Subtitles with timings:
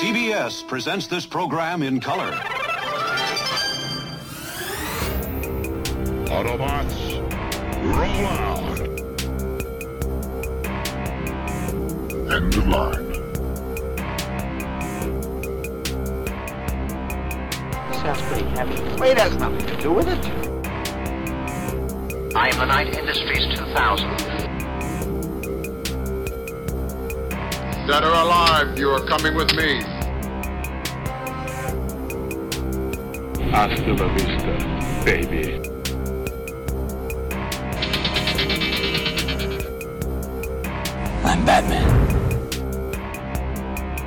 [0.00, 2.30] CBS presents this program in color.
[6.24, 7.20] Autobots,
[7.84, 8.80] roll out.
[12.32, 13.12] End of line.
[17.92, 18.98] Sounds pretty heavy.
[18.98, 20.26] Weight has nothing to do with it.
[22.34, 24.40] I am the Knight Industries 2000.
[27.86, 29.99] Dead or alive, you are coming with me.
[33.52, 35.60] Hasta la vista, baby.
[41.24, 41.86] I'm Batman.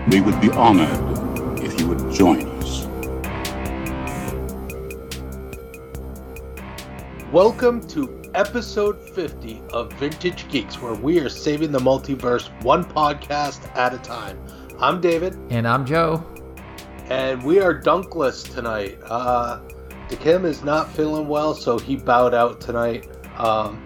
[0.10, 0.90] We would be honored
[1.62, 2.86] if you would join us.
[7.32, 13.76] Welcome to episode 50 of Vintage Geeks, where we are saving the multiverse one podcast
[13.76, 14.40] at a time.
[14.80, 16.26] I'm David, And I'm Joe.
[17.14, 18.98] And we are dunkless tonight.
[19.04, 19.60] Uh,
[20.20, 23.08] Kim is not feeling well, so he bowed out tonight.
[23.38, 23.86] Um,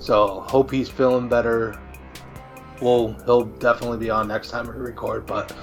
[0.00, 1.80] so hope he's feeling better.
[2.82, 5.26] Well, he'll definitely be on next time we record.
[5.26, 5.56] But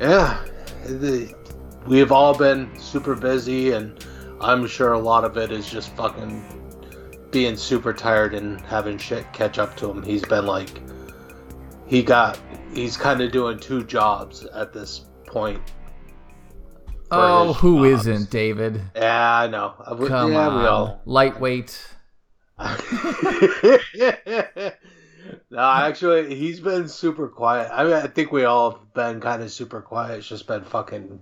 [0.00, 0.44] yeah,
[0.84, 1.32] the,
[1.86, 4.04] we have all been super busy, and
[4.40, 9.32] I'm sure a lot of it is just fucking being super tired and having shit
[9.32, 10.02] catch up to him.
[10.02, 10.80] He's been like,
[11.86, 12.40] he got,
[12.74, 15.62] he's kind of doing two jobs at this point.
[17.14, 18.80] Oh, who not David?
[18.96, 19.74] Yeah, I know.
[19.90, 20.62] Would- Come yeah, on.
[20.62, 21.00] we all.
[21.04, 21.88] Lightweight.
[25.50, 27.70] no, actually, he's been super quiet.
[27.72, 30.18] I mean, I think we all have been kind of super quiet.
[30.18, 31.20] It's just been fucking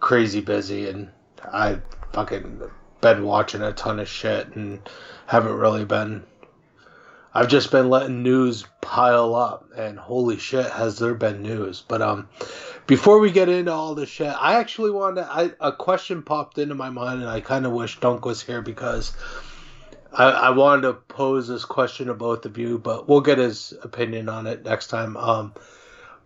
[0.00, 1.10] crazy busy, and
[1.44, 1.80] I
[2.12, 2.62] fucking
[3.00, 4.80] been watching a ton of shit and
[5.26, 6.24] haven't really been.
[7.34, 11.84] I've just been letting news pile up, and holy shit, has there been news!
[11.86, 12.28] But um,
[12.88, 16.58] before we get into all this shit, I actually wanted to, I a question popped
[16.58, 19.12] into my mind, and I kind of wish Dunc was here because.
[20.10, 23.74] I, I wanted to pose this question to both of you, but we'll get his
[23.82, 25.18] opinion on it next time.
[25.18, 25.52] Um,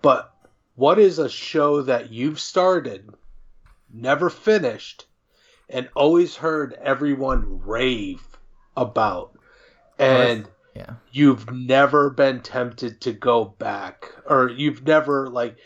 [0.03, 0.33] but
[0.77, 3.11] what is a show that you've started,
[3.93, 5.07] never finished,
[5.69, 8.23] and always heard everyone rave
[8.77, 9.37] about,
[9.99, 10.95] and Yeah.
[11.11, 15.57] you've never been tempted to go back, or you've never like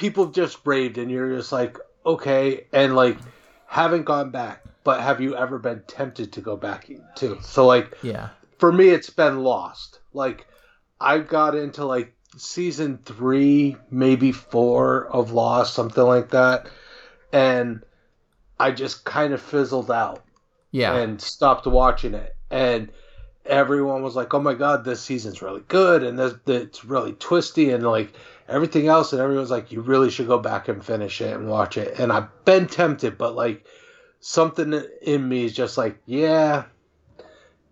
[0.00, 3.18] people just raved, and you're just like, okay, and like
[3.66, 7.38] haven't gone back, but have you ever been tempted to go back to?
[7.42, 8.30] So like Yeah.
[8.58, 10.46] for me it's been lost like
[11.00, 16.68] i got into like season three maybe four of lost something like that
[17.32, 17.82] and
[18.58, 20.24] i just kind of fizzled out
[20.72, 20.94] Yeah.
[20.96, 22.90] and stopped watching it and
[23.46, 27.70] everyone was like oh my god this season's really good and this it's really twisty
[27.70, 28.12] and like
[28.50, 31.76] everything else and everyone's like you really should go back and finish it and watch
[31.78, 33.64] it and i've been tempted but like
[34.20, 36.64] something in me is just like yeah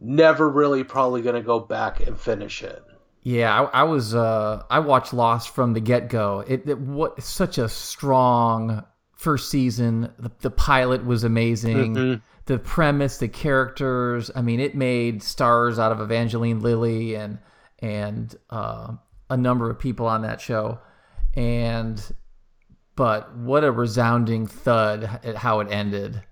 [0.01, 2.83] never really probably gonna go back and finish it
[3.23, 4.15] Yeah, I, I was.
[4.15, 6.45] Uh, I watched Lost from the get go.
[6.47, 8.85] It, it what such a strong
[9.17, 10.13] first season.
[10.19, 11.95] The, the pilot was amazing.
[11.95, 12.23] Mhm.
[12.47, 14.31] The premise, the characters.
[14.35, 17.39] I mean, it made stars out of Evangeline Lilly and
[17.81, 18.93] and uh,
[19.31, 20.79] a number of people on that show.
[21.35, 22.03] And
[22.97, 26.23] but what a resounding thud at how it ended.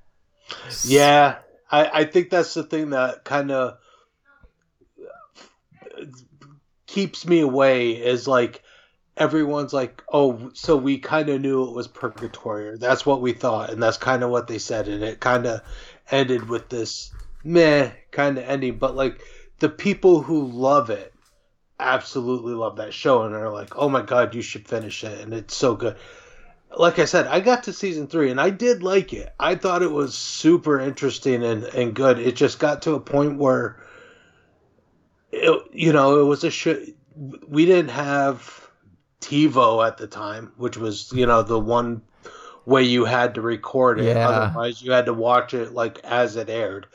[0.84, 1.38] Yeah,
[1.70, 3.78] I, I think that's the thing that kind of
[6.86, 8.62] keeps me away is like
[9.16, 13.32] everyone's like, oh, so we kind of knew it was purgatory, or that's what we
[13.32, 15.60] thought, and that's kind of what they said, and it kind of
[16.10, 17.12] ended with this
[17.44, 18.78] meh kind of ending.
[18.78, 19.20] But like
[19.58, 21.14] the people who love it
[21.78, 25.34] absolutely love that show and are like, oh my god, you should finish it, and
[25.34, 25.96] it's so good
[26.76, 29.32] like I said, I got to season three and I did like it.
[29.38, 32.18] I thought it was super interesting and, and good.
[32.18, 33.80] It just got to a point where,
[35.32, 36.80] it, you know, it was a show.
[37.48, 38.68] We didn't have
[39.20, 42.02] TiVo at the time, which was, you know, the one
[42.66, 44.14] way you had to record it.
[44.14, 44.28] Yeah.
[44.28, 46.86] Otherwise, you had to watch it like as it aired.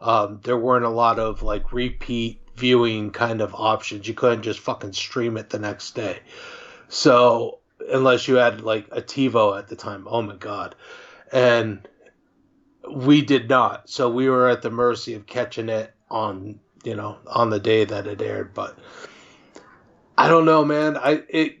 [0.00, 4.06] Um, there weren't a lot of like repeat viewing kind of options.
[4.06, 6.20] You couldn't just fucking stream it the next day.
[6.88, 7.58] So
[7.90, 10.74] unless you had like a TiVo at the time, oh my god,
[11.32, 11.88] and
[12.94, 13.88] we did not.
[13.88, 17.84] So we were at the mercy of catching it on you know on the day
[17.86, 18.52] that it aired.
[18.52, 18.78] But
[20.18, 20.98] I don't know, man.
[20.98, 21.58] I it,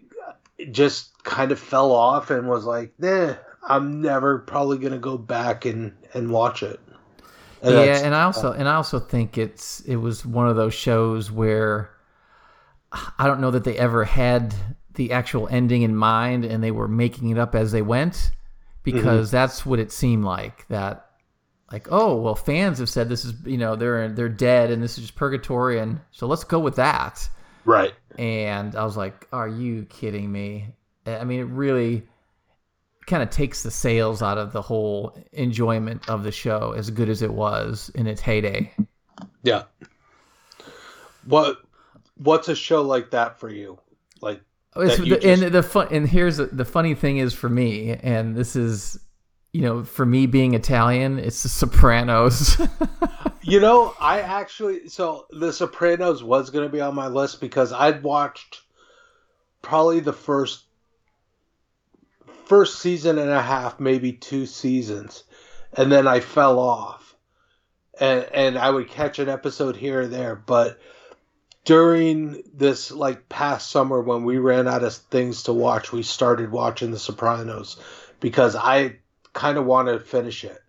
[0.58, 3.34] it just kind of fell off and was like, nah.
[3.62, 6.80] I'm never probably gonna go back and and watch it.
[7.62, 10.74] And yeah, and I also and I also think it's it was one of those
[10.74, 11.90] shows where
[13.18, 14.54] I don't know that they ever had
[14.94, 18.30] the actual ending in mind and they were making it up as they went
[18.82, 19.36] because mm-hmm.
[19.36, 21.10] that's what it seemed like that
[21.70, 24.98] like oh well fans have said this is you know they're they're dead and this
[24.98, 27.28] is just purgatory and so let's go with that
[27.64, 27.92] Right.
[28.18, 30.68] and I was like, "Are you kidding me?"
[31.06, 32.06] I mean, it really
[33.10, 37.08] kind of takes the sails out of the whole enjoyment of the show, as good
[37.08, 38.72] as it was in its heyday.
[39.42, 39.64] Yeah.
[41.26, 41.58] What
[42.16, 43.78] what's a show like that for you?
[44.22, 44.40] Like
[44.74, 47.48] oh, It's, you the, and the fun, and here's the, the funny thing is for
[47.48, 48.98] me, and this is,
[49.52, 52.60] you know, for me being Italian, it's The Sopranos.
[53.42, 57.72] You know, I actually so The Sopranos was going to be on my list because
[57.72, 58.60] I'd watched
[59.62, 60.64] probably the first
[62.50, 65.22] first season and a half, maybe two seasons,
[65.72, 67.14] and then I fell off.
[68.00, 70.80] And and I would catch an episode here or there, but
[71.64, 76.50] during this like past summer when we ran out of things to watch, we started
[76.50, 77.76] watching The Sopranos
[78.18, 78.96] because I
[79.32, 80.60] kind of wanted to finish it.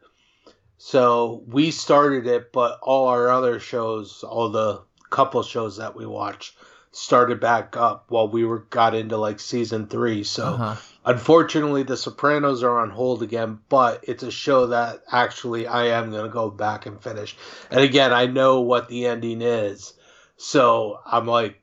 [0.77, 6.05] So we started it, but all our other shows, all the couple shows that we
[6.05, 6.55] watched,
[6.91, 10.23] started back up while we were got into like season three.
[10.23, 10.75] So uh-huh.
[11.05, 16.11] unfortunately, The Sopranos are on hold again, but it's a show that actually I am
[16.11, 17.35] gonna go back and finish.
[17.69, 19.93] And again, I know what the ending is,
[20.37, 21.61] so I'm like,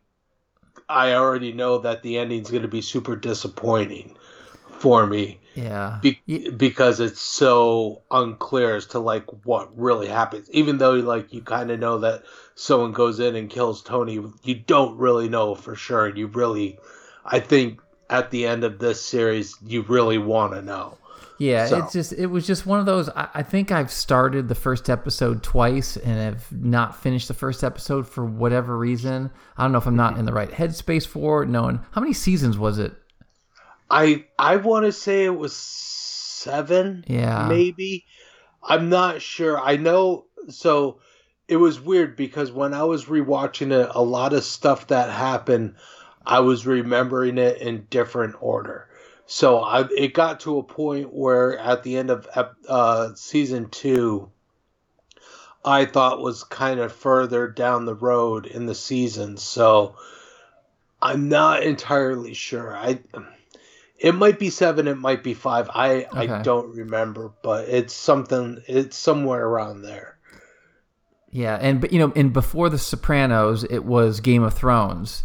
[0.89, 4.17] I already know that the ending's gonna be super disappointing
[4.79, 6.01] for me Yeah.
[6.01, 10.51] be- because it's so unclear as to like what really happens.
[10.53, 12.25] Even though like you kind of know that
[12.59, 16.07] someone goes in and kills Tony, you don't really know for sure.
[16.07, 16.77] And you really,
[17.25, 20.99] I think at the end of this series, you really want to know.
[21.39, 23.09] Yeah, So- it's just it was just one of those.
[23.11, 27.63] I, I think I've started the first episode twice and have not finished the first
[27.63, 29.31] episode for whatever reason.
[29.57, 30.21] I don't know if I'm not mm-hmm.
[30.21, 31.49] in the right headspace for it.
[31.49, 32.93] Knowing how many seasons was it?
[33.89, 37.05] I I want to say it was seven.
[37.07, 37.47] Yeah.
[37.49, 38.05] maybe.
[38.65, 39.61] I'm not sure.
[39.61, 40.25] I know.
[40.49, 40.99] So
[41.49, 45.77] it was weird because when I was rewatching it, a lot of stuff that happened,
[46.25, 48.87] I was remembering it in different order.
[49.27, 52.29] So I, it got to a point where at the end of
[52.69, 54.31] uh, season two,
[55.65, 59.37] I thought was kind of further down the road in the season.
[59.39, 59.97] So
[61.01, 62.77] I'm not entirely sure.
[62.77, 63.01] I
[63.99, 65.71] it might be seven, it might be five.
[65.75, 68.63] I I don't remember, but it's something.
[68.67, 70.18] It's somewhere around there.
[71.31, 75.25] Yeah, and but you know, and before the Sopranos, it was Game of Thrones.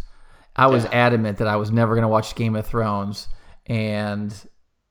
[0.56, 0.90] I was Yeah.
[0.92, 3.28] adamant that I was never going to watch Game of Thrones,
[3.66, 4.34] and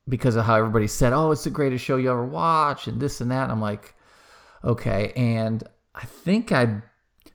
[0.09, 3.21] because of how everybody said, "Oh, it's the greatest show you ever watch," and this
[3.21, 3.93] and that, I'm like,
[4.63, 5.13] okay.
[5.15, 5.63] And
[5.95, 6.81] I think I, I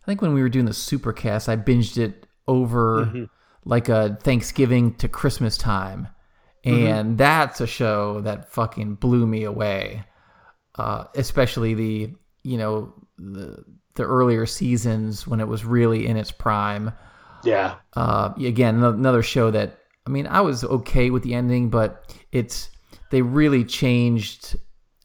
[0.07, 3.29] think when we were doing the Supercast, I binged it over
[3.65, 6.09] like a Thanksgiving to Christmas time,
[6.65, 10.05] and that's a show that fucking blew me away
[10.77, 12.13] uh, especially the
[12.45, 16.93] you know the the earlier seasons when it was really in its prime.
[17.45, 19.79] Yeah, Uh, again, another show that
[20.09, 22.71] I mean, I was okay with the ending, but it's
[23.11, 24.57] they really changed.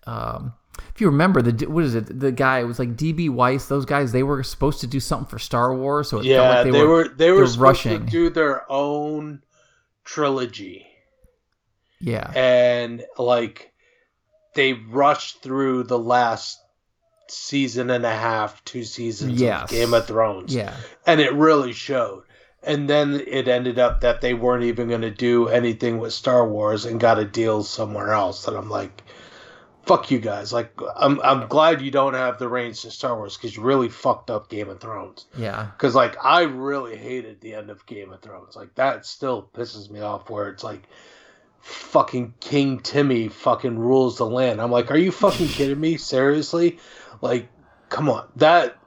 [0.07, 0.53] Um,
[0.95, 2.19] if you remember the what is it?
[2.19, 3.67] The guy it was like DB Weiss.
[3.67, 6.37] Those guys they were supposed to do something for Star Wars, so it yeah.
[6.37, 8.05] felt like they, were, they were they're supposed rushing.
[8.05, 9.43] to do their own
[10.05, 10.87] trilogy,
[11.99, 13.73] yeah, and like
[14.55, 16.62] they rushed through the last
[17.33, 19.63] season and a half, two seasons Yes.
[19.63, 20.53] of Game of Thrones.
[20.55, 20.75] yeah,
[21.05, 22.23] and it really showed.
[22.65, 26.47] And then it ended up that they weren't even going to do anything with Star
[26.47, 28.47] Wars and got a deal somewhere else.
[28.47, 29.03] And I'm like,
[29.85, 30.53] fuck you guys.
[30.53, 33.89] Like, I'm I'm glad you don't have the reins to Star Wars because you really
[33.89, 35.25] fucked up Game of Thrones.
[35.37, 38.55] yeah, Because like I really hated the end of Game of Thrones.
[38.55, 40.29] Like that still pisses me off.
[40.29, 40.87] Where it's like.
[41.65, 44.59] Fucking King Timmy fucking rules the land.
[44.59, 45.95] I'm like, are you fucking kidding me?
[45.95, 46.77] Seriously?
[47.23, 47.47] Like,
[47.87, 48.27] come on.
[48.35, 48.77] That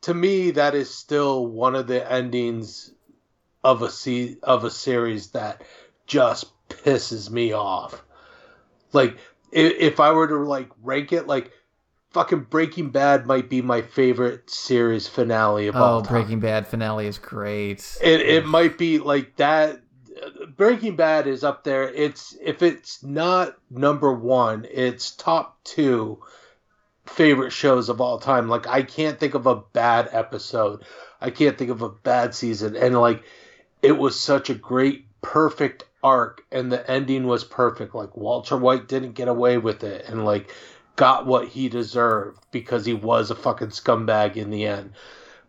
[0.00, 2.90] to me, that is still one of the endings
[3.62, 5.62] of a se- of a series that
[6.06, 8.02] just pisses me off.
[8.94, 9.18] Like,
[9.52, 11.52] if, if I were to like rank it, like,
[12.12, 16.22] fucking Breaking Bad might be my favorite series finale of oh, all Oh, time.
[16.22, 17.98] Breaking Bad finale is great.
[18.02, 19.82] It it might be like that.
[20.56, 21.90] Breaking Bad is up there.
[21.90, 26.22] It's if it's not number one, it's top two
[27.06, 28.48] favorite shows of all time.
[28.48, 30.84] Like I can't think of a bad episode.
[31.20, 32.76] I can't think of a bad season.
[32.76, 33.22] And like
[33.82, 37.94] it was such a great, perfect arc, and the ending was perfect.
[37.94, 40.54] Like Walter White didn't get away with it, and like
[40.96, 44.92] got what he deserved because he was a fucking scumbag in the end.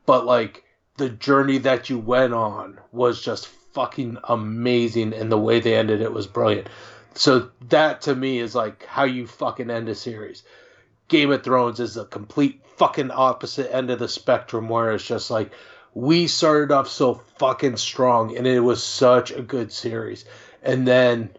[0.06, 0.64] But like
[0.98, 6.02] the journey that you went on was just fucking amazing, and the way they ended
[6.02, 6.68] it was brilliant.
[7.16, 10.44] So that to me is like how you fucking end a series.
[11.08, 15.30] Game of Thrones is a complete fucking opposite end of the spectrum where it's just
[15.30, 15.52] like
[15.94, 20.26] we started off so fucking strong and it was such a good series.
[20.64, 21.30] And then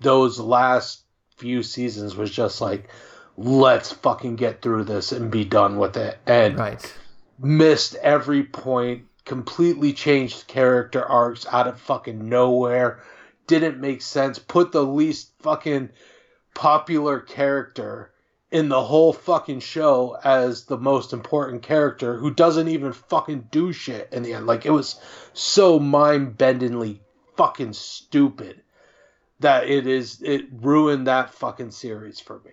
[0.00, 1.02] those last
[1.36, 2.88] few seasons was just like
[3.36, 6.18] let's fucking get through this and be done with it.
[6.26, 6.94] And Right.
[7.38, 13.02] missed every point, completely changed character arcs out of fucking nowhere,
[13.46, 15.90] didn't make sense, put the least fucking
[16.54, 18.10] popular character
[18.50, 23.72] in the whole fucking show as the most important character who doesn't even fucking do
[23.72, 24.46] shit in the end.
[24.46, 25.00] Like it was
[25.32, 27.00] so mind bendingly
[27.36, 28.62] fucking stupid
[29.40, 32.52] that it is it ruined that fucking series for me.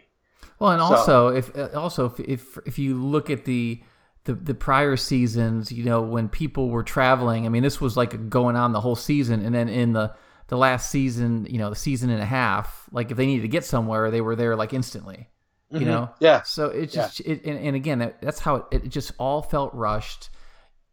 [0.60, 3.82] Well, and So- also if uh, also if, if if you look at the,
[4.26, 8.30] the the prior seasons, you know, when people were traveling, I mean, this was like
[8.30, 10.14] going on the whole season, and then in the
[10.48, 13.48] the last season, you know, the season and a half, like if they needed to
[13.48, 15.30] get somewhere, they were there like instantly.
[15.74, 16.44] You know, Yeah.
[16.44, 19.74] So it just it, and, and again, that, that's how it, it just all felt
[19.74, 20.30] rushed.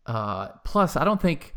[0.06, 1.54] Uh, plus, I don't think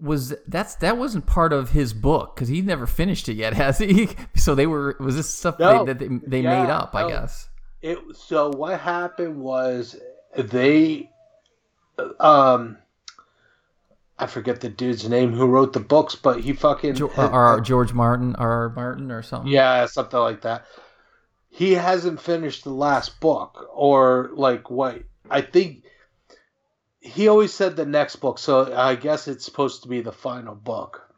[0.00, 3.78] was that's that wasn't part of his book because he never finished it yet, has
[3.78, 4.08] he?
[4.36, 5.84] So they were was this stuff No.
[5.84, 7.48] they, that they, they Yeah, made up, I guess.
[7.82, 9.96] it so what happened was
[10.36, 11.10] they
[12.20, 12.78] um
[14.18, 17.10] I forget the dude's name who wrote the books, but he fucking or,
[17.56, 19.50] or George Martin, or Martin, or something.
[19.50, 20.66] yeah, something like that.
[21.56, 25.84] He hasn't finished the last book, or like what I think.
[26.98, 30.56] He always said the next book, so I guess it's supposed to be the final
[30.56, 31.08] book,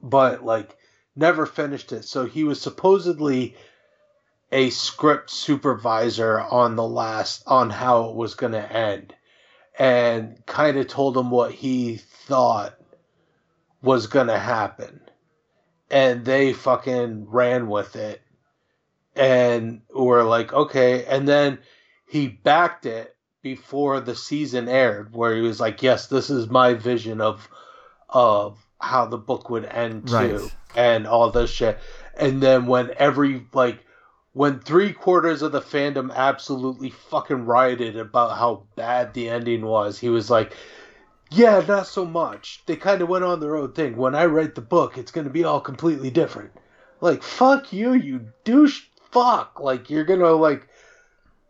[0.00, 0.76] but like
[1.16, 2.04] never finished it.
[2.04, 3.56] So he was supposedly
[4.52, 9.12] a script supervisor on the last on how it was going to end,
[9.76, 12.78] and kind of told him what he thought
[13.82, 15.00] was going to happen
[15.90, 18.21] and they fucking ran with it
[19.14, 21.58] and were like okay and then
[22.06, 26.74] he backed it before the season aired where he was like yes this is my
[26.74, 27.48] vision of
[28.08, 30.56] of how the book would end too Right.
[30.74, 31.78] and all this shit
[32.16, 33.84] and then when every like
[34.32, 39.98] when three quarters of the fandom absolutely fucking rioted about how bad the ending was
[39.98, 40.54] he was like
[41.34, 42.62] yeah, not so much.
[42.66, 43.96] They kind of went on their own thing.
[43.96, 46.50] When I write the book, it's going to be all completely different.
[47.00, 49.60] Like, fuck you, you douche fuck.
[49.60, 50.68] Like, you're to, like,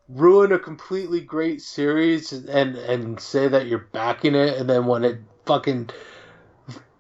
[0.08, 5.04] ruin a completely great series and, and say that you're backing it, and then when
[5.04, 5.88] it fucking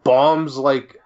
[0.04, 0.98] bombs, like,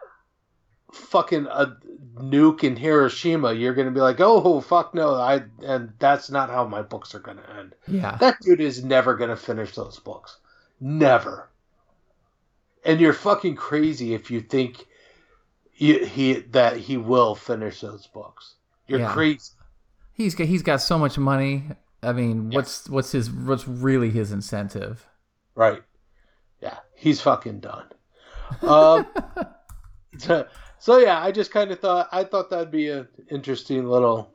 [0.92, 1.76] fucking a
[2.16, 5.14] nuke in Hiroshima, you're to be like, oh, fuck no.
[5.14, 7.74] I And that's not how my books are to end.
[7.86, 8.16] Yeah.
[8.16, 10.38] That dude is never gonna finish those books.
[10.80, 11.48] Never.
[12.84, 14.86] And you're fucking crazy if you think
[15.72, 18.54] he, he that he will finish those books.
[18.88, 19.12] You're Yeah.
[19.12, 19.52] crazy.
[20.12, 21.64] He's got he's got so much money.
[22.02, 25.06] I mean, what's what's his what's really his incentive?
[25.54, 25.82] Right.
[26.60, 27.86] Yeah, he's fucking done.
[28.62, 29.06] Um,
[30.18, 30.46] so,
[30.78, 34.30] so yeah, I just kind of thought I thought that'd be an interesting little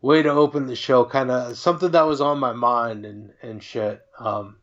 [0.00, 3.62] way to open the show, kind of something that was on my mind and and
[3.62, 4.56] shit um,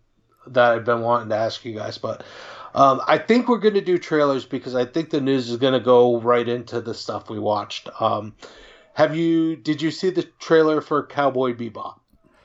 [0.47, 1.97] that I've been wanting to ask you guys.
[1.97, 2.23] But
[2.73, 6.19] um, I think we're gonna do trailers because I think the news is gonna go
[6.19, 7.89] right into the stuff we watched.
[8.01, 8.35] Um,
[8.99, 9.55] have you?
[9.55, 11.95] Did you see the trailer for Cowboy Bebop?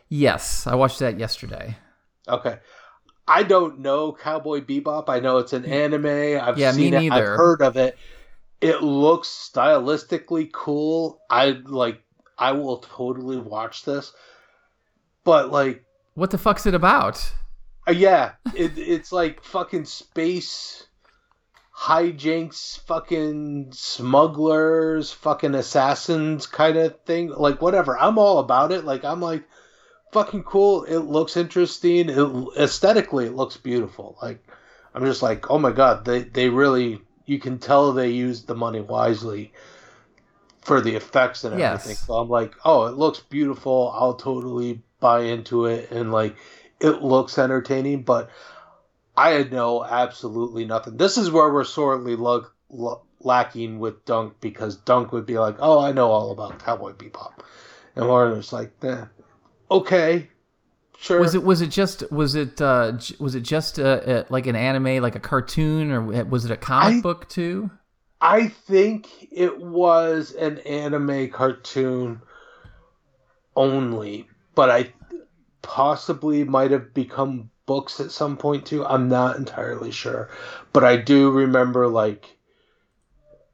[0.08, 1.76] Yes, I watched that yesterday.
[2.28, 2.58] Okay.
[3.26, 5.08] I don't know Cowboy Bebop.
[5.08, 6.06] I know it's an anime.
[6.40, 7.12] I've Yeah, me seen it.
[7.12, 7.98] I've heard of it.
[8.60, 11.20] It looks stylistically cool.
[11.28, 12.00] I like
[12.38, 14.12] I will totally watch this.
[15.24, 15.84] But like
[16.14, 17.32] What the fuck's it about?
[17.88, 20.86] uh, yeah, it, it's like fucking space
[21.76, 27.28] hijinks, fucking smugglers, fucking assassins kind of thing.
[27.30, 27.98] Like whatever.
[27.98, 28.84] I'm all about it.
[28.84, 29.44] Like I'm like
[30.12, 30.84] fucking cool.
[30.84, 32.08] It looks interesting.
[32.08, 34.16] It, aesthetically, it looks beautiful.
[34.22, 34.46] Like
[34.94, 38.54] I'm just like, oh my god, they they really you can tell they used the
[38.54, 39.52] money wisely
[40.62, 41.84] for the effects and Yes.
[41.84, 41.96] everything.
[41.96, 43.92] So I'm like, oh, it looks beautiful.
[43.94, 46.36] I'll totally buy into it and like
[46.80, 48.30] it looks entertaining, but
[49.16, 50.96] I know absolutely nothing.
[50.96, 55.56] This is where we're sorely lo- lo- lacking with Dunc because Dunc would be like,
[55.60, 57.32] "Oh, I know all about Cowboy Bebop,"
[57.94, 59.04] and we're like, eh,
[59.70, 60.30] "Okay,
[60.98, 64.24] sure." Was it was it just was it uh, j- was it just uh, uh,
[64.30, 67.70] like an anime, like a cartoon, or was it a comic I- book too?
[68.20, 72.22] I think it was an anime cartoon
[73.54, 74.94] only, but I
[75.60, 78.84] possibly might have become books at some point too.
[78.84, 80.30] I'm not entirely sure,
[80.72, 82.36] but I do remember like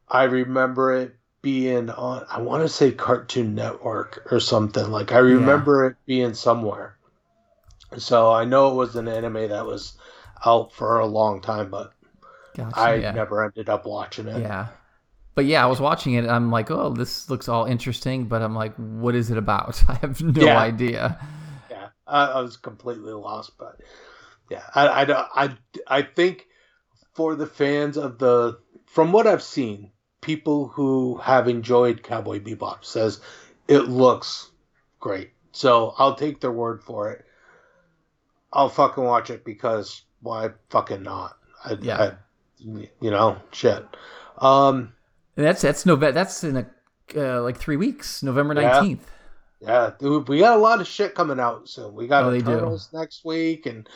[0.09, 2.27] I remember it being on.
[2.31, 4.91] I want to say Cartoon Network or something.
[4.91, 6.97] Like I remember it being somewhere.
[7.99, 9.97] So I know it was an anime that was
[10.45, 11.93] out for a long time, but
[12.57, 12.81] Gotcha.
[12.81, 13.13] I yeah.
[13.13, 14.41] never ended up watching it.
[14.41, 14.69] Yeah.
[15.35, 16.27] But yeah, I was watching it.
[16.29, 18.27] I'm like, oh, this looks all interesting.
[18.27, 19.83] But I'm like, what is it about?
[19.89, 20.59] I have no Yeah.
[20.59, 21.19] idea.
[22.11, 23.81] I, I was completely lost, but
[24.51, 26.47] yeah, I, I, I, I think
[27.15, 32.85] for the fans of the, from what I've seen, people who have enjoyed Cowboy Bebop
[32.85, 33.21] says
[33.69, 34.51] it looks
[34.99, 35.31] great.
[35.53, 37.25] So I'll take their word for it.
[38.53, 41.37] I'll fucking watch it because why fucking not?
[41.65, 41.99] I, Yeah.
[41.99, 42.13] I,
[42.59, 43.85] you know, shit.
[44.39, 44.93] Um,
[45.37, 46.13] And that's that's November.
[46.13, 46.67] That's in a,
[47.17, 49.07] uh, like three weeks, November nineteenth.
[49.07, 49.20] Yeah,
[49.99, 51.95] dude, we got a lot of shit coming out soon.
[51.95, 52.51] We got Oh, they do.
[52.51, 53.89] Eternals next week, and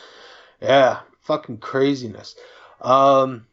[0.61, 2.35] yeah, fucking craziness.
[2.81, 3.47] Um,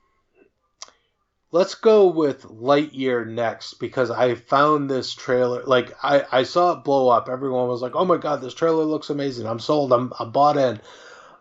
[1.53, 5.63] let's go with Lightyear next because I found this trailer.
[5.65, 7.29] Like I, I saw it blow up.
[7.29, 9.47] Everyone was like, "Oh my god, this trailer looks amazing!
[9.47, 9.93] I'm sold.
[9.93, 10.81] I'm, I'm bought in.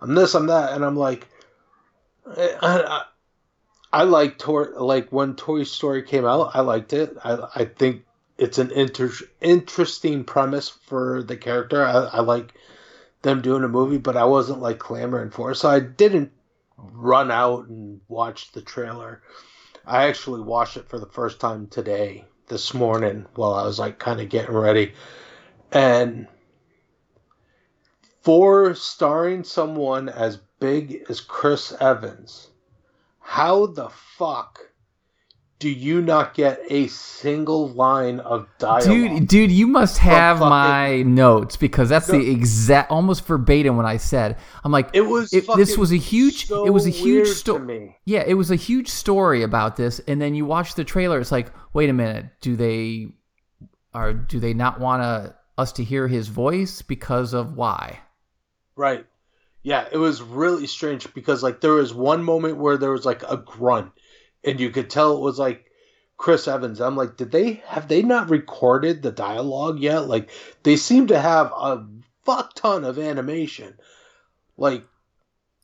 [0.02, 0.36] I'm this.
[0.36, 1.28] I'm that." And I'm like,
[2.26, 3.04] I, I,
[3.92, 4.66] I like Toy.
[4.78, 7.18] Like when Toy Story came out, I liked it.
[7.24, 8.04] I, I think
[8.42, 11.86] it's an inter- interesting premise for the character.
[11.86, 12.56] I, I like
[13.22, 16.32] them doing a movie, but I wasn't like clamoring for it, so I didn't
[16.76, 19.22] run out and watch the trailer.
[19.86, 24.00] I actually watched it for the first time today, this morning, while I was like
[24.00, 24.94] kind of getting ready,
[25.72, 26.28] and
[28.24, 32.50] for starring someone as big as Chris Evans,
[33.20, 34.71] how the fuck
[35.62, 38.84] do you not get a single line of dialogue?
[38.84, 42.18] Dude, dude, you must have fucking- my notes because that's No.
[42.18, 44.38] the exact, almost verbatim what I said.
[44.64, 47.98] I'm like, It was this was a huge, so it was a huge story.
[48.06, 51.20] Yeah, it was a huge story about this, and then you watch the trailer.
[51.20, 53.14] It's like, wait a minute, do they,
[53.94, 58.00] are do they not want to us to hear his voice because of why?
[58.76, 59.06] Right.
[59.64, 63.22] Yeah, it was really strange because like there was one moment where there was like
[63.30, 63.92] a grunt
[64.44, 65.66] and you could tell it was like
[66.18, 66.80] Chris Evans.
[66.82, 70.08] I'm like, did they have they not recorded the dialogue yet?
[70.08, 70.30] Like
[70.64, 71.86] they seem to have a
[72.26, 73.76] fuck ton of animation.
[74.58, 74.84] Like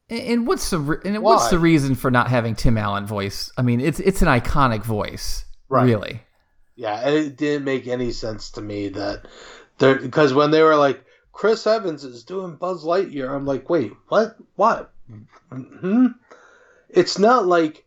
[0.10, 3.52] And, what's the re- and what's the reason for not having Tim Allen voice?
[3.58, 5.84] I mean, it's it's an iconic voice, Right.
[5.86, 6.22] really.
[6.76, 9.26] Yeah, it didn't make any sense to me that
[9.80, 13.94] there because when they were like Chris Evans is doing Buzz Lightyear, I'm like, wait,
[14.08, 14.38] what?
[14.56, 14.92] What?
[15.52, 16.08] Hmm?
[16.90, 17.84] It's not like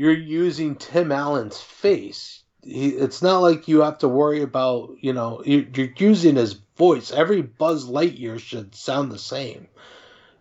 [0.00, 2.42] you're using Tim Allen's face.
[2.62, 6.54] He, it's not like you have to worry about, you know, you- you're using his
[6.78, 7.12] voice.
[7.12, 9.68] Every Buzz Lightyear should sound the same.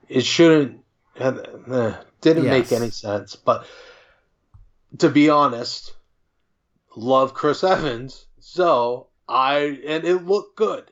[0.08, 0.80] It shouldn't.
[1.18, 3.36] eh, didn't make any sense.
[3.36, 3.66] But
[5.00, 5.94] to be honest,
[6.96, 10.90] love Chris Evans, so I and it looked good.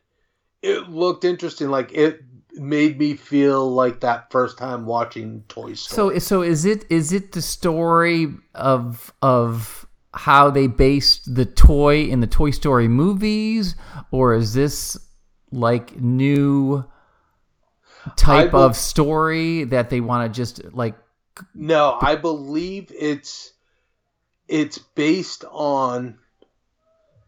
[0.62, 1.69] It looked interesting.
[1.69, 2.27] Like it
[2.60, 6.20] made me feel like that first time watching Toy Story.
[6.20, 12.06] So so is it is it the story of of how they based the toy
[12.06, 13.76] in the Toy Story movies,
[14.12, 14.98] or is this
[15.52, 16.84] like new
[18.15, 20.96] type will- of story that they want to just like
[21.54, 23.54] no, I believe it's
[24.48, 26.17] it's based on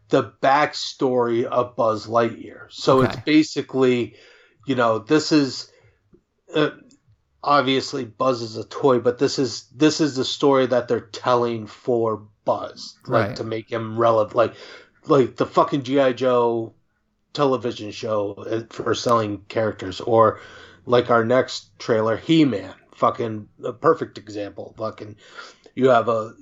[0.08, 2.66] the backstory of Buzz Lightyear.
[2.70, 4.16] So it's basically,
[4.66, 5.70] you know, this is
[6.54, 6.70] uh,
[7.42, 11.66] obviously Buzz is a toy, but this is this is the story that they're telling
[11.66, 13.36] for Buzz, like Right.
[13.36, 14.54] to make him relevant, like
[15.06, 16.74] like the fucking GI Joe
[17.32, 20.40] television show uh, for selling characters, or
[20.86, 24.74] like our next trailer, He Man, fucking a perfect example.
[24.76, 25.16] Fucking,
[25.74, 26.34] you have a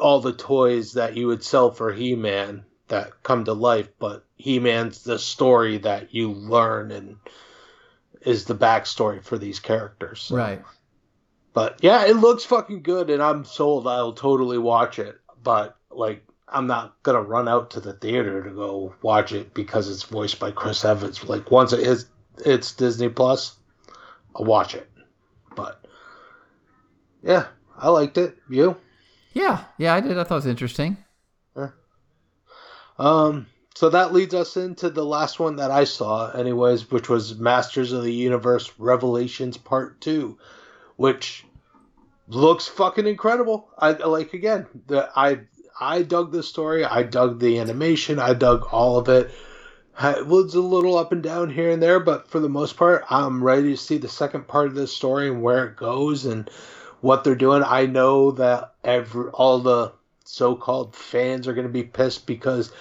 [0.00, 4.24] all the toys that you would sell for He Man that come to life, but
[4.42, 7.16] He Man's the story that you learn and
[8.22, 10.20] is the backstory for these characters.
[10.22, 10.60] So- right.
[11.54, 13.86] But yeah, it looks fucking good, and I'm sold.
[13.86, 15.20] I'll totally watch it.
[15.44, 19.88] But like, I'm not gonna run out to the theater to go watch it because
[19.88, 21.22] it's voiced by Chris Evans.
[21.28, 22.06] Like, once it is,
[22.44, 23.56] it's Disney Plus,
[24.34, 24.90] I'll watch it.
[25.54, 25.84] But
[27.22, 27.46] yeah,
[27.78, 28.38] I liked it.
[28.48, 28.76] You?
[29.34, 30.18] Yeah, yeah, I did.
[30.18, 30.96] I thought it was interesting.
[32.98, 37.38] Um, so that leads us into the last one that I saw, anyways, which was
[37.38, 40.38] Masters of the Universe Revelations Part Two,
[40.96, 41.44] which
[42.28, 43.68] looks fucking incredible.
[43.78, 45.40] I like again the I
[45.80, 49.30] I dug the story, I dug the animation, I dug all of it.
[50.02, 53.04] it was a little up and down here and there, but for the most part,
[53.10, 56.48] I'm ready to see the second part of this story and where it goes and
[57.00, 57.62] what they're doing.
[57.64, 59.92] I know that every all the
[60.24, 62.72] so-called fans are going to be pissed because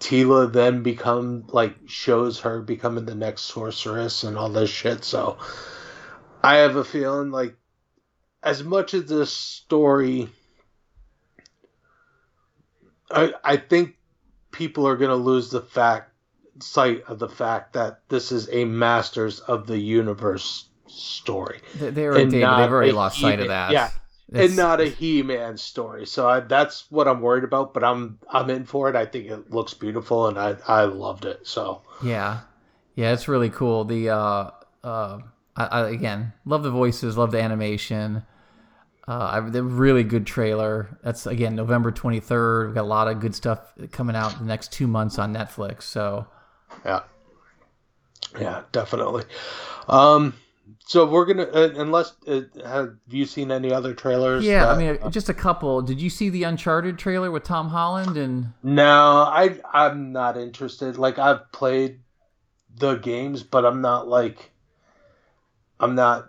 [0.00, 5.04] Teela then become like shows her becoming the next sorceress and all this shit.
[5.04, 5.38] So
[6.42, 7.54] I have a feeling like
[8.42, 10.28] as much as this story
[13.10, 13.96] I I think
[14.50, 16.12] people are going to lose the fact
[16.60, 21.60] sight of the fact that this is a Masters of the Universe story.
[21.76, 23.72] They, they were, David, they've already lost sight of that.
[23.72, 23.90] yeah.
[24.32, 26.06] And not a He-Man story.
[26.06, 27.74] So I, that's what I'm worried about.
[27.74, 28.94] But I'm I'm in for it.
[28.94, 31.46] I think it looks beautiful, and I I loved it.
[31.46, 32.40] So Yeah,
[32.94, 33.84] yeah, it's really cool.
[33.84, 34.50] The uh,
[34.84, 35.18] uh,
[35.56, 38.24] I, I, again love the voices, love the animation.
[39.08, 40.98] Uh, I, the really good trailer.
[41.02, 42.66] That's again November twenty third.
[42.66, 45.34] We've got a lot of good stuff coming out in the next two months on
[45.34, 45.82] Netflix.
[45.82, 46.26] So
[46.84, 47.00] yeah,
[48.38, 49.24] yeah, definitely.
[49.88, 50.34] Um,
[50.90, 54.44] so we're gonna uh, unless uh, have you seen any other trailers?
[54.44, 55.82] yeah, I that- mean just a couple.
[55.82, 58.52] Did you see the Uncharted trailer with Tom Holland and?
[58.64, 60.98] No, I I'm not interested.
[60.98, 62.00] Like I've played
[62.74, 64.50] the games, but I'm not like
[65.78, 66.28] I'm not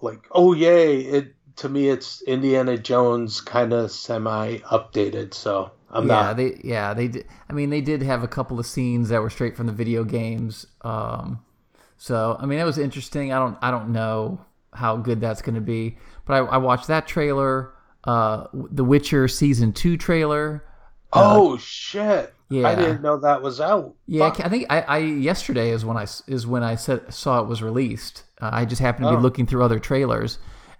[0.00, 1.02] like oh yay!
[1.02, 6.36] It to me it's Indiana Jones kind of semi updated, so I'm yeah, not.
[6.36, 7.24] they yeah they did.
[7.48, 10.02] I mean, they did have a couple of scenes that were straight from the video
[10.02, 10.66] games.
[10.80, 11.44] Um,
[12.02, 13.30] so I mean, that was interesting.
[13.30, 14.40] I don't I don't know
[14.72, 17.72] how good that's going to be, but I, I watched that trailer.
[18.04, 20.64] Uh, the Witcher season two trailer.
[21.12, 22.32] oh shit!
[22.48, 22.66] yeah.
[22.68, 23.94] I didn't know that was out.
[24.06, 24.46] Yeah, Fuck.
[24.46, 27.62] I think I, I yesterday is when I is when I said saw it was
[27.62, 28.22] released.
[28.40, 29.20] Uh, I just happened to be Oh.
[29.20, 30.38] looking through other trailers,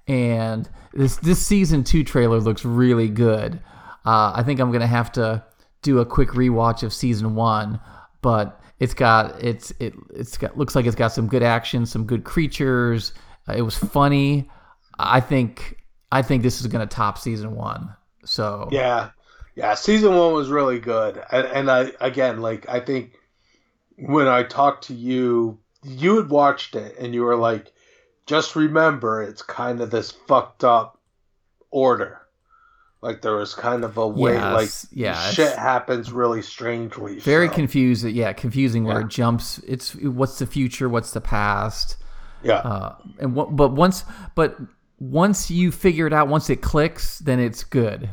[0.09, 3.61] and this this season two trailer looks really good.
[4.07, 5.45] Uh, I think I'm gonna have to
[5.83, 7.81] do a quick rewatch of season one,
[8.23, 12.05] but it's got it's it it's got looks like it's got some good action, some
[12.05, 13.13] good creatures.
[13.49, 14.51] Uh, it was funny.
[14.99, 15.77] I think
[16.11, 17.95] I think this is gonna top season one.
[18.25, 19.11] So Yeah,
[19.55, 19.75] yeah.
[19.75, 23.13] Season one was really good, and, and I again like I think
[23.97, 27.73] when I talked to you, you had watched it, and you were like,
[28.25, 30.99] "Just remember, it's kind of this fucked up
[31.71, 32.23] order."
[33.03, 37.19] Like there was kind of a way, Yes, like yeah, shit happens really strangely.
[37.21, 39.07] very so, confused yeah confusing where Yeah.
[39.07, 39.59] it jumps.
[39.67, 40.89] It's what's the future?
[40.89, 41.97] What's the past?
[42.43, 44.59] Yeah, uh and what but once but
[44.99, 48.11] once you figure it out once it clicks then it's good.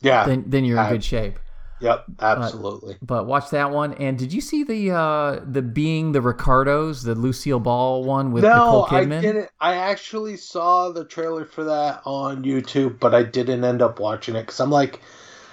[0.00, 1.38] Yeah, then then you're in Uh, good shape
[1.80, 2.96] yep, absolutely.
[3.02, 7.14] but watch that one and did you see the uh the being the ricardos the
[7.14, 9.48] lucille ball one with no, nicole I kidman didn't.
[9.60, 14.36] I actually saw the trailer for that on YouTube, but I didn't end up watching
[14.36, 15.00] it because I'm like,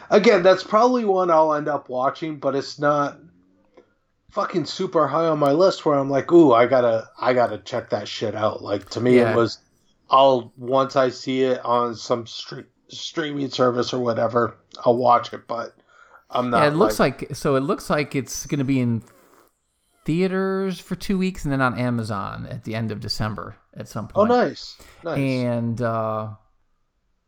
[0.10, 3.20] again, that's probably one I'll end up watching, but it's not
[4.32, 5.86] fucking super high on my list.
[5.86, 8.62] Where I'm like, ooh, I gotta, I gotta check that shit out.
[8.62, 9.32] Like to me, Yeah.
[9.32, 9.60] it was,
[10.10, 15.48] I'll once I see it on some stre- streaming service or whatever, I'll watch it.
[15.48, 15.76] But
[16.30, 16.62] I'm not.
[16.64, 19.02] yeah, it looks like so it looks like it's going to be in
[20.06, 24.08] theaters for two weeks and then on amazon at the end of december at some
[24.08, 24.32] point.
[24.32, 25.18] Oh, nice, nice.
[25.18, 26.30] and uh,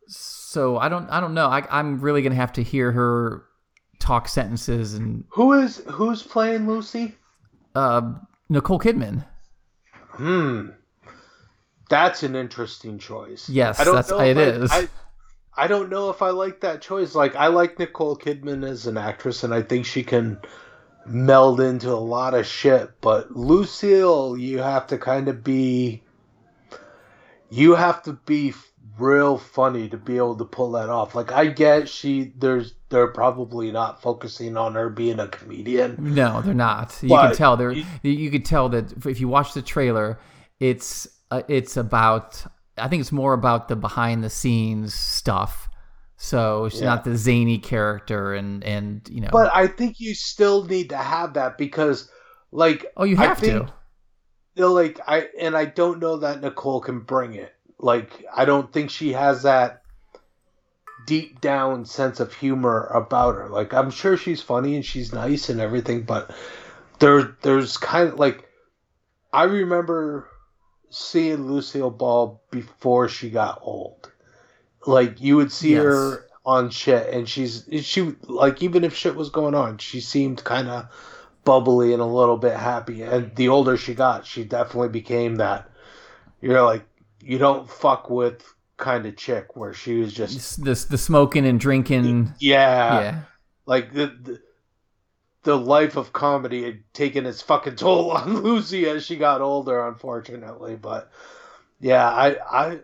[0.07, 1.47] so I don't I don't know.
[1.47, 3.43] I, I'm really gonna have to hear her
[3.99, 7.15] talk sentences and Who is who's playing Lucy?
[7.75, 8.13] uh,
[8.49, 9.25] Nicole Kidman.
[10.11, 10.69] Hmm.
[11.89, 13.49] That's an interesting choice.
[13.49, 14.71] Yes, I don't that's- know it I- is.
[14.71, 14.87] I,
[15.59, 17.15] I don't know if I like that choice.
[17.15, 20.39] Like I like Nicole Kidman as an actress, and I think she can
[21.05, 23.01] meld into a lot of shit.
[23.01, 26.03] But Lucille, you have to kind of be,
[27.49, 28.53] you have to be
[28.97, 31.15] real funny to be able to pull that off.
[31.15, 35.95] Like I get she, there's they're probably not focusing on her being a comedian.
[36.15, 36.97] No, they're not.
[37.01, 37.71] You But can tell they're.
[37.71, 40.19] you- You could tell that if you watch the trailer,
[40.59, 42.43] it's uh, it's about.
[42.79, 45.69] I think it's more about the behind the scenes stuff.
[46.17, 46.87] So she's Yeah.
[46.87, 49.29] not the zany character, and and you know.
[49.31, 52.09] But I think you still need to have that because,
[52.51, 53.69] like, oh, you I have think-
[54.57, 54.67] to.
[54.67, 57.53] like I and I don't know that Nicole can bring it.
[57.77, 59.83] Like I don't think she has that
[61.05, 63.47] deep down sense of humor about her.
[63.47, 66.31] Like I'm sure she's funny and she's nice and everything, but
[66.99, 68.45] there there's kind of like
[69.31, 70.27] I remember
[70.89, 74.11] seeing Lucille Ball before she got old.
[74.85, 75.83] Like you would see Yes.
[75.83, 80.43] her on shit and she's she like even if shit was going on, she seemed
[80.43, 80.87] kind of
[81.43, 83.01] bubbly and a little bit happy.
[83.01, 85.69] And the older she got, she definitely became that.
[86.41, 86.83] You're like,
[87.21, 88.43] you don't fuck with
[88.77, 92.33] kind of chick where she was just, the the smoking and drinking.
[92.39, 93.19] yeah, yeah.
[93.65, 94.41] like the, the
[95.43, 99.87] the life of comedy had taken its fucking toll on Lucy as she got older,
[99.87, 100.75] unfortunately.
[100.75, 101.11] But
[101.79, 102.79] yeah, I I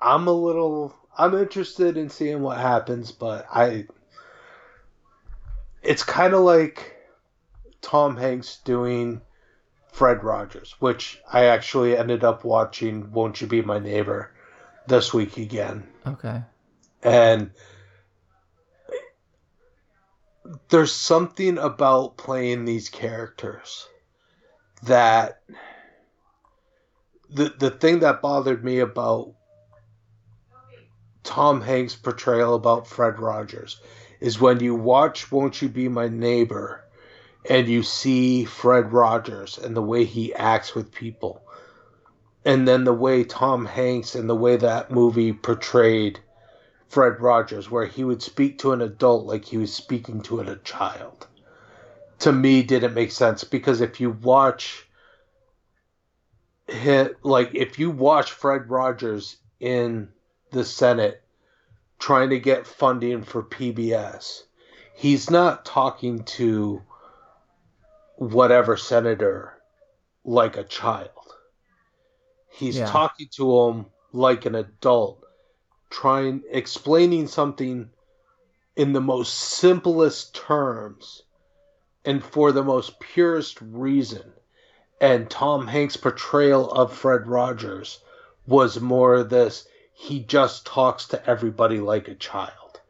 [0.00, 3.86] I'm a little I'm interested in seeing what happens, but I
[5.82, 6.96] it's kind of like
[7.80, 9.20] Tom Hanks doing
[9.92, 14.30] Fred Rogers, which I actually ended up watching Won't You Be My Neighbor
[14.86, 15.86] this week again.
[16.06, 16.42] Okay.
[17.02, 17.50] And
[20.68, 23.88] there's something about playing these characters
[24.82, 25.42] that
[27.30, 29.34] the the thing that bothered me about
[31.24, 33.80] Tom Hanks' portrayal about Fred Rogers
[34.20, 36.84] is when you watch Won't You Be My Neighbor
[37.48, 41.42] and you see Fred Rogers and the way he acts with people
[42.44, 46.20] and then the way Tom Hanks and the way that movie portrayed
[46.88, 50.56] Fred Rogers, where he would speak to an adult like he was speaking to a
[50.56, 51.26] child,
[52.20, 54.86] to me didn't make sense because if you watch
[56.68, 60.08] hit like if you watch Fred Rogers in
[60.50, 61.22] the Senate
[61.98, 64.42] trying to get funding for PBS,
[64.94, 66.82] he's not talking to
[68.16, 69.52] whatever senator
[70.24, 71.10] like a child.
[72.48, 72.86] He's Yeah.
[72.86, 75.25] talking to him like an adult,
[75.96, 77.88] trying explaining something
[78.76, 81.22] in the most simplest terms
[82.04, 84.34] and for the most purest reason.
[85.00, 88.00] And Tom Hanks' portrayal of Fred Rogers
[88.46, 92.80] was more of this he just talks to everybody like a child.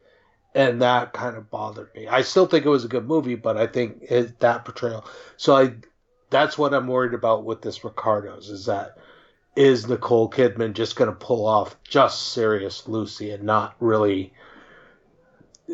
[0.52, 2.08] And that kind of bothered me.
[2.08, 5.04] I still think it was a good movie, but I think it, that portrayal.
[5.36, 5.74] So I
[6.30, 8.98] that's what I'm worried about with this Ricardo's is that
[9.56, 14.32] is Nicole Kidman just going to pull off just serious Lucy and not really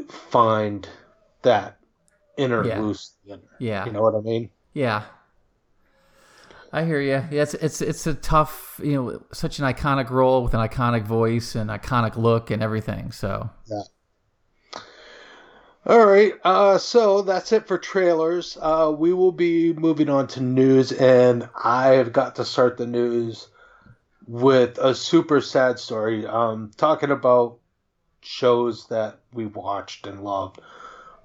[0.08, 0.88] find
[1.42, 1.78] that
[2.36, 2.80] inner Yeah.
[2.80, 3.10] Lucy?
[3.26, 3.40] in?
[3.58, 3.84] Yeah.
[3.84, 4.50] You know what I mean?
[4.72, 5.02] Yeah.
[6.74, 7.22] I hear you.
[7.30, 11.02] Yeah, it's it's it's a tough, you know, such an iconic role with an iconic
[11.04, 13.12] voice and iconic look and everything.
[13.12, 13.82] So yeah.
[15.84, 18.56] All right, uh, so that's it for trailers.
[18.60, 23.48] Uh, we will be moving on to news, and I've got to start the news
[24.26, 26.26] with a super sad story.
[26.26, 27.58] Um, talking about
[28.20, 30.60] shows that we watched and loved.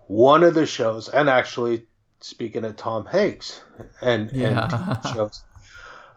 [0.08, 1.86] One of the shows, and actually
[2.22, 3.62] speaking of Tom Hanks
[4.02, 4.68] and, Yeah.
[5.04, 5.44] and shows,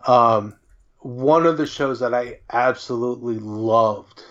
[0.06, 0.54] um,
[1.00, 4.22] one of the shows that I absolutely loved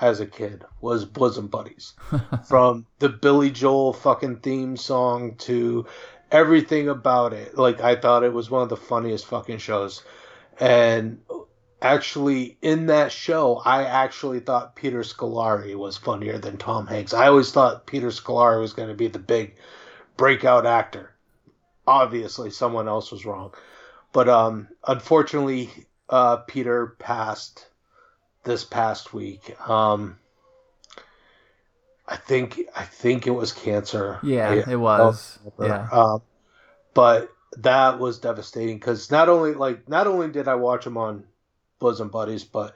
[0.00, 1.94] as a kid was Bosom Buddies
[2.48, 5.86] from the Billy Joel fucking theme song to
[6.30, 7.58] everything about it.
[7.58, 10.02] Like I thought it was one of the funniest fucking shows.
[10.60, 11.20] And
[11.80, 17.14] actually in that show, I actually thought Peter Scolari was funnier than Tom Hanks.
[17.14, 19.54] I always thought Peter Scolari was going to be the big
[20.16, 21.14] breakout actor.
[21.86, 23.54] Obviously someone else was wrong.
[24.12, 25.70] But um unfortunately
[26.08, 27.66] uh Peter passed
[28.44, 29.56] this past week.
[29.68, 30.18] Um
[32.06, 34.18] I think I think it was cancer.
[34.22, 35.38] yeah, I- it was.
[35.60, 35.88] I Yeah.
[35.92, 36.22] Um,
[36.94, 41.24] but that was devastating because not only like not only did I watch him on
[41.78, 42.74] Bosom Buddies, but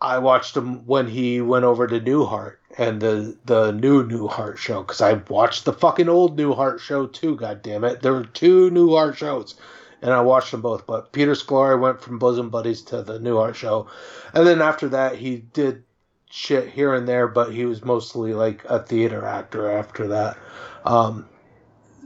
[0.00, 4.82] I watched him when he went over to Newhart and the the new Newhart show
[4.82, 7.36] because I watched the fucking old Newhart show too.
[7.36, 9.54] God damn it, there were two Newhart shows,
[10.02, 10.86] and I watched them both.
[10.86, 13.88] But Peter Scolari went from Bosom Buddies to the Newhart show,
[14.32, 15.84] and then after that he did
[16.30, 20.36] shit here and there, but he was mostly like a theater actor after that.
[20.84, 21.28] Um,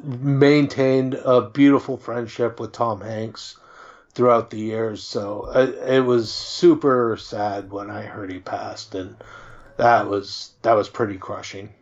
[0.04, 3.57] maintained a beautiful friendship with Tom Hanks
[4.18, 9.14] throughout the years, so it, it was super sad when I heard he passed, and
[9.76, 11.72] that was that was pretty crushing.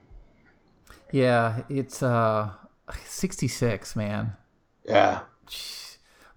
[1.10, 2.50] Yeah, it's uh
[3.06, 4.36] 66, man.
[4.84, 5.20] Yeah,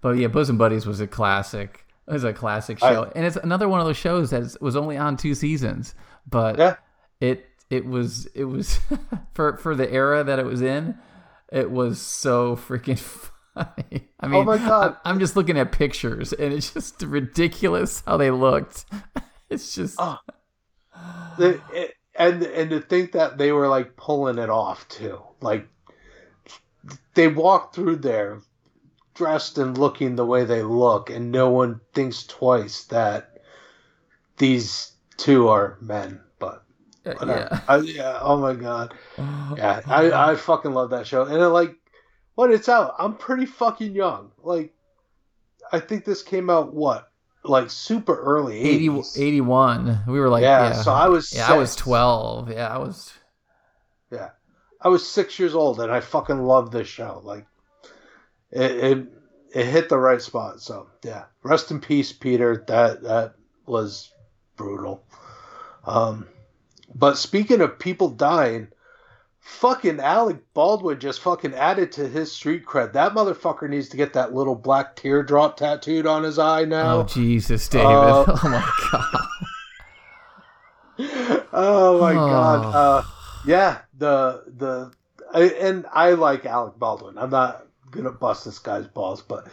[0.00, 1.84] But yeah, Bosom Buddies was a classic.
[2.08, 4.76] It was a classic I- show, and it's another one of those shows that was
[4.76, 5.94] only on two seasons,
[6.26, 6.76] but yeah,
[7.20, 8.80] it it was it was
[9.34, 10.96] for for the era that it was in.
[11.52, 12.98] It was so freaking.
[13.56, 13.66] I
[14.22, 14.96] oh mean, Oh my God.
[15.04, 18.86] I, am just looking at pictures, and it's just ridiculous how they looked.
[19.48, 20.16] It's just Oh.
[21.36, 25.66] The, it, and and to think that they were like pulling it off too, like
[27.14, 28.42] they walk through there
[29.14, 33.40] dressed and looking the way they look, and no one thinks twice that
[34.38, 36.20] these two are men.
[36.38, 36.62] But
[37.04, 37.48] uh, whatever.
[37.50, 37.60] yeah.
[37.68, 38.18] I, yeah.
[38.22, 38.94] Oh my god.
[39.56, 39.80] Yeah.
[39.86, 41.74] I I fucking love that show, and it, like
[42.34, 44.32] when it's out, I'm pretty fucking young.
[44.42, 44.72] Like
[45.72, 47.10] I think this came out what
[47.42, 50.00] like super early 80, 81.
[50.06, 52.52] We were like, yeah, yeah, So I was yeah, I was 12.
[52.52, 53.12] Yeah, I was.
[54.10, 54.30] Yeah.
[54.80, 57.20] I was six years old and I fucking loved this show.
[57.24, 57.46] Like,
[58.50, 59.06] it, it
[59.52, 60.60] it hit the right spot.
[60.60, 62.64] So yeah, rest in peace, Peter.
[62.66, 63.34] That that
[63.66, 64.12] was
[64.56, 65.04] brutal.
[65.84, 66.26] Um,
[66.94, 68.68] but speaking of people dying,
[69.40, 72.92] fucking Alec Baldwin just fucking added to his street cred.
[72.92, 77.00] That motherfucker needs to get that little black teardrop tattooed on his eye now.
[77.00, 77.86] Oh Jesus, David!
[77.86, 79.26] Uh, oh my god!
[81.52, 82.74] oh my god.
[82.74, 83.02] Uh,
[83.46, 84.92] yeah, the the
[85.32, 87.18] I, and I like Alec Baldwin.
[87.18, 89.48] I'm not gonna bust this guy's balls, but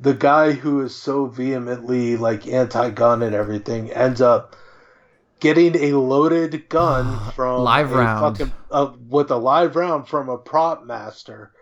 [0.00, 4.54] the guy who is so vehemently like anti-gun and everything ends up
[5.40, 8.38] getting a loaded gun from Live a round.
[8.38, 11.52] fucking, uh, with a live round from a prop master,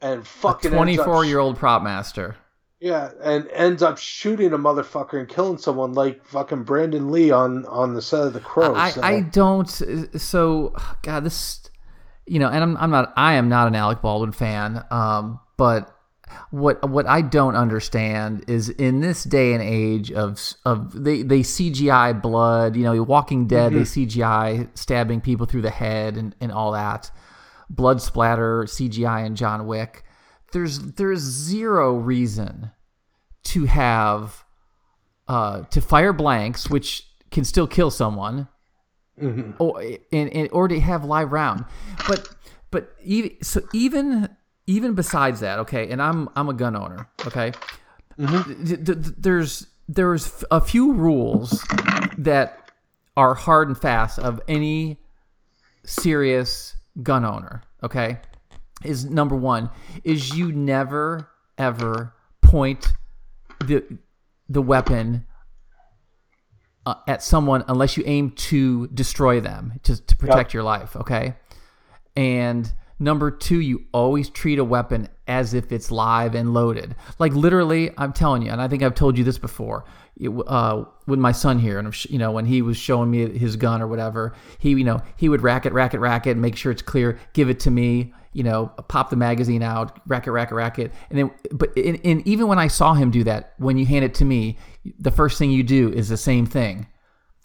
[0.00, 2.36] and fucking ends up Twenty-four-year-old prop master.
[2.80, 7.64] yeah, and ends up shooting a motherfucker and killing someone like fucking Brandon Lee on
[7.66, 8.74] on the set of The Crow.
[8.74, 9.68] I, so- I don't.
[10.20, 11.60] So God, this.
[12.24, 14.84] You know, and I'm I'm not I am not an Alec Baldwin fan.
[14.92, 15.91] Um, but
[16.50, 21.40] what what I don't understand is in this day and age of of they they
[21.40, 22.76] CGI blood.
[22.76, 27.10] You know, Walking Dead they CGI stabbing people through the head and and all that
[27.72, 30.04] blood splatter CGI and John Wick.
[30.52, 32.70] There's there's zero reason
[33.44, 34.44] to have
[35.28, 38.48] uh, to fire blanks, which can still kill someone,
[39.58, 39.80] or
[40.12, 41.64] and, and or to have live round.
[42.06, 42.28] But
[42.70, 44.28] but even so even
[44.66, 47.52] even besides that, okay, and I'm I'm a gun owner, okay.
[48.18, 51.64] th- th- th- there's there's a few rules
[52.18, 52.70] that
[53.16, 54.98] are hard and fast of any
[55.84, 58.18] serious gun owner, okay?
[58.84, 59.70] Is number 1
[60.02, 62.92] is you never ever point
[63.60, 63.84] the
[64.48, 65.24] the weapon
[66.84, 71.34] uh, at someone unless you aim to destroy them to, to protect your life okay
[72.16, 76.94] and number two you always treat a weapon as if it's live and loaded.
[77.18, 79.84] Like literally i'm telling you and i think i've told you this before
[80.16, 83.56] it, uh, with my son here and you know when he was showing me his
[83.56, 86.56] gun or whatever he you know he would rack it rack it rack it make
[86.56, 90.30] sure it's clear give it to me you know pop the magazine out rack it
[90.30, 90.92] rack it rack it.
[91.10, 94.04] And then but and, and even when i saw him do that when you hand
[94.04, 94.58] it to me
[94.98, 96.86] the first thing you do is the same thing.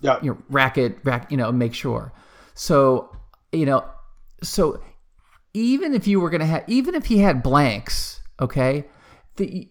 [0.02, 2.14] Yeah, you know, rack it, rack, you know, make sure.
[2.54, 3.16] So,
[3.52, 3.86] you know,
[4.44, 4.82] so
[5.54, 8.86] even if you were gonna have, even if he had blanks, okay,
[9.38, 9.70] the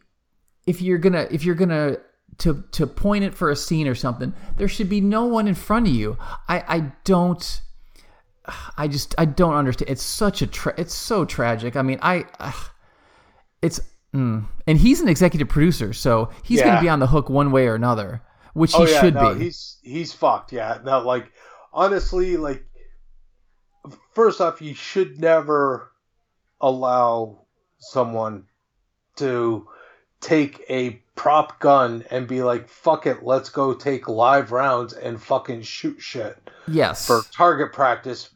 [0.67, 1.99] if you're gonna if you're gonna
[2.39, 5.55] to to point it for a scene or something, there should be no one in
[5.55, 6.19] front of you.
[6.49, 7.63] I I don't.
[8.77, 9.91] I just I don't understand.
[9.91, 11.77] It's such a tra- it's so tragic.
[11.77, 12.53] I mean, I uh,
[13.63, 13.81] it's
[14.15, 14.47] mm.
[14.67, 17.67] and he's an executive producer, so he's going to be on the hook one way
[17.67, 18.23] or another,
[18.55, 19.45] which oh he yeah, should no, be.
[19.45, 20.53] he's he's fucked.
[20.53, 21.33] Yeah, no, like
[21.73, 22.65] honestly, like
[24.15, 25.91] first off, you should never
[26.61, 27.39] allow
[27.79, 28.45] someone
[29.17, 29.69] to
[30.21, 35.23] take a prop gun and be like, "Fuck it, let's go take live rounds and
[35.23, 37.07] fucking shoot shit." Yes.
[37.07, 38.31] for target practice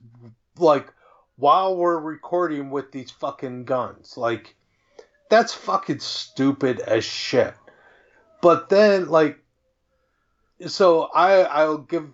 [0.58, 0.92] like
[1.36, 4.54] while we're recording with these fucking guns like
[5.28, 7.54] that's fucking stupid as shit
[8.40, 9.38] but then like
[10.66, 12.08] so i i'll give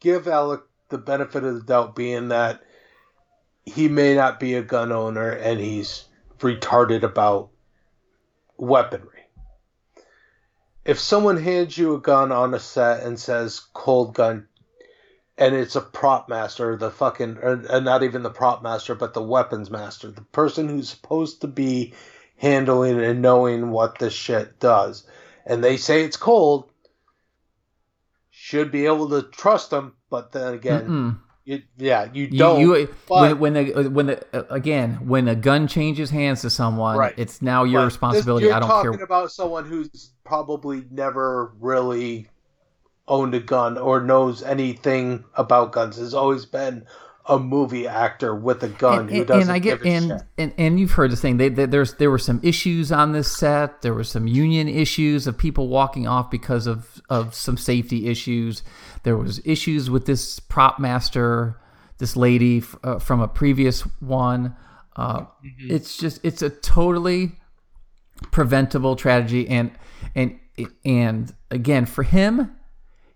[0.00, 0.62] give alec
[0.92, 2.62] the benefit of the doubt being that
[3.64, 6.04] he may not be a gun owner and he's
[6.38, 7.50] retarded about
[8.56, 9.08] weaponry.
[10.84, 14.46] If someone hands you a gun on a set and says cold gun
[15.38, 19.14] and it's a prop master the fucking or, uh, not even the prop master but
[19.14, 21.94] the weapons master the person who's supposed to be
[22.36, 25.06] handling and knowing what this shit does
[25.46, 26.70] and they say it's cold
[28.44, 32.88] should be able to trust them but then again you, yeah you You- don't you-
[33.08, 37.14] but- when when the, when the again when a gun changes hands to someone, Right.
[37.16, 38.46] it's now your But responsibility.
[38.46, 39.04] you're I don't talking care.
[39.04, 42.26] about someone who's probably never really
[43.06, 45.96] owned a gun or knows anything about guns.
[45.98, 46.84] Has always been
[47.26, 50.06] a movie actor with a gun and, who doesn't and I get give a and,
[50.08, 50.22] shit.
[50.38, 51.36] and and you've heard the thing.
[51.36, 53.82] They, they, there's there were some issues on this set.
[53.82, 58.62] There were some union issues of people walking off because of of some safety issues.
[59.04, 61.60] There was issues with this prop master,
[61.98, 64.56] this lady f- uh, from a previous one.
[64.96, 65.74] Uh, Mm-hmm.
[65.74, 67.32] It's just it's a totally
[68.30, 69.70] preventable tragedy, and
[70.14, 70.38] and
[70.84, 72.52] and again for him,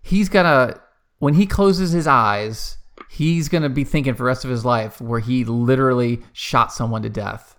[0.01, 0.79] he's gonna
[1.19, 2.77] when he closes his eyes
[3.09, 7.01] he's gonna be thinking for the rest of his life where he literally shot someone
[7.03, 7.57] to death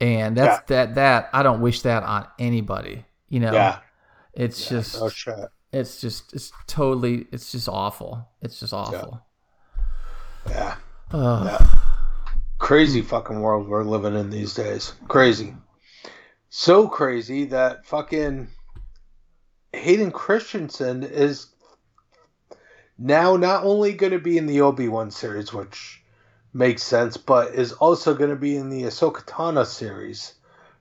[0.00, 3.78] and that's that that i don't wish that on anybody you know Yeah.
[4.34, 5.48] it's just Oh shit.
[5.72, 9.20] it's just it's totally it's just awful it's just awful
[10.48, 10.76] Yeah.
[11.12, 11.68] Ugh.
[12.58, 14.94] Crazy fucking world we're living in these days.
[15.08, 15.54] Crazy.
[16.48, 18.48] So crazy that fucking
[19.72, 21.53] Hayden Christensen is
[22.98, 26.02] now not only going to be in the Obi Wan series, which
[26.52, 30.34] makes sense, but is also going to be in the Ahsoka Tano series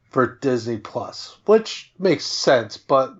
[0.09, 2.77] for Disney Plus, which makes sense.
[2.77, 3.15] But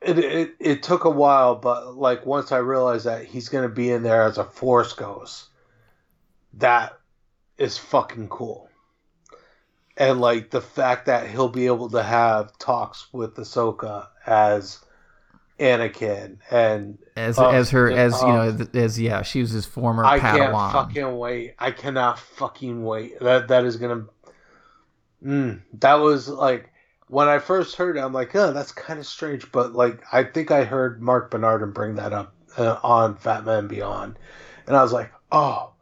[0.00, 3.74] it, it it took a while, but like once I realized that he's going to
[3.74, 5.46] be in there as a Force Ghost,
[6.54, 6.98] that
[7.58, 8.68] is fucking cool.
[9.96, 14.78] And like the fact that he'll be able to have talks with Ahsoka as
[15.58, 19.66] Anakin and As uh, as her as you uh, know as yeah she was his
[19.66, 21.54] former I can't fucking wait.
[21.58, 23.18] I cannot fucking wait.
[23.20, 24.06] That that is gonna.
[25.24, 26.70] Mm, that was like
[27.08, 28.00] when I first heard it.
[28.00, 29.50] I'm like, oh, that's kind of strange.
[29.50, 34.16] But like, I think I heard Mark Bernardin bring that up uh, on Fatman Beyond,
[34.68, 35.72] and I was like, oh,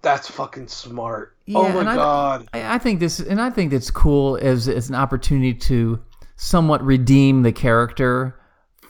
[0.00, 1.36] that's fucking smart.
[1.54, 2.48] oh my I- god.
[2.54, 6.00] I, I think this, and I think it's cool as as an opportunity to
[6.36, 8.37] somewhat redeem the character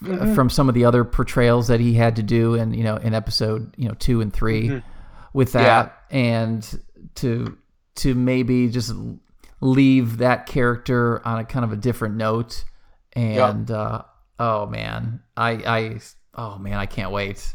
[0.01, 0.33] Mm-hmm.
[0.33, 3.13] from some of the other portrayals that he had to do, in you know, in
[3.13, 4.81] episode you know two and 3
[5.33, 6.81] with that, and
[7.15, 7.57] to
[7.95, 8.93] to maybe just
[9.61, 12.63] leave that character on a kind of a different note.
[13.13, 14.03] And uh,
[14.39, 15.99] oh man, I I
[16.35, 17.53] oh man, I can't wait.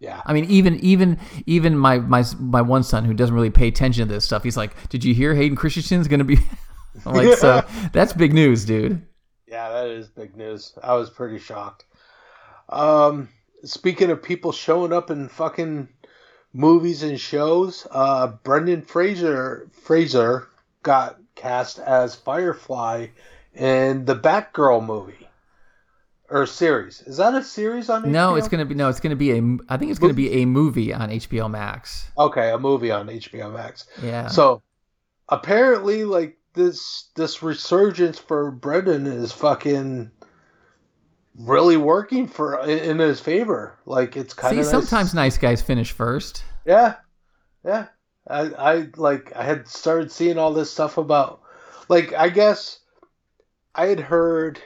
[0.00, 0.20] yeah.
[0.26, 4.08] I mean, even even even my my my one son who doesn't really pay attention
[4.08, 6.38] to this stuff, he's like, "Did you hear Hayden Christensen's going to be?"
[7.06, 9.06] I'm like, "So that's big news, dude."
[9.54, 10.76] Yeah, that is big news.
[10.82, 11.84] I was pretty shocked.
[12.68, 13.28] Um,
[13.62, 15.90] speaking of people showing up in fucking
[16.52, 20.48] movies and shows, uh, Brendan Fraser Fraser
[20.82, 23.06] got cast as Firefly
[23.54, 25.28] in the Batgirl movie
[26.28, 27.02] or series.
[27.02, 28.10] Is that a series on?
[28.10, 29.56] No, it's gonna be no, it's gonna be a.
[29.68, 32.10] I think it's gonna be a movie on HBO Max.
[32.18, 33.86] okay, a movie on HBO Max.
[34.02, 34.26] Yeah.
[34.26, 34.62] So
[35.28, 40.10] apparently, like this this resurgence for Brendan is fucking
[41.38, 43.78] really working for in his favor.
[43.86, 46.44] Like it's kind See, of sometimes nice guys finish first.
[46.64, 46.94] yeah,
[47.64, 47.86] yeah.
[48.28, 51.42] I I like I had started seeing all this stuff about
[51.88, 52.78] like I guess
[53.74, 54.60] I had heard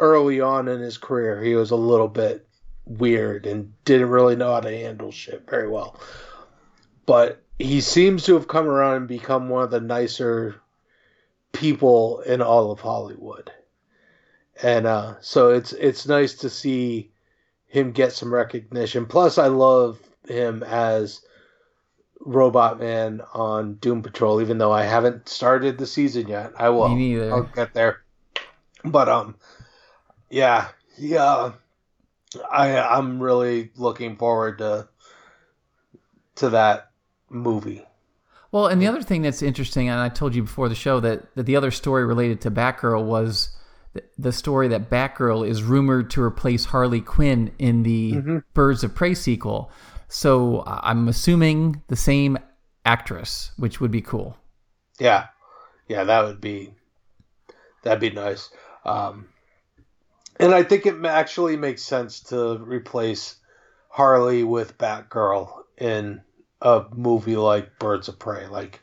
[0.00, 2.48] early on in his career he was a little bit
[2.84, 6.00] weird and didn't really know how to handle shit very well.
[7.06, 10.56] But he seems to have come around and become one of the nicer
[11.54, 13.50] people in all of Hollywood.
[14.62, 17.10] And uh, so it's it's nice to see
[17.66, 19.06] him get some recognition.
[19.06, 19.98] Plus I love
[20.28, 21.22] him as
[22.20, 26.52] Robot Man on Doom Patrol, even though I haven't started the season yet.
[26.58, 26.88] I will.
[26.88, 27.32] Me neither.
[27.32, 28.02] I'll get there.
[28.84, 29.36] But um,
[30.30, 31.52] yeah, yeah.
[32.50, 34.88] I I'm really looking forward to
[36.36, 36.90] to that
[37.28, 37.84] movie.
[38.54, 41.34] Well, and the other thing that's interesting, and I told you before the show that,
[41.34, 43.48] that the other story related to Batgirl was
[43.94, 48.94] th- the story that Batgirl is rumored to replace Harley Quinn in the Birds of
[48.94, 49.72] Prey sequel.
[50.06, 52.38] So I'm assuming the same
[52.86, 54.36] actress, which would be cool.
[55.00, 55.26] Yeah,
[55.88, 56.74] yeah, that would be
[57.82, 58.50] that'd be nice.
[58.84, 59.30] Um,
[60.38, 63.34] and I think it actually makes sense to replace
[63.88, 66.20] Harley with Batgirl in
[66.64, 68.46] a movie like Birds of Prey.
[68.48, 68.80] Like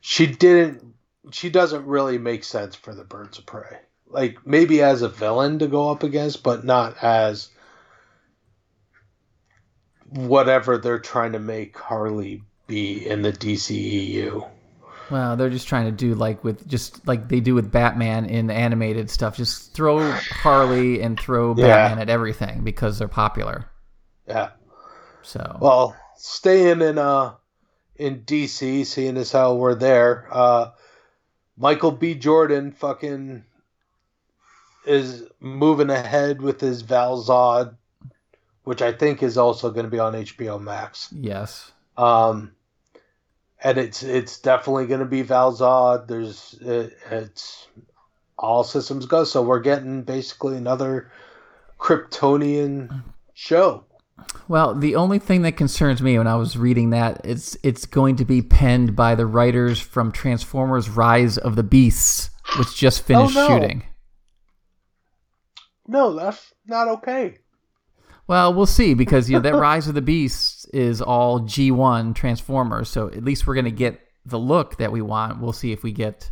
[0.00, 0.94] she didn't,
[1.30, 3.78] she doesn't really make sense for the Birds of Prey.
[4.08, 7.48] Like maybe as a villain to go up against, but not as
[10.10, 14.48] whatever they're trying to make Harley be in the DCEU.
[15.10, 18.46] Well, they're just trying to do like with just like they do with Batman in
[18.46, 19.36] the animated stuff.
[19.36, 21.66] Just throw Harley and throw Yeah.
[21.66, 23.66] Batman at everything because they're popular.
[24.26, 24.50] Yeah.
[25.22, 27.34] So Well, staying in uh
[27.96, 30.70] in DC, seeing as how we're there, uh
[31.56, 32.14] Michael B.
[32.14, 33.44] Jordan fucking
[34.86, 37.74] is moving ahead with his Val Zod,
[38.64, 41.08] which I think is also going to be on HBO Max.
[41.12, 42.52] yes, Um,
[43.62, 46.06] and it's it's definitely going to be Val Zod.
[46.06, 47.66] There's it, it's
[48.38, 49.24] all systems go.
[49.24, 51.10] So we're getting basically another
[51.78, 53.02] Kryptonian
[53.34, 53.84] show.
[54.48, 58.16] Well, the only thing that concerns me when I was reading that it's it's going
[58.16, 63.34] to be penned by the writers from Transformers: Rise of the Beasts, which just finished
[63.34, 63.46] no.
[63.46, 63.84] shooting.
[65.86, 67.38] No, that's not okay.
[68.26, 72.88] Well, we'll see because you know that Rise of the Beasts is all G1 Transformers,
[72.88, 75.40] so at least we're going to get the look that we want.
[75.40, 76.30] We'll see if we get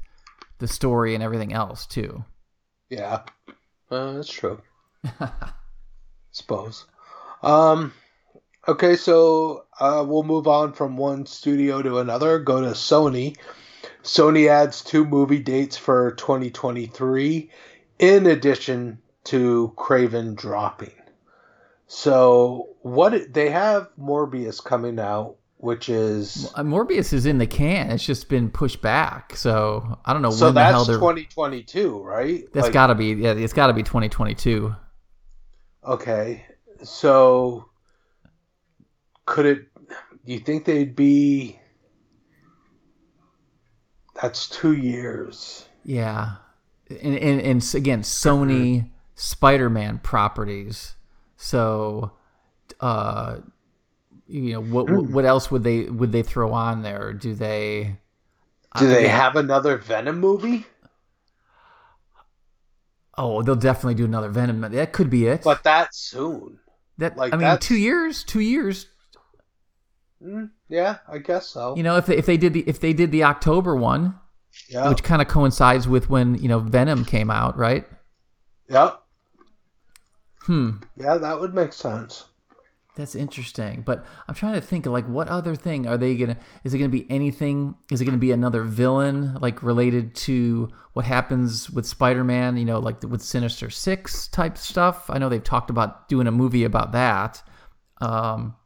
[0.58, 2.24] the story and everything else too.
[2.88, 3.22] Yeah,
[3.90, 4.60] uh, that's true.
[6.30, 6.86] Suppose.
[7.42, 7.92] Um,
[8.68, 12.38] Okay, so uh, we'll move on from one studio to another.
[12.38, 13.36] Go to Sony.
[14.02, 17.50] Sony adds two movie dates for 2023,
[17.98, 20.92] in addition to Kraven dropping.
[21.86, 27.90] So what they have Morbius coming out, which is Uh, Morbius is in the can.
[27.90, 29.34] It's just been pushed back.
[29.34, 30.96] So I don't know so when the hell that's they're.
[30.98, 32.44] 2022, right?
[32.52, 33.32] That's Like, got to be yeah.
[33.32, 34.74] It's got to be 2022.
[35.84, 36.44] okay.
[36.82, 37.66] So
[39.26, 39.66] could it?
[40.24, 41.58] Do you think they'd be?
[44.20, 45.66] That's two years.
[45.84, 46.36] Yeah,
[46.88, 50.94] and and, and again, Sony Spider-Man properties.
[51.36, 52.12] So,
[52.80, 53.38] uh,
[54.26, 55.12] you know, what Hmm.
[55.12, 57.12] what else would they would they throw on there?
[57.12, 57.98] Do they?
[58.78, 60.66] Do they again- have another Venom movie?
[63.18, 64.60] Oh, they'll definitely do another Venom.
[64.60, 65.42] That could be it.
[65.44, 66.58] But that soon.
[67.00, 68.86] That like, I mean, that's- two years, two years.
[70.22, 71.74] Mm, yeah, I guess so.
[71.76, 74.18] You know, if they, if they did the if they did the October one,
[74.68, 74.88] yeah.
[74.88, 77.86] which kind of coincides with when you know Venom came out, right?
[78.68, 79.02] Yep.
[80.42, 80.70] Hmm.
[80.96, 82.24] Yeah, that would make sense.
[82.96, 86.36] That's interesting, but I'm trying to think like what other thing are they gonna?
[86.64, 87.74] Is it gonna be anything?
[87.90, 92.56] Is it gonna be another villain like related to what happens with Spider-Man?
[92.56, 95.08] You know, like with Sinister Six type stuff.
[95.08, 97.42] I know they've talked about doing a movie about that.
[98.00, 98.56] Um,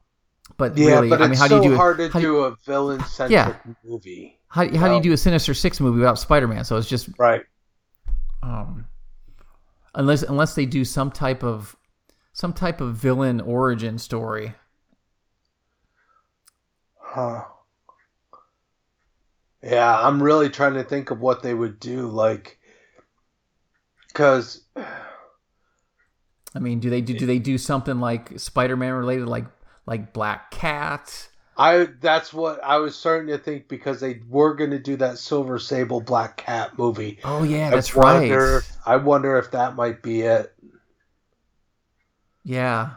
[0.57, 2.19] but Yeah, really, but I mean, it's how so do you do hard to how
[2.19, 3.57] do you- do a villain centric Yeah.
[3.85, 4.39] movie.
[4.49, 6.65] how, how do you do a Sinister Six movie without Spider-Man?
[6.65, 7.43] So it's just Right.
[8.43, 8.87] um,
[9.95, 11.77] unless unless they do some type of
[12.35, 14.55] some type of villain origin story.
[16.99, 17.45] Huh.
[19.63, 22.59] Yeah, I'm really trying to think of what they would do, like,
[24.09, 24.63] because
[26.55, 29.47] I mean, do they do do they do something like Spider-Man related, like
[29.87, 31.29] like Black Cat?
[31.57, 35.19] I that's what I was starting to think because they were going to do that
[35.19, 37.21] Silver Sable Black Cat movie.
[37.25, 38.73] Oh yeah, I that's wonder, right.
[38.85, 40.54] I wonder if that might be it,
[42.45, 42.91] Yeah,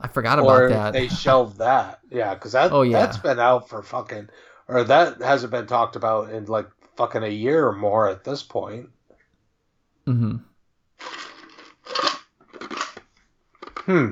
[0.00, 0.92] I forgot or about that.
[0.92, 2.00] they shelved that.
[2.10, 2.98] Yeah, because that Oh, yeah.
[2.98, 4.28] that's been out for fucking,
[4.68, 8.42] or that hasn't been talked about in like fucking a year or more at this
[8.42, 8.90] point.
[10.06, 10.36] hmm
[13.86, 14.10] Hmm.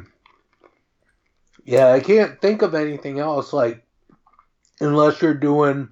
[1.64, 3.86] Yeah, I can't think of anything else like
[4.80, 5.88] unless you're doing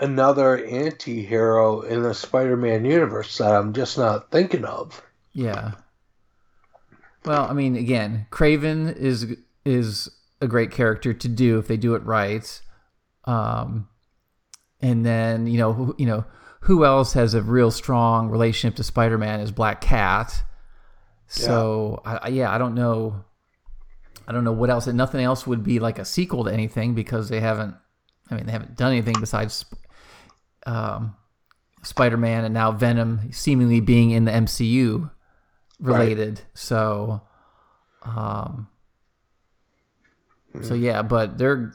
[0.00, 5.02] another anti-hero in the Spider-Man universe that I'm just not thinking of.
[5.32, 5.72] Yeah.
[7.24, 10.08] Well, I mean, again, Kraven is is
[10.40, 12.62] a great character to do if they do it right.
[13.24, 13.88] Um,
[14.80, 16.24] and then you know, who, you know,
[16.60, 20.42] who else has a real strong relationship to Spider-Man is Black Cat.
[21.26, 23.24] So I, I, yeah, I don't know.
[24.26, 24.86] I don't know what else.
[24.86, 27.74] And nothing else would be like a sequel to anything because they haven't.
[28.30, 29.64] I mean, they haven't done anything besides
[30.68, 31.16] um,
[31.82, 35.10] Spider-Man and now Venom seemingly being in the MCU
[35.80, 36.42] related.
[36.54, 37.22] So,
[38.02, 38.68] um,
[40.62, 41.72] so yeah, but they're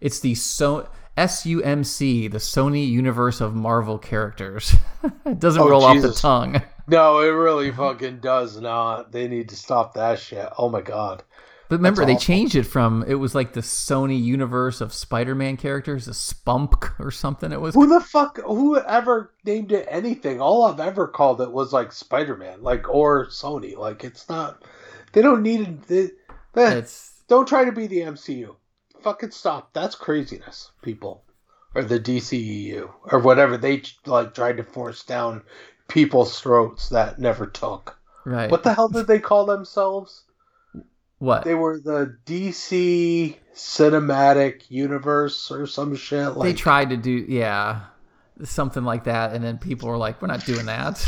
[0.00, 4.74] it's the so SUMC, the Sony Universe of Marvel characters.
[5.24, 6.60] it doesn't Oh, roll off the tongue.
[6.86, 9.12] No, it really fucking does not.
[9.12, 10.48] They need to stop that shit.
[10.58, 11.22] Oh my god.
[11.68, 16.06] But remember, they changed it from it was like the Sony Universe of Spider-Man characters,
[16.06, 17.52] a Spunk or something.
[17.52, 18.38] It was Who the fuck?
[18.38, 20.40] Who ever named it anything?
[20.40, 23.76] All I've ever called it was like Spider-Man, like or Sony.
[23.76, 24.62] Like it's not.
[25.12, 26.12] They don't need it.
[26.52, 26.82] They, eh,
[27.28, 28.56] don't try to be the MCU.
[29.00, 29.72] Fucking stop.
[29.72, 31.24] That's craziness, people,
[31.74, 35.42] or the DCEU or whatever they like tried to force down
[35.88, 37.98] people's throats that never took.
[38.24, 38.50] right.
[38.50, 40.23] What the hell did they call themselves?
[41.18, 41.44] What?
[41.44, 46.36] They were the DC Cinematic Universe or some shit.
[46.36, 47.82] Like they tried to do yeah
[48.42, 50.98] something like that and then people were like we're not doing that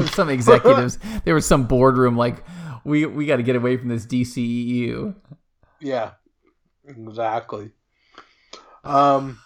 [0.06, 2.44] some executives there was some boardroom like
[2.84, 5.14] we we got to get away from this DCEU
[5.80, 6.12] Yeah,
[6.86, 7.70] exactly.
[8.84, 9.40] Um,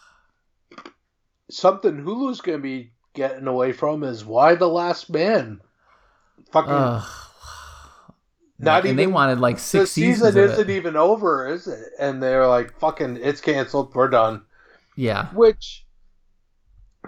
[1.51, 5.61] something Hulu's gonna be getting away from is Y: The Last Man.
[6.53, 7.30] Fucking Ugh.
[8.61, 11.67] Not and even they wanted like the six season seasons of isn't even over, is
[11.67, 11.93] it?
[11.99, 13.95] And they're like, "Fucking, it's canceled.
[13.95, 14.43] We're done."
[14.97, 15.87] yeah Which,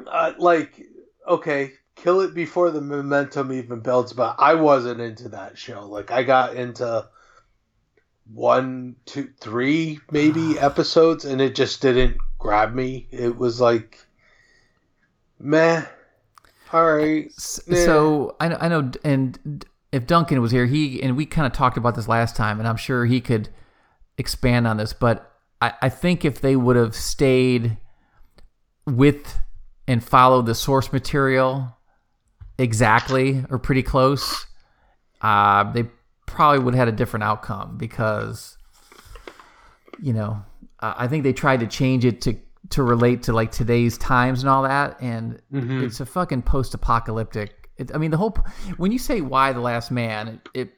[0.06, 0.80] uh, like,
[1.28, 4.12] okay, kill it before the momentum even builds.
[4.12, 5.86] But I wasn't into that show.
[5.86, 7.06] Like, I got into
[8.32, 13.06] one, two, three, maybe episodes, and it just didn't grab me.
[13.10, 13.98] It was like,
[15.38, 15.84] meh.
[16.72, 17.30] All right.
[17.66, 17.84] Yeah.
[17.84, 21.52] so I know, I know and if Duncan was here, he and we kind of
[21.52, 23.50] talked about this last time, and I'm sure he could
[24.18, 24.92] expand on this.
[24.92, 25.30] But
[25.60, 27.76] I, I think if they would have stayed
[28.86, 29.38] with
[29.86, 31.76] and followed the source material
[32.58, 34.46] exactly or pretty close,
[35.20, 35.84] uh, they
[36.26, 38.56] probably would have had a different outcome because
[40.00, 40.42] you know
[40.80, 42.36] I think they tried to change it to
[42.70, 45.42] to relate to like today's times and all that, and
[45.84, 47.61] it's a fucking post apocalyptic.
[47.76, 48.36] It, I mean, the whole
[48.76, 50.72] when you say Y: The Last Man, it, it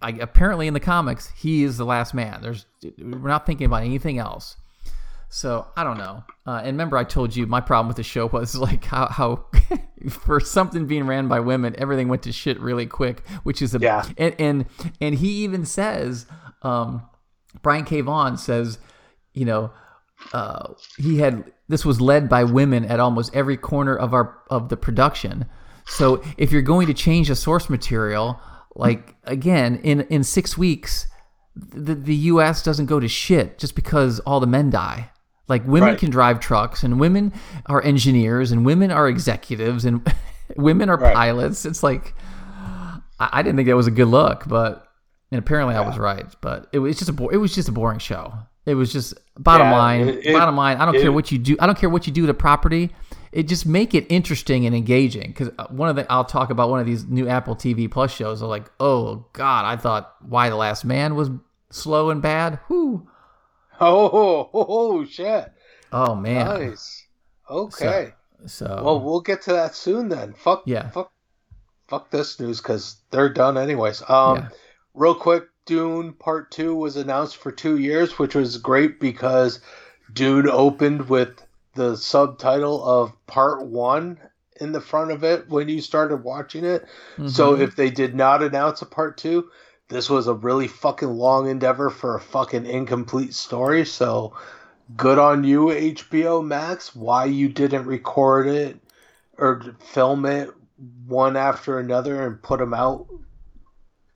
[0.00, 2.40] I, apparently in the comics he is the last man.
[2.42, 2.66] There's
[2.98, 4.56] we're not thinking about anything else.
[5.30, 6.24] So I don't know.
[6.46, 9.46] Uh, and remember, I told you my problem with the show was like how, how
[10.08, 13.78] for something being ran by women, everything went to shit really quick, which is a
[13.78, 14.04] Yeah.
[14.16, 14.66] And and,
[15.00, 16.26] and he even says,
[16.62, 17.02] um,
[17.62, 18.00] Brian K.
[18.00, 18.78] Vaughan says,
[19.34, 19.70] you know,
[20.32, 24.68] uh, he had this was led by women at almost every corner of our of
[24.68, 25.46] the production.
[25.88, 28.40] So if you're going to change the source material,
[28.76, 31.06] like again in in six weeks,
[31.56, 32.62] the the U.S.
[32.62, 35.10] doesn't go to shit just because all the men die.
[35.48, 35.98] Like women Right.
[35.98, 37.32] can drive trucks, and women
[37.66, 40.06] are engineers, and women are executives, and
[40.56, 41.14] women are Right.
[41.14, 41.64] pilots.
[41.64, 42.14] It's like
[43.18, 44.86] I, I didn't think that was a good look, but
[45.32, 46.26] and apparently I was right.
[46.42, 48.34] But it was just a bo- it was just a boring show.
[48.66, 50.08] It was just bottom Yeah, line.
[50.08, 50.76] it- bottom line.
[50.76, 51.56] I don't it- care what you do.
[51.58, 52.90] I don't care what you do to property.
[53.38, 55.28] It just make it interesting and engaging.
[55.28, 58.42] Because one of the I'll talk about one of these new Apple TV Plus shows.
[58.42, 61.30] Are like, oh God, I thought Y: The Last Man was
[61.70, 62.58] slow and bad.
[62.68, 63.08] Whoo.
[63.80, 65.52] Oh, oh, oh shit!
[65.92, 66.46] Oh man.
[66.46, 67.06] Nice.
[67.48, 68.12] Okay.
[68.46, 70.32] So well, we'll get to that soon then.
[70.32, 70.64] Fuck.
[70.66, 70.90] Yeah.
[70.90, 71.12] Fuck.
[71.86, 74.02] Fuck this news because they're done anyways.
[74.08, 74.48] Um, Yeah.
[74.94, 79.60] real quick, Dune Part Two was announced for two years, which was great because
[80.12, 81.40] Dune opened with
[81.78, 84.18] the subtitle of Part One
[84.60, 86.84] in the front of it when you started watching it.
[87.26, 87.60] So Mhm.
[87.60, 89.48] if they did not announce a Part Two,
[89.88, 93.86] this was a really fucking long endeavor for a fucking incomplete story.
[93.86, 94.34] So
[94.96, 96.96] good on you, HBO Max.
[96.96, 98.80] Why you didn't record it
[99.38, 100.50] or film it
[101.06, 103.06] one after another and put them out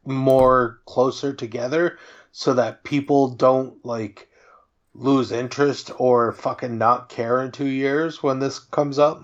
[0.04, 1.96] more closer together
[2.32, 4.28] so that people don't like
[4.94, 9.22] lose interest or fucking not care in two years when this comes up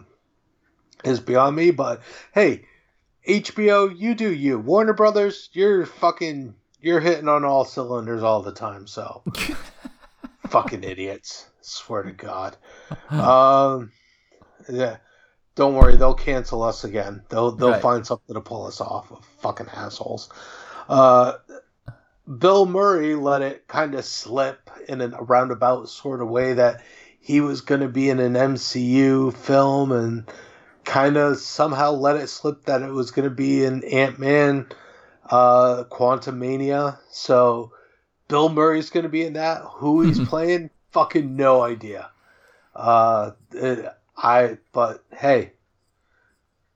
[1.05, 1.71] is beyond me.
[1.71, 2.01] But
[2.33, 2.65] hey,
[3.27, 4.59] HBO, you do you.
[4.59, 8.87] Warner Brothers, you're fucking you're hitting on all cylinders all the time.
[8.87, 9.23] So
[10.49, 11.47] fucking idiots.
[11.61, 12.57] Swear to God.
[13.11, 13.93] Um,
[14.71, 14.97] yeah.
[15.55, 17.25] Don't worry, they'll cancel us again.
[17.29, 17.83] They'll they'll Right.
[17.83, 19.25] find something to pull us off of.
[19.41, 20.31] Fucking assholes.
[20.89, 21.33] Uh,
[22.39, 26.83] Bill Murray let it kind of slip in a roundabout sort of way that
[27.21, 30.31] he was going to be in an MCU film and
[30.85, 34.67] kind of somehow let it slip that it was going to be an Ant Man,
[35.29, 36.99] uh, Quantumania.
[37.11, 37.73] So
[38.29, 39.63] Bill Murray's going to be in that.
[39.63, 42.11] Who he's playing, fucking no idea.
[42.75, 43.87] Uh, it-
[44.21, 45.53] I but hey,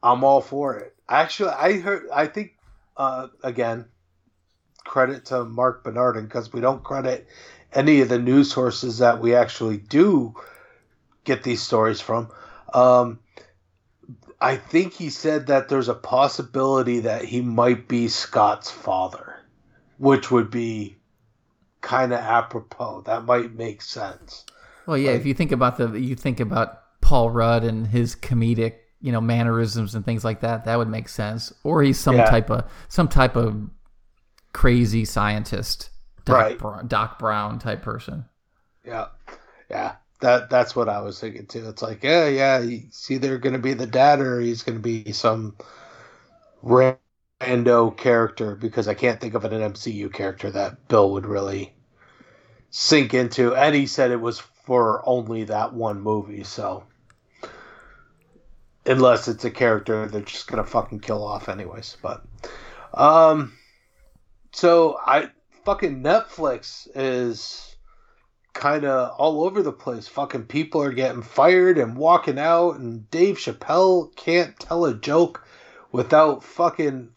[0.00, 0.94] I'm all for it.
[1.09, 2.09] Actually, I heard.
[2.12, 2.57] I think
[2.96, 3.86] uh, again,
[4.84, 7.26] credit to Mark Bernardin because we don't credit
[7.74, 10.34] any of the news sources that we actually do
[11.24, 12.30] get these stories from.
[12.74, 13.18] Um,
[14.40, 19.36] I think he said that there's a possibility that he might be Scott's father,
[19.98, 20.96] which would be
[21.80, 23.02] kind of apropos.
[23.02, 24.44] That might make sense.
[24.86, 25.12] Well, yeah.
[25.12, 29.20] if you think about the, you think about Paul Rudd and his comedic, you know,
[29.20, 30.64] mannerisms and things like that.
[30.64, 31.52] That would make sense.
[31.62, 32.24] Or he's some Yeah.
[32.26, 33.68] type of some type of
[34.52, 35.90] crazy scientist,
[36.24, 36.58] Doc, Right.
[36.58, 38.26] Br- Doc Brown type person.
[38.84, 39.08] Yeah,
[39.70, 39.96] yeah.
[40.20, 41.68] That that's what I was thinking too.
[41.68, 42.62] It's like, yeah, yeah.
[42.62, 45.56] He's either going to be the dad or he's going to be some
[46.64, 51.74] rando character because I can't think of an MCU character that Bill would really
[52.70, 53.54] sink into.
[53.54, 56.84] And he said it was for only that one movie, so
[58.86, 61.96] unless it's a character they're just gonna fucking kill off anyways.
[62.02, 62.24] But
[62.94, 63.52] um,
[64.52, 65.30] so I
[65.64, 67.76] fucking Netflix is
[68.52, 70.08] kind of all over the place.
[70.08, 75.46] Fucking people are getting fired and walking out, and Dave Chappelle can't tell a joke
[75.90, 77.10] without fucking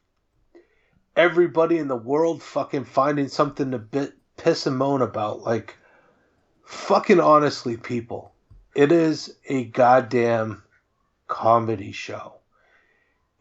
[1.15, 5.41] everybody in the world fucking finding something to bit piss and moan about.
[5.41, 5.77] Like,
[6.65, 8.33] fucking honestly, people,
[8.75, 10.63] it is a goddamn
[11.27, 12.33] comedy show.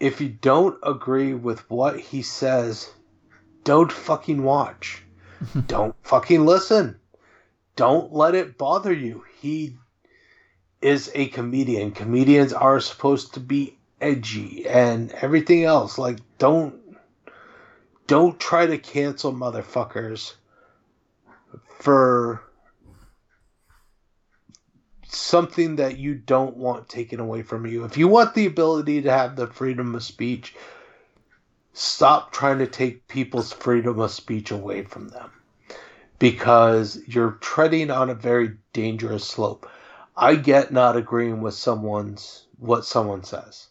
[0.01, 2.91] If you don't agree with what he says,
[3.65, 5.03] don't fucking watch.
[5.67, 6.97] don't fucking listen.
[7.77, 9.25] Don't let it bother you.
[9.41, 9.77] He
[10.81, 11.91] is a comedian.
[11.93, 15.99] Comedians are supposed to be edgy and everything else.
[15.99, 16.81] Like, don't
[18.07, 20.35] don't try to cancel motherfuckers
[21.79, 22.43] for
[25.09, 27.85] something that you don't want taken away from you.
[27.85, 30.55] If you want the ability to have the freedom of speech,
[31.75, 35.31] stop trying to take people's freedom of speech away from them
[36.19, 39.69] because you're treading on a very dangerous slope.
[40.17, 43.67] I get not agreeing with someone's what someone says.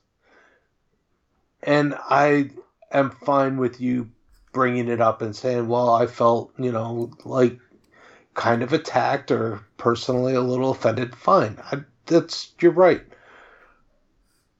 [1.63, 2.51] And I
[2.91, 4.09] am fine with you
[4.51, 7.57] bringing it up and saying, "Well, I felt, you know, like
[8.33, 11.57] kind of attacked or personally a little offended." Fine.
[11.71, 13.01] I, that's you're right.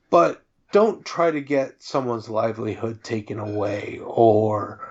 [0.10, 0.43] But
[0.74, 4.90] don't try to get someone's livelihood taken away or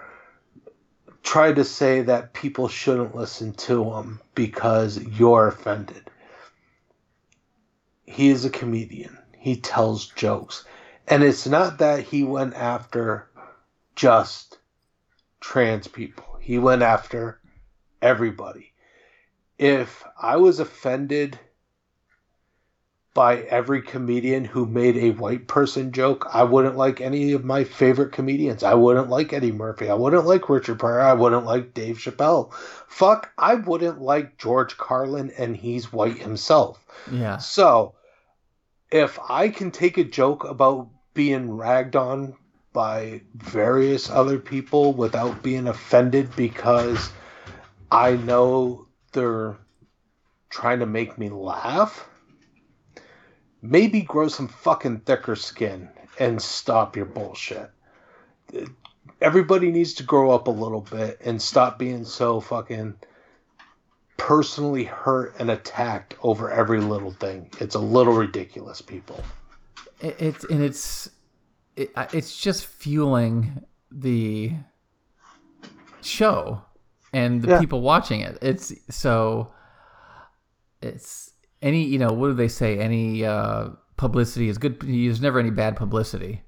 [1.24, 6.08] try to say that people shouldn't listen to him because you're offended.
[8.04, 9.18] He is a comedian.
[9.36, 10.64] He tells jokes.
[11.08, 13.28] And it's not that he went after
[13.96, 14.58] just
[15.40, 16.38] trans people.
[16.40, 17.40] He went after
[18.00, 18.72] everybody.
[19.58, 21.40] If I was offended
[23.14, 26.26] by every comedian who made a white person joke.
[26.32, 28.62] I wouldn't like any of my favorite comedians.
[28.62, 29.90] I wouldn't like Eddie Murphy.
[29.90, 31.00] I wouldn't like Richard Pryor.
[31.00, 32.52] I wouldn't like Dave Chappelle.
[32.88, 36.84] Fuck, I wouldn't like George Carlin, and he's white himself.
[37.10, 37.36] Yeah.
[37.36, 37.94] So,
[38.90, 42.34] if I can take a joke about being ragged on
[42.72, 47.10] by various other people without being offended because
[47.90, 49.58] I know they're
[50.48, 52.08] trying to make me laugh,
[53.62, 55.88] maybe grow some fucking thicker skin
[56.18, 57.70] and stop your bullshit.
[59.20, 62.94] Everybody needs to grow up a little bit and stop being so fucking
[64.16, 67.48] personally hurt and attacked over every little thing.
[67.60, 69.20] It's a little ridiculous, people.
[70.00, 71.10] It's and it's
[71.76, 74.52] it, it's just fueling the
[76.02, 76.62] show
[77.12, 77.60] and the Yeah.
[77.60, 78.38] people watching it.
[78.42, 79.52] It's so
[80.80, 81.31] it's
[81.62, 82.78] any you know what do they say?
[82.78, 84.80] Any uh, publicity is good.
[84.80, 86.42] There's never any bad publicity,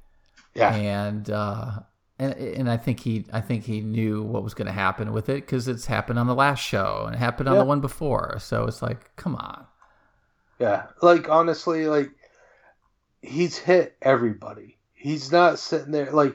[0.54, 0.74] Yeah.
[0.74, 1.80] and uh,
[2.18, 5.28] and and I think he I think he knew what was going to happen with
[5.28, 7.60] it because it's happened on the last show and it happened on Yeah.
[7.60, 8.38] the one before.
[8.40, 9.66] So it's like, come on.
[10.58, 12.10] Yeah, like honestly, like
[13.22, 14.78] he's hit everybody.
[14.94, 16.34] He's not sitting there like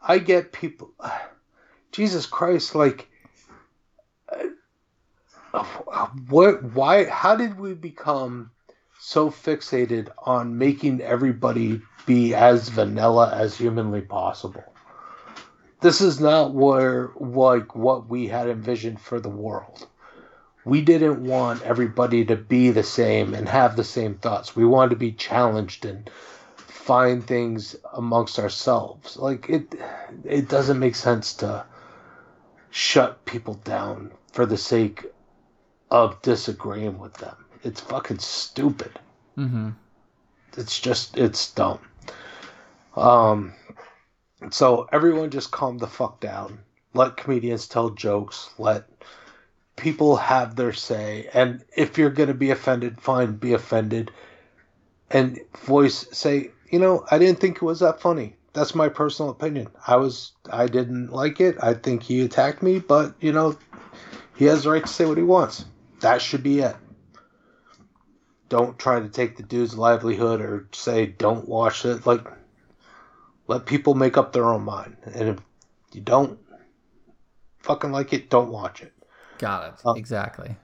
[0.00, 0.92] I get people.
[1.92, 3.08] Jesus Christ, like
[6.28, 6.62] what?
[6.62, 7.04] Why?
[7.04, 8.50] How did we become
[8.98, 14.64] so fixated on making everybody be as vanilla as humanly possible?
[15.80, 19.86] This is not where like what we had envisioned for the world
[20.64, 24.54] we didn't want everybody to be the same and have the same thoughts.
[24.54, 26.10] We wanted to be challenged and
[26.56, 29.16] find things amongst ourselves.
[29.16, 29.74] Like it
[30.24, 31.64] it doesn't make sense to
[32.70, 35.06] shut people down for the sake
[35.90, 37.36] of disagreeing with them.
[37.62, 38.98] It's fucking stupid.
[39.34, 39.70] hmm
[40.56, 41.80] It's just it's dumb.
[42.96, 43.54] Um
[44.50, 46.60] so everyone just calm the fuck down.
[46.94, 48.50] Let comedians tell jokes.
[48.58, 48.84] Let
[49.76, 51.28] people have their say.
[51.32, 54.10] And if you're going to be offended, fine, be offended.
[55.10, 58.36] And voice say, you know, I didn't think it was that funny.
[58.52, 59.68] That's my personal opinion.
[59.86, 61.56] I was, I didn't like it.
[61.62, 63.56] I think he attacked me, but you know,
[64.34, 65.64] he has the right to say what he wants.
[66.00, 66.76] That should be it.
[68.48, 72.06] Don't try to take the dude's livelihood or say don't watch it.
[72.06, 72.26] Like,
[73.46, 74.96] let people make up their own mind.
[75.04, 75.38] And if
[75.92, 76.38] you don't
[77.60, 78.92] fucking like it, don't watch it.
[79.38, 79.80] Got it.
[79.84, 79.94] Oh.
[79.94, 80.56] exactly.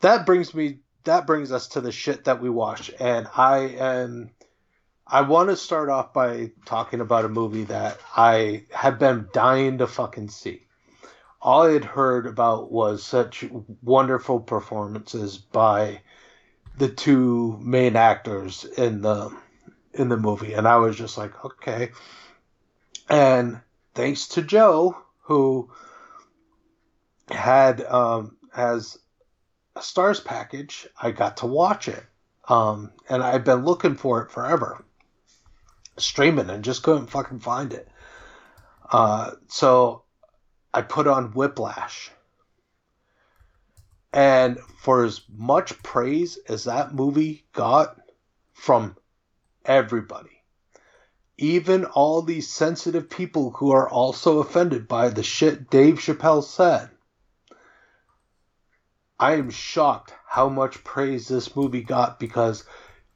[0.00, 4.30] that brings me that brings us to the shit that we watch and i am
[5.06, 9.78] i want to start off by talking about a movie that i have been dying
[9.78, 10.66] to fucking see
[11.44, 13.44] all i had heard about was such
[13.82, 16.00] wonderful performances by
[16.78, 19.30] the two main actors in the
[19.92, 21.90] in the movie and i was just like okay.
[23.08, 23.60] And
[23.94, 25.70] thanks to joe who
[27.28, 28.98] had um has
[29.76, 32.02] a Starz package i got to watch it.
[32.48, 34.82] Um and i've been looking for it forever
[35.98, 37.86] streaming and just couldn't fucking find it.
[38.90, 40.03] Uh so
[40.74, 42.10] i put on whiplash
[44.12, 47.96] and for as much praise as that movie got
[48.52, 48.96] from
[49.64, 50.34] everybody
[51.36, 56.90] even all these sensitive people who are also offended by the shit Dave Chappelle said.
[59.18, 62.64] I am shocked how much praise this movie got because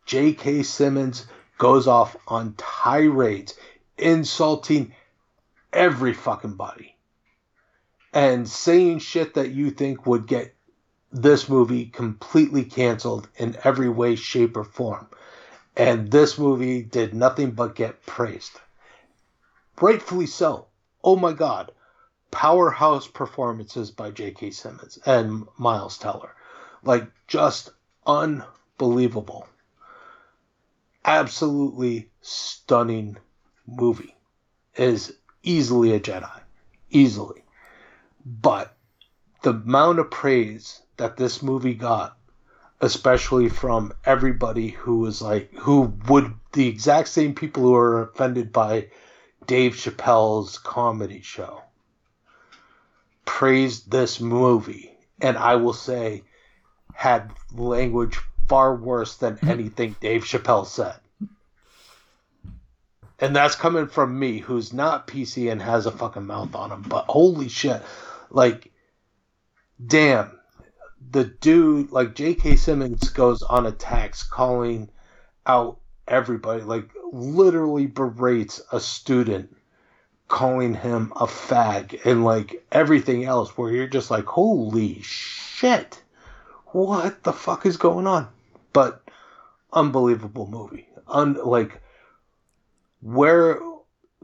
[0.07, 0.63] J.K.
[0.63, 1.27] Simmons
[1.59, 3.55] goes off on tirades,
[3.97, 4.95] insulting
[5.73, 6.97] every fucking body
[8.19, 10.53] and saying shit that you think would get
[11.13, 15.07] this movie completely canceled in every way, shape, or form.
[15.77, 18.59] And this movie did nothing but get praised.
[19.81, 20.67] Rightfully so.
[21.05, 21.71] Oh my god.
[22.33, 24.51] Powerhouse performances by J.K.
[24.51, 26.35] Simmons and Miles Teller.
[26.83, 27.71] Like, just
[28.05, 29.47] unbelievable.
[31.05, 33.17] Absolutely stunning
[33.65, 34.17] movie.
[34.75, 35.15] Is
[35.45, 36.41] easily a Jedi.
[36.91, 37.45] Easily.
[38.29, 38.77] But
[39.41, 42.15] the amount of praise that this movie got,
[42.79, 48.53] especially from everybody who was like, who would, the exact same people who are offended
[48.53, 48.89] by
[49.47, 51.63] Dave Chappelle's comedy show,
[53.25, 54.93] praised this movie.
[55.23, 56.25] And I will say,
[56.93, 59.49] had language far worse than mm-hmm.
[59.49, 61.01] anything Dave Chappelle said.
[63.21, 66.83] And that's coming from me, who's not PC and has a fucking mouth on him.
[66.83, 67.83] But holy shit.
[68.31, 68.73] Like,
[69.85, 70.39] damn.
[71.11, 72.57] The dude, like, J.K.
[72.57, 74.91] Simmons goes on attacks calling
[75.47, 79.57] out everybody, like, literally berates a student,
[80.27, 86.03] calling him a fag, and, like, everything else, where you're just like, holy shit.
[86.67, 88.29] What the fuck is going on?
[88.73, 89.03] But,
[89.73, 90.89] unbelievable movie.
[91.07, 91.81] Un- like,
[93.01, 93.61] where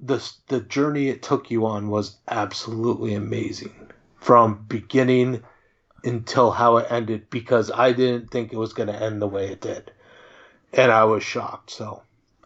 [0.02, 3.83] the the journey it took you on was absolutely amazing
[4.24, 5.42] from beginning
[6.04, 9.48] until how it ended because I didn't think it was going to end the way
[9.48, 9.92] it did,
[10.74, 11.70] and I was shocked.
[11.70, 12.02] So,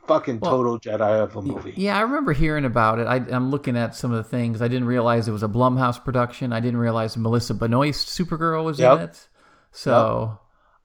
[0.06, 1.78] fucking Well, total Jedi of a movie.
[1.78, 3.06] Yeah, I remember hearing about it.
[3.06, 4.60] I, I'm looking at some of the things.
[4.60, 6.52] I didn't realize it was a Blumhouse production.
[6.52, 8.92] I didn't realize Melissa Benoist, Supergirl, was Yep.
[8.98, 9.28] in it.
[9.70, 10.40] So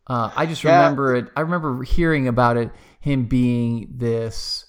[0.07, 0.71] uh, I just Yeah.
[0.71, 1.29] remember it.
[1.35, 2.71] I remember hearing about it.
[2.99, 4.65] Him being this.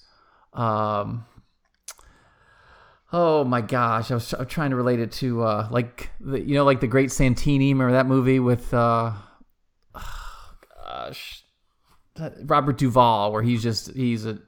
[0.53, 1.25] Um,
[3.13, 6.39] oh my gosh, I was, I was trying to relate it to uh, like the,
[6.41, 7.73] you know like the Great Santini.
[7.73, 9.13] Remember that movie with uh,
[10.85, 11.43] gosh,
[12.43, 14.39] Robert Duvall, where he's just he's a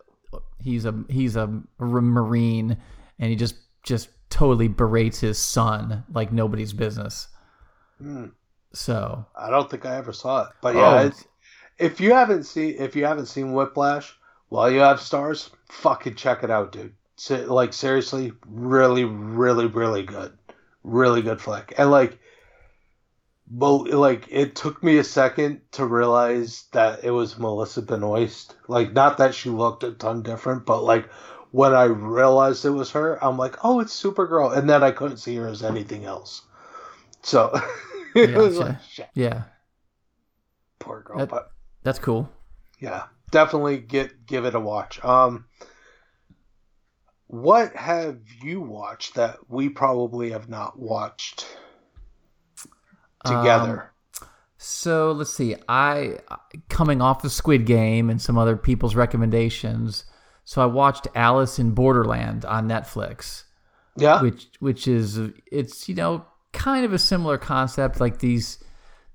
[0.62, 2.78] he's a he's a marine,
[3.20, 7.28] and he just just totally berates his son like nobody's business.
[8.02, 8.26] Hmm.
[8.74, 11.12] So I don't think I ever saw it, but yeah, Oh.
[11.78, 14.14] if you haven't seen if you haven't seen Whiplash,
[14.50, 16.94] while you have Starz, fucking check it out, dude.
[17.30, 20.38] Like seriously, really, really, really good,
[20.84, 22.20] really good flick, and like,
[23.50, 28.56] but like it took me a second to realize that it was Melissa Benoist.
[28.68, 31.10] Like, not that she looked a ton different, but like
[31.52, 35.18] when I realized it was her, I'm like, oh, it's Supergirl, and then I couldn't
[35.18, 36.44] see her as anything else.
[37.24, 37.52] So
[38.16, 38.70] it was Gotcha.
[38.70, 39.44] like, shit, yeah,
[40.80, 41.52] poor girl, That- but
[41.84, 42.30] that's cool.
[42.80, 45.04] yeah, definitely get give it a watch.
[45.04, 45.46] Um,
[47.28, 51.46] what have you watched that we probably have not watched
[53.26, 53.92] together?
[54.22, 55.56] Um, so let's see.
[55.68, 56.20] I
[56.70, 60.06] coming off the Squid Game and some other people's recommendations.
[60.46, 63.44] So I watched Alice in Borderland on Netflix.
[63.98, 65.20] yeah, which which is
[65.52, 68.64] it's you know kind of a similar concept like these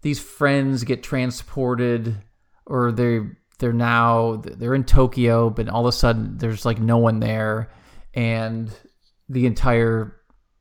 [0.02, 2.16] these friends get transported
[2.66, 6.98] or they're they're now they're in Tokyo but all of a sudden there's like no
[6.98, 7.70] one there
[8.14, 8.70] and
[9.28, 10.16] the entire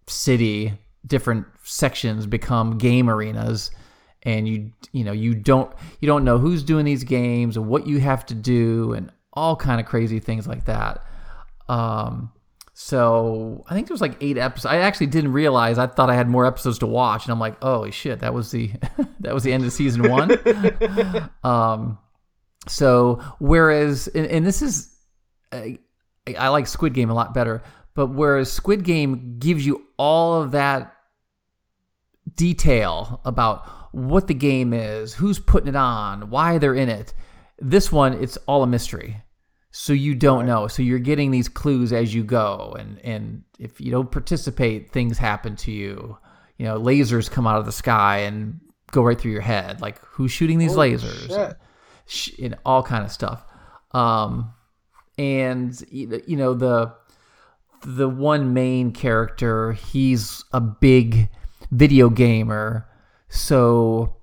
[0.08, 0.74] city
[1.06, 3.72] different sections become game arenas
[4.24, 7.88] and you you know you don't you don't know who's doing these games and what
[7.88, 11.04] you have to do and all kind of crazy things like that
[11.70, 12.32] um
[12.84, 14.66] so I think there was like eight episodes.
[14.66, 15.78] I actually didn't realize.
[15.78, 18.50] I thought I had more episodes to watch, and I'm like, oh shit, that was
[18.50, 18.72] the
[19.20, 20.32] that was the end of season one.
[21.44, 22.00] um,
[22.68, 24.96] so whereas, and, and this is,
[25.52, 25.78] I,
[26.38, 27.64] I like Squid Game a lot better,
[27.94, 30.96] but whereas Squid Game gives you all of that
[32.36, 37.14] detail about what the game is, who's putting it on, why they're in it.
[37.60, 39.22] This one, it's all a mystery.
[39.72, 40.68] So you don't know.
[40.68, 45.18] So you're getting these clues as you go, and and if you don't participate, things
[45.18, 46.18] happen to you.
[46.58, 48.60] You know, lasers come out of the sky and
[48.92, 49.80] go right through your head.
[49.80, 51.56] Like who's shooting these Holy lasers?
[52.06, 53.46] sh- and all kind of stuff.
[53.92, 54.54] Um,
[55.18, 56.94] and you know the
[57.84, 61.30] the one main character, he's a big
[61.72, 62.88] video gamer,
[63.30, 64.18] so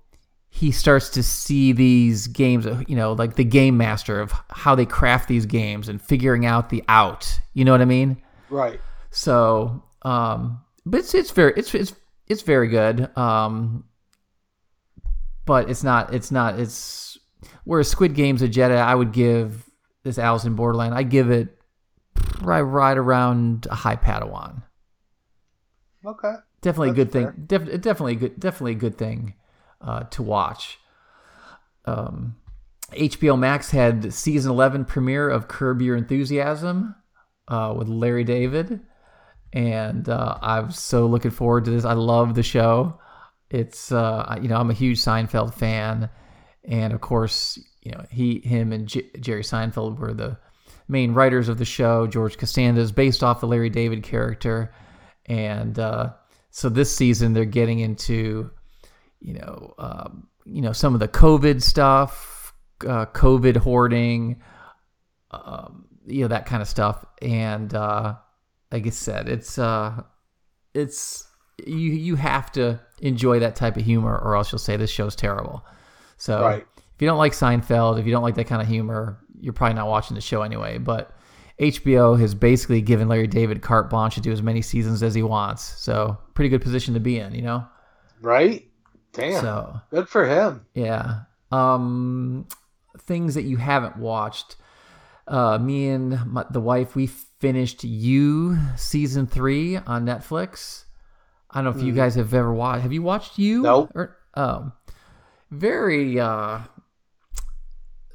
[0.49, 4.75] he starts to see these games, uh, you know, like the game master of how
[4.75, 7.41] they craft these games and figuring out the out.
[7.55, 8.23] You know what I mean?
[8.51, 8.81] right.
[9.11, 11.95] So, um, but it's it's very it's it's
[12.27, 13.17] it's very good.
[13.17, 13.85] Um,
[15.45, 17.19] but it's not it's not it's
[17.65, 19.68] whereas Squid Game's a Jedi, I would give
[20.09, 20.95] this Alice in Borderland.
[20.95, 21.59] I give it
[22.41, 24.63] right right around a high Padawan.
[26.05, 26.35] Okay.
[26.63, 27.45] definitely a That's good thing.
[27.47, 29.35] Def- definitely a good, definitely a good thing
[29.81, 30.79] uh, to watch.
[31.85, 32.37] Um,
[32.93, 36.95] HBO Max had season eleven premiere of Curb Your Enthusiasm
[37.49, 38.81] uh, with Larry David,
[39.53, 41.85] and uh, I'm so looking forward to this.
[41.85, 42.99] I love the show.
[43.51, 46.09] It's uh, you know I'm a huge Seinfeld fan,
[46.65, 50.39] and of course you know he, him, and J- Jerry Seinfeld were the
[50.89, 52.07] main writers of the show.
[52.07, 54.73] George Costanza is based off the Larry David character,
[55.27, 56.13] and uh,
[56.51, 58.51] so this season they're getting into
[59.21, 62.53] you know um, you know some of the COVID stuff,
[62.83, 64.43] uh, COVID hoarding,
[65.31, 68.15] um, you know that kind of stuff, and uh,
[68.73, 70.03] like I said, it's uh,
[70.75, 71.27] it's
[71.67, 75.17] you you have to enjoy that type of humor, or else you'll say this show's
[75.17, 75.65] terrible.
[76.17, 76.67] So Right.
[76.99, 79.75] If you don't like Seinfeld, if you don't like that kind of humor, you're probably
[79.75, 80.79] not watching the show anyway.
[80.79, 81.15] But
[81.61, 85.23] HBO has basically given Larry David carte blanche to do as many seasons as he
[85.23, 85.63] wants.
[85.63, 87.65] So pretty good position to be in, you know.
[88.21, 88.67] Right?
[89.13, 89.41] Damn.
[89.41, 90.67] So Good for him.
[90.75, 91.21] yeah.
[91.53, 92.49] Um,
[93.03, 94.57] things that you haven't watched.
[95.29, 100.85] Uh, me and my, the wife, we finished You season three on Netflix.
[101.49, 102.83] I don't know if you guys have ever watched.
[102.83, 103.63] Have you watched You?
[103.63, 103.93] Nope.
[103.95, 104.73] Or, um,
[105.51, 106.59] very, uh,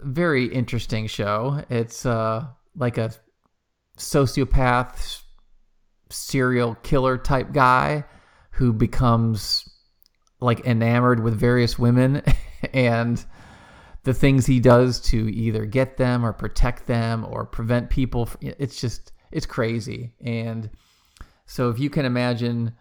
[0.03, 1.63] very interesting show.
[1.69, 2.45] It's uh
[2.75, 3.11] like a
[3.97, 5.21] sociopath,
[6.09, 8.03] serial killer type guy
[8.51, 9.69] who becomes
[10.39, 12.21] like enamored with various women
[12.73, 13.25] and
[14.03, 18.37] the things he does to either get them or protect them or prevent people f-
[18.41, 20.13] it's just it's crazy.
[20.23, 20.69] And
[21.45, 22.73] so if you can imagine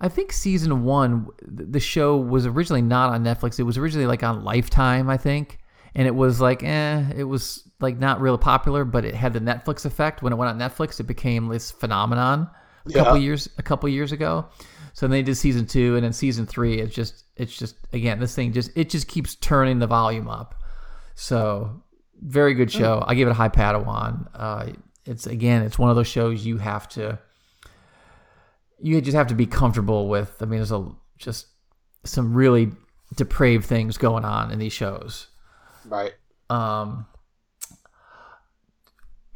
[0.00, 3.58] i think season one the show was originally not on netflix.
[3.58, 5.58] It was originally like on lifetime i think
[5.94, 9.40] and it was like eh it was like not really popular but it had the
[9.40, 10.22] netflix effect.
[10.22, 12.50] When it went on netflix it became this phenomenon
[12.86, 14.46] a couple years a couple years ago.
[14.92, 18.20] So then they did season two and then season three it's just it's just again
[18.20, 20.54] this thing just it just keeps turning the volume up.
[21.14, 21.82] So
[22.20, 23.04] very good show.
[23.06, 24.28] I give it a high padawan.
[24.34, 24.72] Uh,
[25.04, 27.18] it's again it's one of those shows you have to
[28.80, 30.36] you just have to be comfortable with.
[30.40, 30.88] I mean there's a
[31.18, 31.46] just
[32.04, 32.70] some really
[33.16, 35.28] depraved things going on in these shows
[35.86, 36.12] Right.
[36.50, 37.06] um,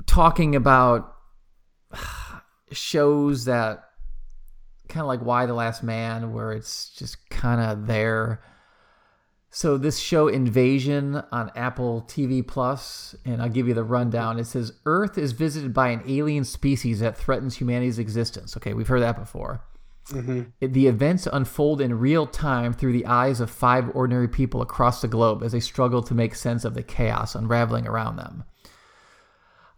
[0.06, 1.14] talking about
[2.72, 3.84] shows that
[4.88, 8.42] kind of like Y: The Last Man, where it's just kind of there.
[9.50, 14.38] So this show Invasion on Apple TV Plus, and I'll give you the rundown.
[14.38, 18.56] It says Earth is visited by an alien species that threatens humanity's existence.
[18.58, 19.62] Okay, we've heard that before.
[20.60, 25.00] It- The events unfold in real time through the eyes of five ordinary people across
[25.02, 28.44] the globe as they struggle to make sense of the chaos unraveling around them.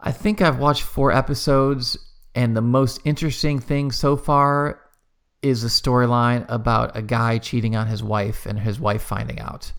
[0.00, 1.96] I think I've watched four episodes,
[2.34, 4.80] and the most interesting thing so far
[5.42, 9.72] is a storyline about a guy cheating on his wife and his wife finding out.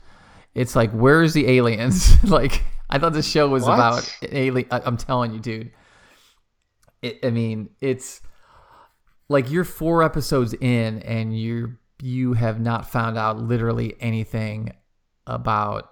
[0.54, 2.22] It's like, where's the aliens?
[2.30, 3.74] like, I thought the show was What?
[3.76, 4.68] about alien.
[4.70, 5.72] I- I'm telling you, dude.
[7.02, 8.22] It, I mean, it's
[9.32, 14.74] like you're four episodes in, and you you have not found out literally anything
[15.28, 15.90] about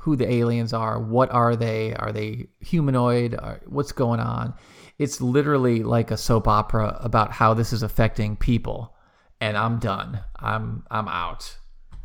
[0.00, 1.00] who the aliens are.
[1.00, 1.94] What are they?
[1.94, 3.34] Are they humanoid?
[3.34, 4.54] Are, what's going on?
[4.98, 8.94] It's literally like a soap opera about how this is affecting people.
[9.40, 10.20] And I'm done.
[10.36, 11.58] I'm I'm out.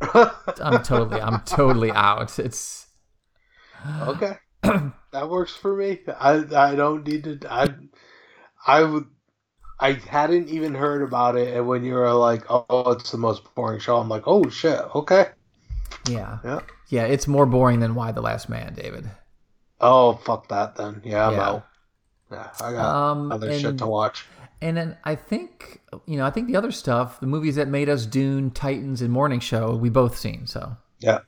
[0.60, 2.38] I'm totally I'm totally out.
[2.38, 2.86] It's
[4.02, 4.36] Okay.
[4.62, 6.00] that works for me.
[6.18, 7.74] I I don't need to I
[8.66, 9.06] I would
[9.80, 13.42] I hadn't even heard about it and when you were like, Oh, it's the most
[13.54, 15.26] boring show, I'm like, Oh shit, okay.
[16.08, 16.38] yeah.
[16.44, 16.60] Yeah.
[16.88, 19.10] Yeah, it's more boring than Y: The Last Man, David.
[19.80, 21.02] Oh fuck that then.
[21.04, 21.48] Yeah, I'm Yeah.
[21.48, 21.66] out.
[22.30, 24.26] Yeah, I got Um other and, shit to watch.
[24.60, 27.88] and then I think you know, I think the other stuff, the movies that made
[27.88, 31.20] us Dune, Titans, and Morning Show, we both seen, so Yeah.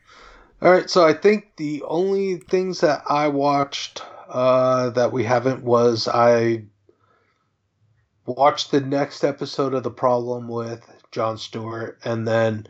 [0.62, 5.62] All right, so I think the only things that I watched uh, that we haven't
[5.62, 6.64] was I
[8.26, 12.66] watched the next episode of The Problem with Jon Stewart, and then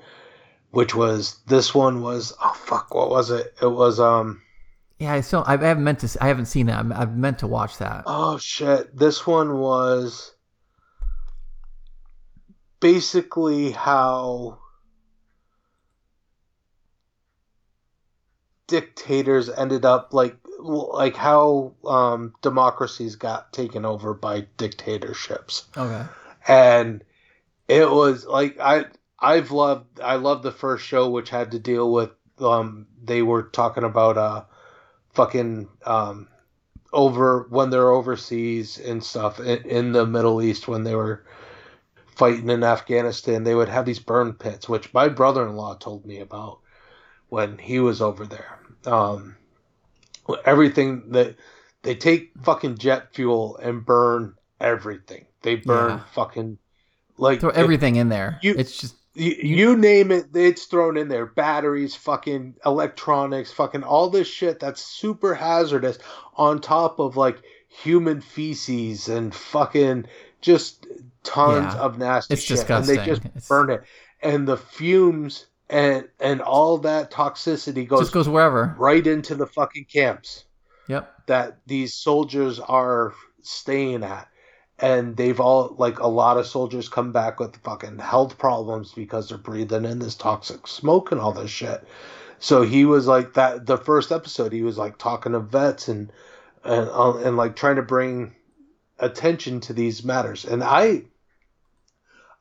[0.70, 3.54] which was this one was oh fuck, what was it?
[3.62, 4.42] It was um
[4.98, 6.84] yeah, I still I haven't meant to I haven't seen that.
[6.92, 8.04] I've meant to watch that.
[8.06, 10.34] oh shit, this one was
[12.80, 14.58] basically how
[18.66, 26.04] dictators ended up like like how um, democracies got taken over by dictatorships Okay.
[26.48, 27.04] and
[27.68, 28.84] it was like i
[29.18, 33.42] i've loved i loved the first show which had to deal with um they were
[33.42, 34.44] talking about uh
[35.14, 36.28] fucking um
[36.92, 41.24] over when they're overseas and stuff in, in the middle east when they were
[42.14, 46.60] fighting in Afghanistan, they would have these burn pits, which my brother-in-law told me about
[47.28, 48.58] when he was over there.
[48.86, 49.36] Um,
[50.44, 51.36] everything that
[51.82, 55.26] they take fucking jet fuel and burn everything.
[55.42, 56.00] They burn Yeah.
[56.12, 56.58] fucking
[57.18, 58.38] like Throw everything in there.
[58.42, 61.24] you- it's just you, you name it, it's thrown in there.
[61.24, 65.98] Batteries, fucking electronics, fucking all this shit that's super hazardous
[66.34, 70.04] on top of like human feces and fucking
[70.42, 70.86] just
[71.22, 71.80] tons Yeah.
[71.80, 72.68] of nasty It's shit.
[72.68, 73.82] And they just It's- burn it.
[74.22, 78.74] And the fumes and and all that toxicity goes, just goes wherever.
[78.78, 80.44] right into the fucking camps
[80.88, 81.26] Yep.
[81.26, 83.12] that these soldiers are
[83.42, 84.28] staying at.
[84.78, 89.28] And they've all like a lot of soldiers come back with fucking health problems because
[89.30, 91.82] they're breathing in this toxic smoke and all this shit.
[92.40, 93.64] So he was like that.
[93.64, 96.12] The first episode, he was like talking to vets and
[96.62, 98.34] and uh, and like trying to bring
[98.98, 100.44] attention to these matters.
[100.44, 101.04] And I,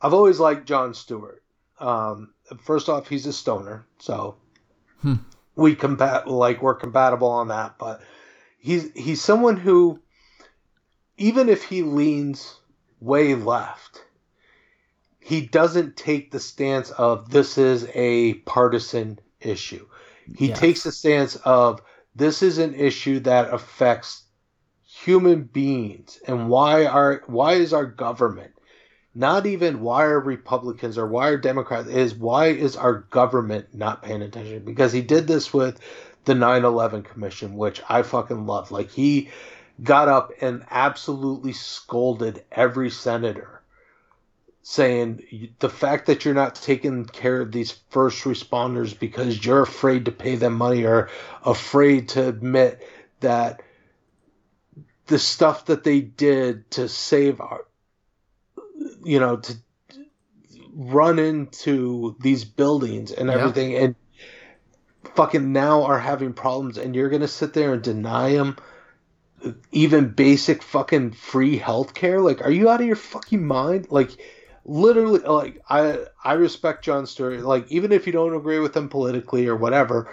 [0.01, 1.41] I've always liked Jon Stewart.
[1.79, 4.35] Um, first off, he's a stoner, so
[5.01, 5.15] Hmm.
[5.55, 7.77] we compat like we're compatible on that.
[7.77, 8.01] But
[8.57, 9.99] he's he's someone who,
[11.17, 12.59] even if he leans
[12.99, 14.03] way left,
[15.19, 19.87] he doesn't take the stance of this is a partisan issue.
[20.33, 21.81] He takes the stance of
[22.15, 24.23] this is an issue that affects
[24.83, 28.54] human beings and why are why is our government
[29.15, 34.03] not even why are republicans or why are democrats is why is our government not
[34.03, 34.63] paying attention?
[34.63, 35.79] Because he did this with
[36.25, 38.71] the 9-11 commission which i fucking love.
[38.71, 39.29] Like he
[39.81, 43.61] got up and absolutely scolded every senator
[44.67, 50.05] saying the fact that you're not taking care of these first responders because you're afraid
[50.05, 51.07] to pay them money or
[51.45, 52.81] afraid to admit
[53.19, 53.61] that
[55.05, 57.65] the stuff that they did to save our
[59.03, 59.55] you know to
[60.73, 63.35] run into these buildings and Yeah.
[63.35, 63.95] everything and
[65.15, 68.57] fucking now are having problems and you're gonna sit there and deny them
[69.71, 72.23] even basic fucking free healthcare?
[72.23, 73.87] Like are you out of your fucking mind?
[73.89, 74.11] Like
[74.67, 78.89] literally like i i respect jon stewart like even if you don't agree with him
[78.89, 80.09] politically or whatever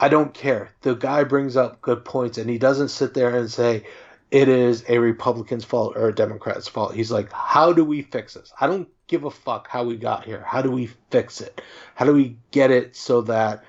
[0.00, 0.70] i don't care.
[0.80, 3.84] The guy brings up good points and he doesn't sit there and say
[4.32, 6.94] it is a republican's fault or a democrat's fault.
[6.94, 8.50] He's like how do we fix this?
[8.58, 10.42] I don't give a fuck how we got here.
[10.44, 11.60] How do we fix it?
[11.94, 13.62] How do we get it so that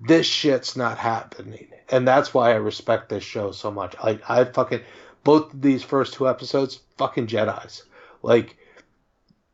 [0.00, 1.68] this shit's not happening?
[1.90, 3.94] And that's why i respect this show so much.
[4.02, 4.80] Like i fucking
[5.24, 7.82] both these first two episodes fucking jedis.
[8.22, 8.56] Like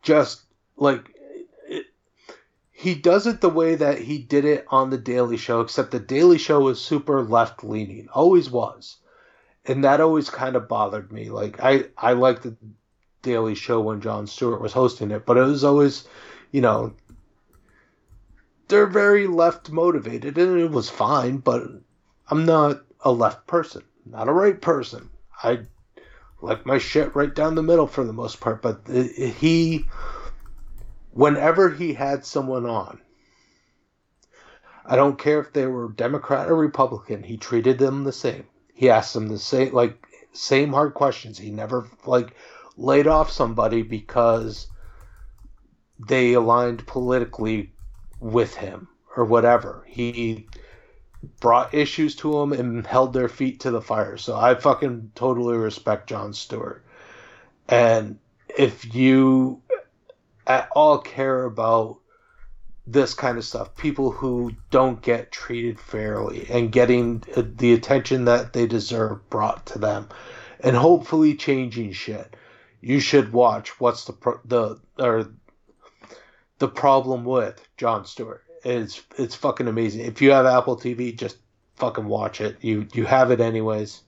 [0.02, 0.42] just
[0.76, 1.05] like
[1.66, 1.86] it,
[2.70, 5.98] he does it the way that he did it on the daily show except the
[5.98, 8.98] daily show was super left leaning always was
[9.66, 11.30] and that always kind of bothered me.
[11.30, 12.56] Like i i liked the
[13.22, 16.06] daily show when jon stewart was hosting it but it was always
[16.52, 16.92] you know
[18.68, 21.62] they're very left motivated and it was fine but
[22.28, 25.08] i'm not a left person not a right person.
[25.42, 25.60] I
[26.42, 29.86] like my shit right down the middle for the most part but he
[31.12, 33.00] whenever he had someone on
[34.84, 38.44] i don't care if they were democrat or republican he treated them the same
[38.74, 41.38] he asked them the same like same hard questions.
[41.38, 42.34] He never like
[42.76, 44.66] laid off somebody because
[45.98, 47.72] they aligned politically
[48.20, 49.84] with him or whatever.
[49.86, 50.48] He
[51.40, 54.16] brought issues to them and held their feet to the fire.
[54.16, 56.84] So i fucking totally respect jon stewart.
[57.68, 58.18] And
[58.59, 59.62] if you
[60.46, 61.98] at all care about
[62.86, 68.27] this kind of stuff people who don't get treated fairly and getting uh, the attention
[68.27, 70.06] that they deserve brought to them
[70.61, 72.36] and hopefully changing shit
[72.85, 75.31] you should watch what's the pro- the or
[76.59, 78.43] the problem with Jon Stewart.
[78.62, 80.02] It's it's fucking amazing.
[80.02, 81.39] If you have Apple TV, just
[81.77, 82.59] fucking watch it.
[82.61, 84.02] You you have it anyways.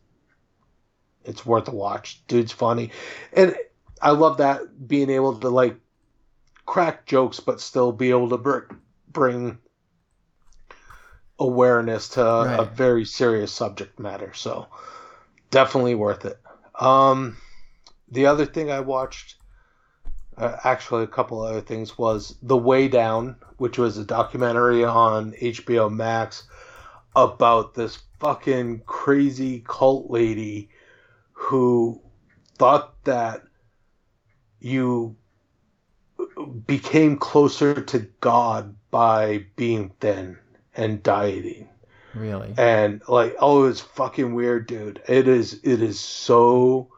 [1.25, 2.23] It's worth a watch.
[2.29, 2.91] Dude's funny,
[3.33, 3.57] and
[4.01, 5.77] I love that being able to like
[6.67, 8.73] crack jokes, but still be able to br-
[9.09, 9.59] bring
[11.39, 14.33] awareness to a very serious subject matter.
[14.35, 14.67] So
[15.51, 16.39] definitely worth it.
[16.79, 17.37] Um,
[18.11, 19.37] the other thing I watched,
[20.37, 25.33] uh, actually a couple other things, was The Way Down, which was a documentary on
[25.33, 26.47] HBO Max
[27.15, 30.69] about this fucking crazy cult lady
[31.33, 32.01] who
[32.59, 33.43] thought that
[34.59, 35.17] you
[36.67, 40.39] became closer to God by being thin
[40.75, 41.69] and dieting.
[42.15, 42.55] Really?
[42.57, 45.03] and like oh it's fucking weird dude.
[45.07, 46.89] It is it is so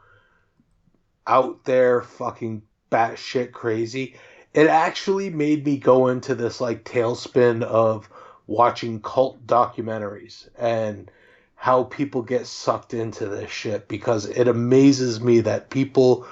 [1.27, 4.17] out there fucking batshit crazy,
[4.55, 8.09] it actually made me go into this like tailspin of
[8.47, 11.11] watching cult documentaries and
[11.55, 16.27] how people get sucked into this shit because it amazes me that people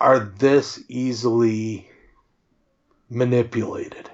[0.00, 1.88] are this easily
[3.08, 4.10] manipulated.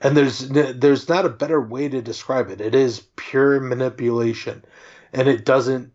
[0.00, 2.60] And there's there's not a better way to describe it.
[2.60, 4.64] It is pure manipulation.
[5.12, 5.92] And it doesn't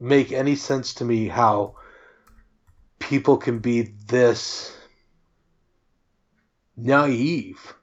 [0.00, 1.76] make any sense to me how
[2.98, 4.74] people can be this
[6.76, 7.74] naive.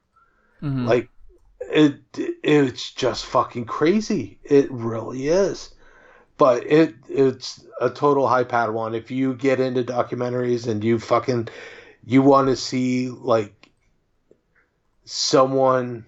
[0.61, 0.88] Mhm.
[0.88, 1.09] Like
[1.61, 2.01] it
[2.43, 4.39] it's just fucking crazy.
[4.43, 5.73] It really is.
[6.41, 8.97] But it it's a total high Padawan.
[8.97, 11.49] If you get into documentaries and you fucking
[12.03, 13.69] you want to see like
[15.05, 16.07] someone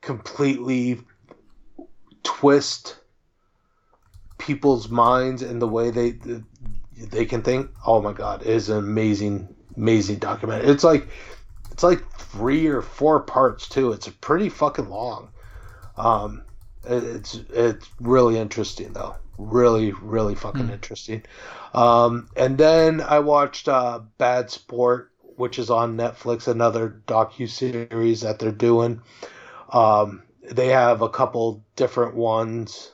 [0.00, 1.00] completely
[2.22, 2.96] twist
[4.38, 6.16] people's minds and the way they
[6.96, 7.72] they can think.
[7.84, 10.70] Oh my god, it is an amazing amazing documentary.
[10.70, 11.08] It's like
[11.72, 13.90] it's like three or four parts too.
[13.90, 15.30] It's pretty fucking long.
[15.96, 16.44] Um,
[16.86, 19.16] it's it's really interesting though.
[19.38, 21.24] Really, really fucking interesting.
[21.72, 28.20] Um, and then I watched uh, Bad Sport, which is on Netflix, another docu series
[28.20, 29.02] that they're doing.
[29.70, 32.92] Um, they have a couple different ones.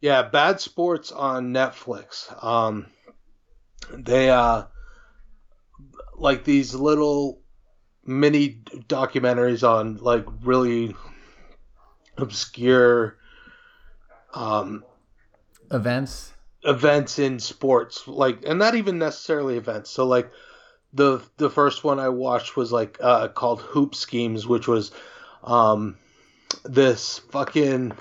[0.00, 2.42] Yeah, Bad Sports on Netflix.
[2.42, 2.86] Um,
[3.92, 4.64] they uh,
[6.16, 7.40] like these little
[8.04, 10.96] mini documentaries on like really
[12.18, 13.16] obscure
[14.34, 14.84] um,
[15.70, 16.32] Events.
[16.64, 20.30] events in sports like and not even necessarily events so like
[20.92, 24.90] the the first one i watched was like uh called hoop schemes which was
[25.44, 25.96] um
[26.64, 27.92] this fucking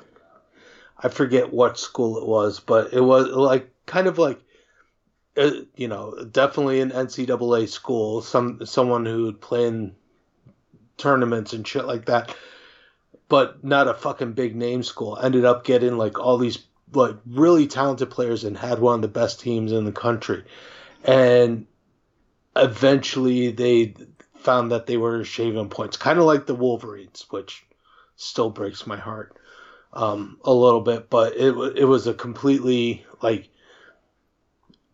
[0.99, 4.41] i forget what school it was but it was like kind of like
[5.37, 9.95] uh, you know definitely an ncaa school some someone who would play in
[10.97, 12.35] tournaments and shit like that
[13.31, 17.65] but not a fucking big name school ended up getting like all these like really
[17.65, 20.43] talented players and had one of the best teams in the country.
[21.05, 21.65] And
[22.57, 23.95] eventually they
[24.35, 27.65] found that they were shaving points kind of like the wolverines which
[28.17, 29.37] still breaks my heart
[29.93, 33.47] um, a little bit but it, it was a completely like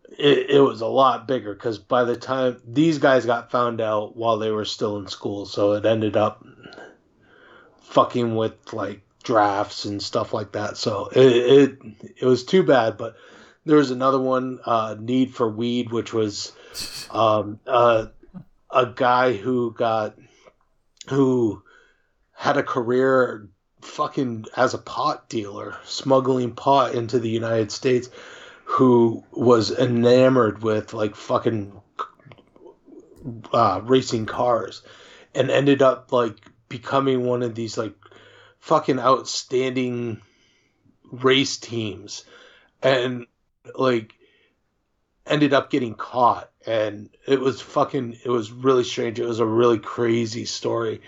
[0.10, 4.16] it, it was a lot bigger because by the time these guys got found out
[4.16, 6.46] while they were still in school so it ended up
[7.88, 10.78] fucking with like drafts and stuff like that.
[10.78, 11.80] So it it,
[12.22, 12.98] it was too bad.
[12.98, 13.16] But
[13.66, 16.54] there was another one, uh, Need for Weed, which was
[17.12, 18.08] um, uh,
[18.72, 20.18] a guy who got
[21.10, 21.62] who
[22.34, 23.50] had a career
[23.82, 28.10] fucking as a pot dealer, smuggling pot into the United States,
[28.66, 31.82] who was enamored with like fucking
[33.54, 34.82] uh, racing cars,
[35.34, 36.36] and ended up like
[36.70, 37.94] becoming one of these like
[38.60, 40.22] fucking outstanding
[41.12, 42.26] race teams,
[42.82, 43.26] and
[43.76, 44.14] like
[45.26, 46.50] ended up getting caught.
[46.66, 49.20] And it was fucking it was really strange.
[49.20, 51.02] It was a really crazy story.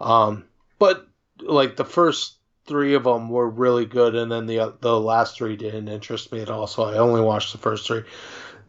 [0.00, 0.44] Um
[0.78, 1.06] but
[1.40, 2.34] like the first
[2.66, 4.14] three of them were really good.
[4.14, 6.66] And then the the last three didn't interest me at all.
[6.66, 8.02] So i only watched the first three.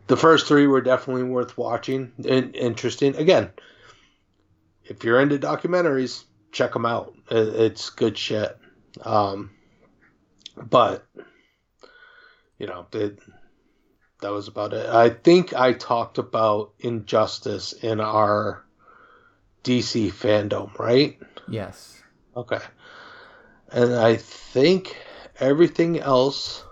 [0.07, 3.15] The first three were definitely worth watching and interesting.
[3.15, 3.51] Again
[4.87, 6.23] if you're into documentaries
[6.55, 8.57] check them out It- it's good shit
[9.03, 9.51] um
[10.55, 11.05] but
[12.57, 13.19] you know it,
[14.21, 14.87] that was about it.
[14.89, 18.63] I think I talked about Injustice in our
[19.63, 21.19] DC FanDome, right?
[21.49, 22.01] Yes.
[22.35, 22.59] Okay.
[23.71, 24.95] And I think
[25.39, 26.63] everything else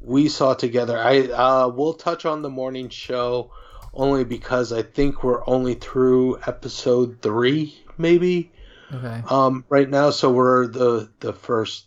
[0.00, 0.98] we saw together.
[0.98, 3.52] I uh, will touch on the morning show
[3.92, 8.50] only because I think we're only through episode three, maybe
[8.94, 9.22] Okay.
[9.28, 10.10] um, right now.
[10.10, 11.86] So we're the the first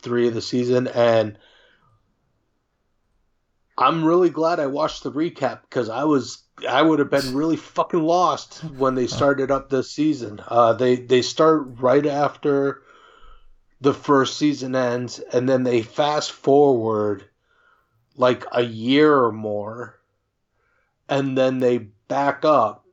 [0.00, 1.38] three of the season, and
[3.76, 7.56] I'm really glad I watched the recap because I was I would have been really
[7.56, 10.40] fucking lost when they started up this season.
[10.46, 12.82] Uh, they they start right after
[13.80, 17.24] the first season ends, and then they fast forward
[18.16, 19.98] like a year or more,
[21.08, 22.83] and then they back up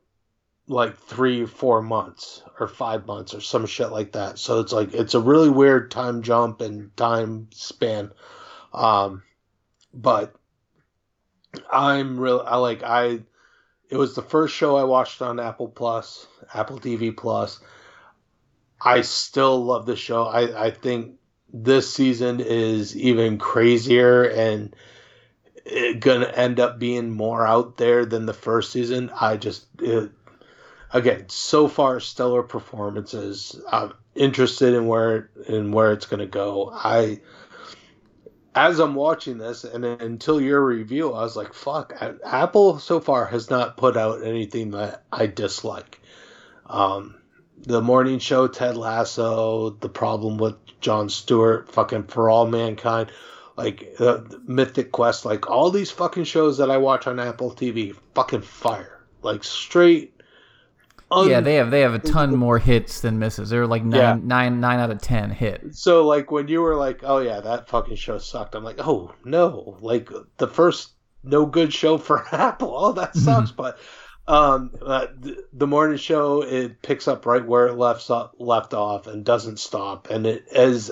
[0.72, 4.38] like three, four months or five months or some shit like that.
[4.38, 8.12] So it's like it's a really weird time jump and time span.
[8.72, 9.22] Um,
[9.92, 10.34] but
[11.70, 12.42] I'm real.
[12.46, 13.20] I like I.
[13.90, 17.60] It was the first show I watched on Apple Plus, Apple TV Plus.
[18.80, 20.24] I still love the show.
[20.24, 21.16] I I think
[21.52, 24.74] this season is even crazier and
[25.66, 29.10] it gonna end up being more out there than the first season.
[29.20, 30.10] I just it,
[30.92, 33.60] again, so far stellar performances.
[33.70, 36.70] I'm interested in where in where it's gonna go.
[36.72, 37.20] I
[38.54, 41.94] as I'm watching this, and until your review, I was like, "Fuck!"
[42.24, 46.00] Apple so far has not put out anything that I dislike.
[46.66, 47.16] Um,
[47.58, 53.10] the morning show, Ted Lasso, the problem with Jon Stewart, fucking For All Mankind,
[53.56, 57.94] like uh, Mythic Quest, like all these fucking shows that I watch on Apple TV,
[58.14, 60.11] fucking fire, like straight.
[61.12, 63.50] Un- yeah, they have they have a ton more hits than misses.
[63.50, 64.18] They're like nine Yeah.
[64.22, 65.74] nine nine out of ten hit.
[65.74, 69.14] So like when you were like, "Oh yeah, that fucking show sucked," I'm like, "Oh
[69.24, 70.90] no!" Like the first
[71.22, 72.72] no good show for Apple.
[72.76, 73.50] Oh, that sucks.
[73.52, 73.78] but
[74.28, 78.08] um, uh, th- the morning show it picks up right where it left
[78.38, 80.90] left off and doesn't stop, and it is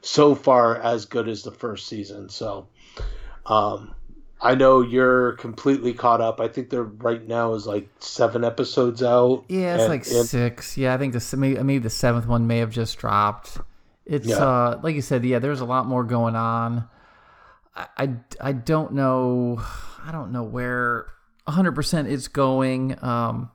[0.00, 2.28] so far as good as the first season.
[2.28, 2.68] So,
[3.46, 3.94] um,
[4.40, 6.40] I know you're completely caught up.
[6.40, 9.44] I think there right now is like seven episodes out.
[9.48, 10.76] Yeah, it's and- like and- six.
[10.76, 13.58] Yeah, I think the maybe, maybe the seventh one may have just dropped.
[14.06, 14.36] It's Yeah.
[14.36, 15.38] uh like you said, yeah.
[15.38, 16.88] There's a lot more going on.
[17.76, 18.10] I, I,
[18.40, 19.60] I don't know.
[20.04, 21.06] I don't know where
[21.44, 22.96] 100 percent it's going.
[23.04, 23.50] Um,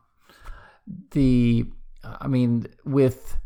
[1.12, 1.66] the
[2.04, 3.38] I mean with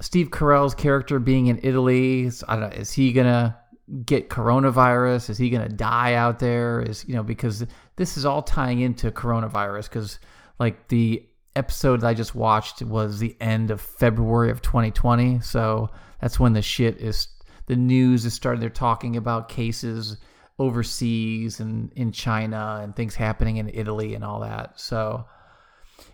[0.00, 2.76] Steve Carell's character being in Italy, I don't know.
[2.76, 3.56] Is he gonna
[4.04, 5.30] get coronavirus?
[5.30, 6.80] Is he gonna die out there?
[6.80, 7.64] Is you know because
[7.96, 10.18] this is all tying into coronavirus because
[10.58, 15.90] like the episode that I just watched was the end of February of 2020, so
[16.20, 17.28] that's when the shit is
[17.66, 18.60] the news is starting.
[18.60, 20.16] They're talking about cases
[20.58, 24.80] overseas and in China and things happening in Italy and all that.
[24.80, 25.24] So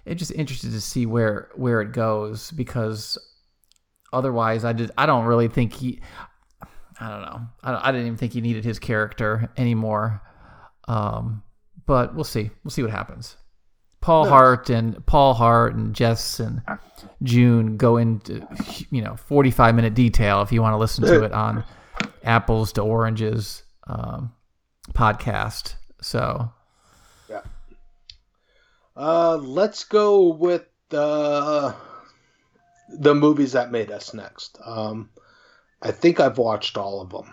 [0.05, 3.19] it's just interested to see where where it goes because
[4.13, 6.01] otherwise I did I don't really think he
[7.01, 7.41] I don't know.
[7.63, 10.23] I, I didn't even think he needed his character anymore.
[10.87, 11.43] Um
[11.87, 12.51] but we'll see.
[12.63, 13.37] We'll see what happens.
[14.01, 16.63] Paul Hart and Paul Hart and Jess and
[17.23, 18.47] June go into
[18.91, 21.65] you know 45 minute detail if you want to listen to it on
[22.23, 24.33] apples to oranges um,
[24.93, 25.75] podcast.
[26.01, 26.51] So.
[28.97, 31.75] Uh, let's go with the
[32.89, 34.59] the movies that made us next.
[34.65, 35.11] Um,
[35.85, 37.33] I think I've watched all of them.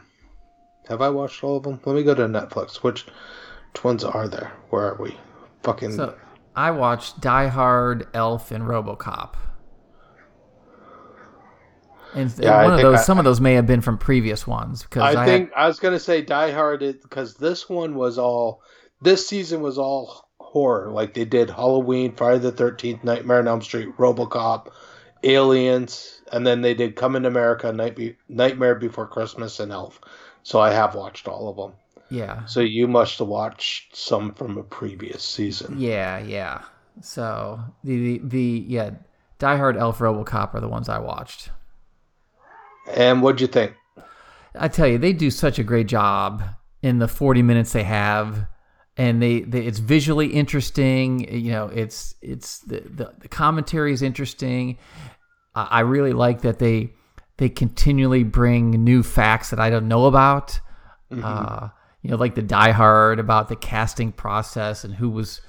[0.90, 1.80] Have I watched all of them?
[1.86, 2.78] Let me go to Netflix.
[2.84, 3.06] Which,
[3.74, 4.52] which ones are there?
[4.70, 5.18] Where are we?
[5.64, 5.94] Fucking.
[5.94, 6.16] So
[6.56, 9.36] I watched Die Hard, Elf, and RoboCop.
[12.14, 14.46] And Yeah, I one of those, I- some of those may have been from previous
[14.46, 18.18] ones because I, I think I was gonna say Die Hard because this one was
[18.18, 18.62] all.
[19.02, 20.92] This season was all horror.
[20.92, 24.68] Like they did Halloween, Friday the Thirteenth, Nightmare on Elm Street, RoboCop,
[25.24, 30.00] Aliens, and then they did Come in America, Night Be- Nightmare Before Christmas, and Elf.
[30.44, 31.74] So I have watched all of them.
[32.10, 35.78] yeah, So you must have watched some from a previous season.
[35.80, 36.64] yeah, yeah.
[37.02, 38.92] So the, the the yeah,
[39.40, 41.50] Die Hard, Elf, RoboCop are the ones I watched.
[42.94, 43.74] And what'd you think?
[44.56, 46.44] I tell you, they do such a great job
[46.82, 48.48] in the 40 minutes they have.
[49.02, 51.06] And they, they it's visually interesting.
[51.46, 54.78] You know, it's it's the, the, the commentary is interesting.
[55.56, 56.94] I I really like that they
[57.38, 60.60] they continually bring new facts that I don't know about.
[61.12, 61.70] Uh,
[62.04, 65.42] you know, like the Die Hard about the casting process and who was,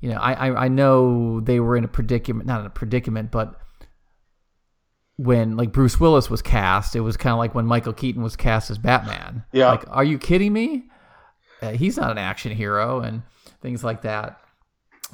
[0.00, 3.30] you know, I, I I know they were in a predicament, not in a predicament,
[3.30, 3.60] but
[5.16, 8.36] when like Bruce Willis was cast, it was kind of like when Michael Keaton was
[8.36, 9.44] cast as Batman.
[9.52, 9.70] Yeah.
[9.70, 10.88] Like, are you kidding me?
[11.62, 13.22] Uh, he's not an action hero and
[13.60, 14.40] things like that.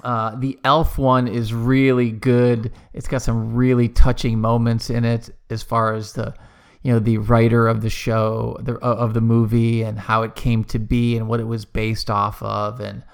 [0.03, 2.73] Uh, the Elf one is really good.
[2.93, 6.35] It's got some really touching moments in it, as far as the,
[6.83, 10.65] you know, the writer of the show, the of the movie, and how it came
[10.65, 13.05] to be, and what it was based off of, and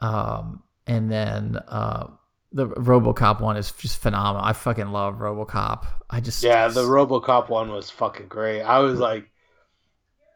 [0.00, 2.08] um, and then uh,
[2.52, 4.46] the RoboCop one is just phenomenal.
[4.46, 5.86] I fucking love RoboCop.
[6.10, 8.62] I just Yeah, the RoboCop one was fucking great.
[8.62, 9.30] I was like,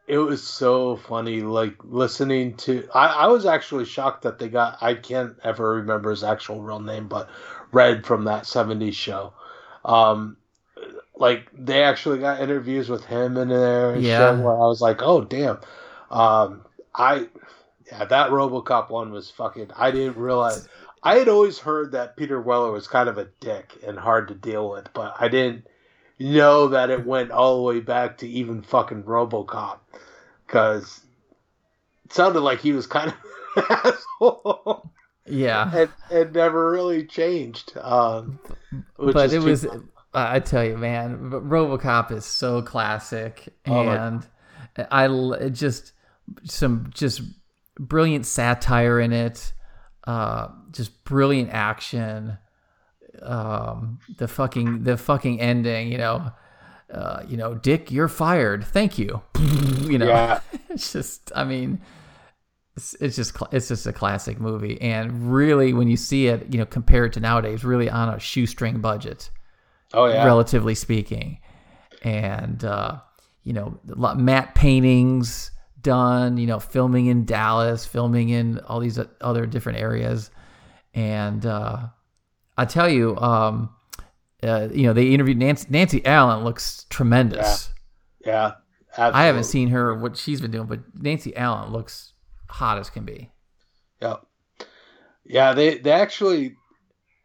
[0.07, 1.41] it was so funny.
[1.41, 4.77] Like listening to, I, I was actually shocked that they got.
[4.81, 7.29] I can't ever remember his actual real name, but
[7.71, 9.33] Red from that '70s show.
[9.85, 10.37] Um,
[11.15, 13.95] like they actually got interviews with him in there.
[13.95, 14.31] And Yeah.
[14.43, 15.59] where I was like, oh damn.
[16.11, 17.27] Um, I
[17.91, 19.71] yeah, that RoboCop one was fucking.
[19.75, 20.67] I didn't realize.
[21.01, 24.35] I had always heard that Peter Weller was kind of a dick and hard to
[24.35, 25.67] deal with, but I didn't
[26.19, 29.79] know that it went all the way back to even fucking RoboCop,
[30.47, 31.01] because
[32.05, 33.15] it sounded like he was kind of
[33.55, 34.91] an asshole
[35.25, 35.71] yeah.
[35.75, 37.73] and, and never really changed.
[37.77, 38.39] Um,
[38.97, 39.81] but it was bad.
[40.13, 44.27] I tell you, man, RoboCop is so classic, Oh my- and
[44.91, 45.93] I l- it just
[46.43, 47.21] some just
[47.79, 49.53] brilliant satire in it,
[50.05, 52.37] uh, just brilliant action.
[53.23, 56.31] Um, the fucking the fucking ending, you know,
[56.93, 58.63] uh, you know, Dick, you're fired.
[58.65, 59.21] Thank you.
[59.39, 60.39] you know, Yeah.
[60.69, 61.81] it's just, I mean,
[62.75, 66.57] it's, it's just it's just a classic movie, and really, when you see it, you
[66.57, 69.29] know, compared to nowadays, really on a shoestring budget
[69.93, 70.25] Oh yeah.
[70.25, 71.39] relatively speaking.
[72.03, 72.99] And uh,
[73.43, 75.51] you know, a lot matte paintings
[75.81, 76.37] done.
[76.37, 80.31] You know, filming in Dallas, filming in all these other different areas.
[80.95, 81.87] And uh,
[82.57, 83.69] I tell you, um,
[84.43, 85.67] uh, you know, they interviewed Nancy.
[85.69, 87.69] Nancy Allen looks tremendous.
[88.25, 88.53] yeah.
[88.95, 92.13] I haven't seen her what she's been doing, but Nancy Allen looks
[92.47, 93.31] hot as can be.
[94.01, 94.17] Yeah.
[95.25, 96.55] Yeah, they they actually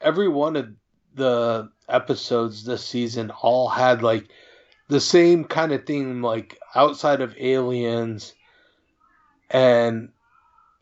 [0.00, 0.68] every one of
[1.14, 4.28] the episodes this season all had like
[4.88, 8.34] the same kind of thing like outside of aliens
[9.50, 10.10] and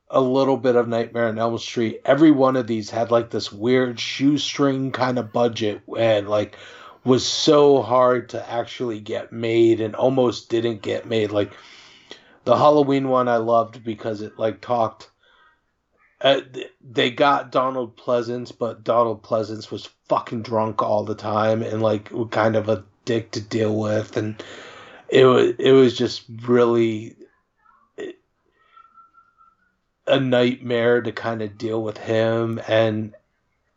[0.09, 2.01] a little bit of Nightmare on Elm Street.
[2.05, 6.57] Every one of these had like this weird shoestring kind of budget and like
[7.05, 11.53] was so hard to actually get made and almost didn't get made like
[12.45, 15.11] the Halloween one I loved because it like talked
[16.21, 16.41] uh,
[16.81, 22.11] they got Donald Pleasence, but Donald Pleasence was fucking drunk all the time and like
[22.31, 24.43] kind of a dick to deal with, and
[25.09, 27.17] it was it was just really
[30.07, 33.15] a nightmare to kind of deal with him and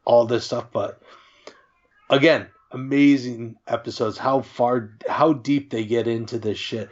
[0.06, 0.68] all this stuff.
[0.72, 1.02] But
[2.10, 4.18] again, amazing episodes.
[4.18, 6.90] How far, how deep they get into this shit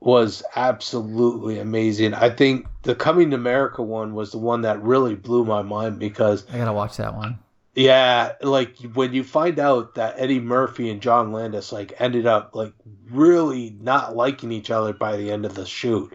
[0.00, 2.14] was absolutely amazing.
[2.14, 5.98] I think the Coming to America one was the one that really blew my mind
[5.98, 7.38] because I gotta watch that one.
[7.74, 12.54] yeah, like when you find out that Eddie Murphy and John Landis like ended up
[12.54, 12.72] like
[13.10, 16.14] really not liking each other by the end of the shoot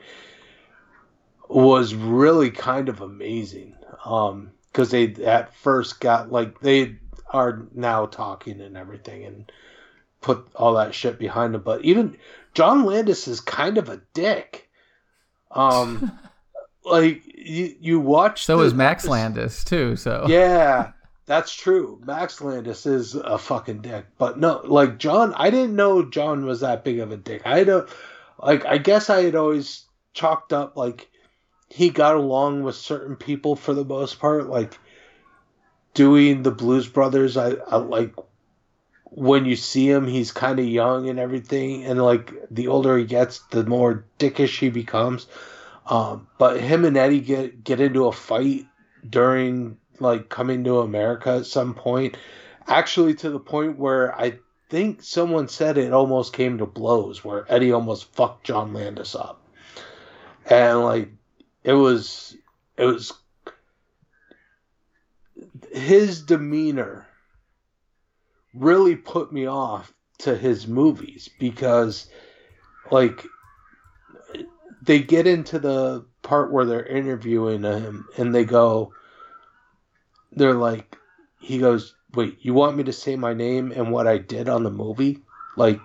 [1.54, 3.76] was really kind of amazing.
[4.06, 6.98] Um because they at first got like they
[7.32, 9.52] are now talking and everything and
[10.22, 11.62] put all that shit behind them.
[11.62, 12.18] But even
[12.54, 14.70] John Landis is kind of a dick.
[15.52, 16.20] Um
[16.86, 19.96] like you you watch So the is Max Landis too.
[19.96, 20.92] So yeah,
[21.26, 22.02] that's true.
[22.06, 24.06] Max Landis is a fucking dick.
[24.18, 27.44] But no, like John, I didn't know John was that big of a dick.
[27.46, 27.90] I don't
[28.40, 31.10] like I guess I had always chalked up like
[31.74, 34.78] he got along with certain people for the most part, like
[35.94, 38.14] doing the Blues Brothers, I, I like
[39.06, 43.06] when you see him he's kind of young and everything and like the older he
[43.06, 45.28] gets the more dickish he becomes
[45.86, 48.66] um, but him and Eddie get get into a fight
[49.08, 52.18] during like coming to America at some point.
[52.68, 54.40] Actually, to the point where I
[54.70, 59.42] think someone said it almost came to blows, where Eddie almost fucked John Landis up,
[60.50, 61.10] and like
[61.64, 62.36] it was
[62.78, 63.14] it was
[65.72, 67.06] his demeanor
[68.54, 72.08] really put me off to his movies because
[72.92, 73.26] like
[74.82, 78.94] they get into the part where they're interviewing him and they go
[80.32, 80.98] they're like
[81.40, 84.64] he goes wait you want me to say my name and what i did on
[84.64, 85.20] the movie?
[85.56, 85.80] Like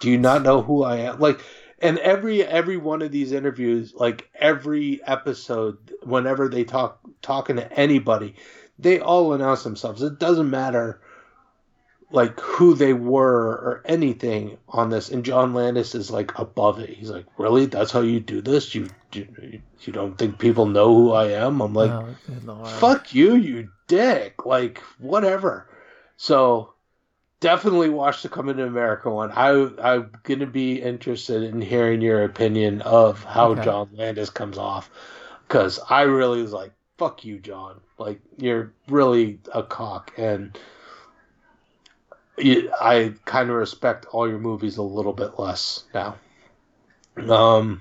[0.00, 1.18] do you not know who i am?
[1.18, 1.40] Like
[1.80, 7.72] and every every one of these interviews like every episode whenever they talk talking to
[7.72, 8.34] anybody
[8.78, 10.02] they all announce themselves.
[10.02, 11.00] It doesn't matter
[12.10, 15.10] like who they were or anything on this.
[15.10, 16.90] And john landis is like above it.
[16.90, 17.66] He's like really?
[17.66, 18.74] That's how you do this?
[18.74, 21.60] You you, you don't think people know who i am?
[21.60, 21.90] I'm like
[22.44, 22.68] lord.
[22.68, 24.46] fuck you you dick.
[24.46, 25.68] Like whatever.
[26.16, 26.74] So
[27.40, 29.50] definitely watch the coming to america one i
[29.82, 33.62] i'm gonna be interested in hearing your opinion of how Okay.
[33.62, 34.90] john landis comes off
[35.46, 40.58] because i really was like fuck you john like you're really a cock and
[42.36, 46.16] you, i kind of respect all your movies a little bit less now
[47.28, 47.80] um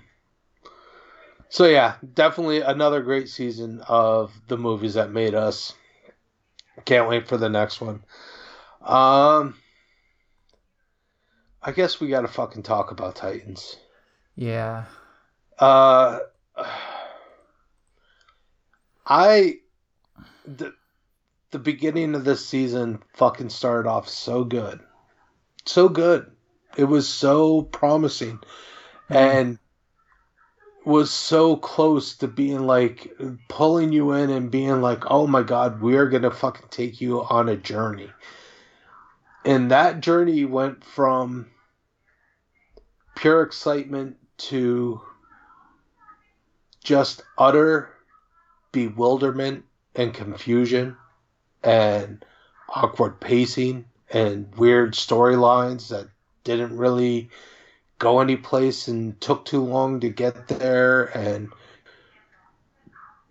[1.49, 5.73] so yeah, definitely another great season of the movies that made us.
[6.85, 8.03] Can't wait for the next one.
[8.88, 9.55] Um
[11.61, 13.76] I guess we got to fucking talk about Titans.
[14.35, 14.85] Yeah.
[15.59, 16.19] Uh
[19.05, 19.59] I
[20.45, 20.73] the
[21.51, 24.80] the beginning of this season fucking started off so good.
[25.65, 26.31] So good.
[26.77, 28.39] It was so promising
[29.09, 29.57] and
[30.85, 33.11] was so close to being like
[33.49, 37.23] pulling you in and being like, "Oh my god, we're going to fucking take you
[37.23, 38.09] on a journey."
[39.48, 41.48] And that journey went from
[43.15, 44.18] pure excitement
[44.49, 44.99] to
[46.84, 47.88] just utter
[48.74, 49.64] bewilderment
[49.95, 50.98] and confusion
[51.64, 52.26] and
[52.68, 56.10] awkward pacing and weird storylines that
[56.44, 57.30] didn't really
[57.99, 61.48] go anyplace and took too long to get there and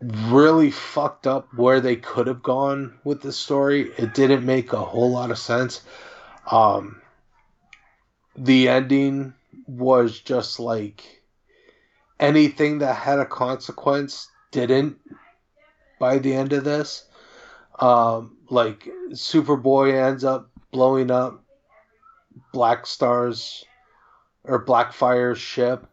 [0.00, 3.92] really fucked up where they could have gone with the story.
[3.96, 5.82] It didn't make a whole lot of sense.
[6.50, 7.00] Um,
[8.36, 9.34] the ending
[9.66, 11.22] was just like
[12.20, 14.98] anything that had a consequence didn't
[15.98, 17.04] by the end of this.
[17.80, 21.42] Um, like Superboy ends up blowing up
[22.52, 23.64] Black Star's
[24.44, 25.86] or Blackfire's ship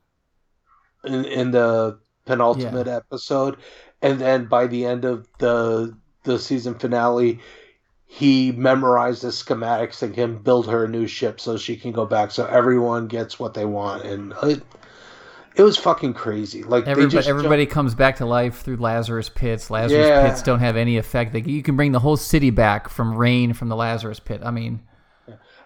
[1.03, 2.97] in, in the penultimate Yeah.
[2.97, 3.57] episode,
[4.01, 7.39] and then by the end of the the season finale,
[8.15, 12.05] he memorized the schematics and can build her a new ship so she can go
[12.05, 12.29] back.
[12.29, 14.61] So everyone gets what they want, and it,
[15.55, 16.61] it was fucking crazy.
[16.61, 19.71] Like Everybody, everybody comes back to life through Lazarus pits.
[19.71, 20.29] Lazarus Yeah.
[20.29, 21.33] pits don't have any effect.
[21.33, 24.41] Like, you can bring the whole city back from rain from the Lazarus pit.
[24.45, 24.81] I mean,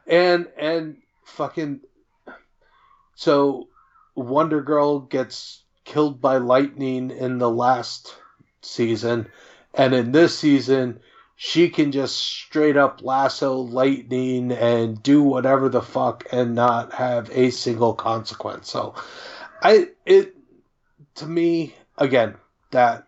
[0.07, 0.95] and and
[1.25, 1.81] fucking
[3.15, 3.67] so
[4.15, 8.15] Wonder Girl gets killed by lightning in the last
[8.61, 9.27] season,
[9.73, 11.01] and in this season
[11.39, 17.29] she can just straight up lasso lightning and do whatever the fuck and not have
[17.31, 18.71] a single consequence.
[18.71, 18.95] So
[19.61, 20.35] I it
[21.15, 22.35] to me again
[22.71, 23.07] that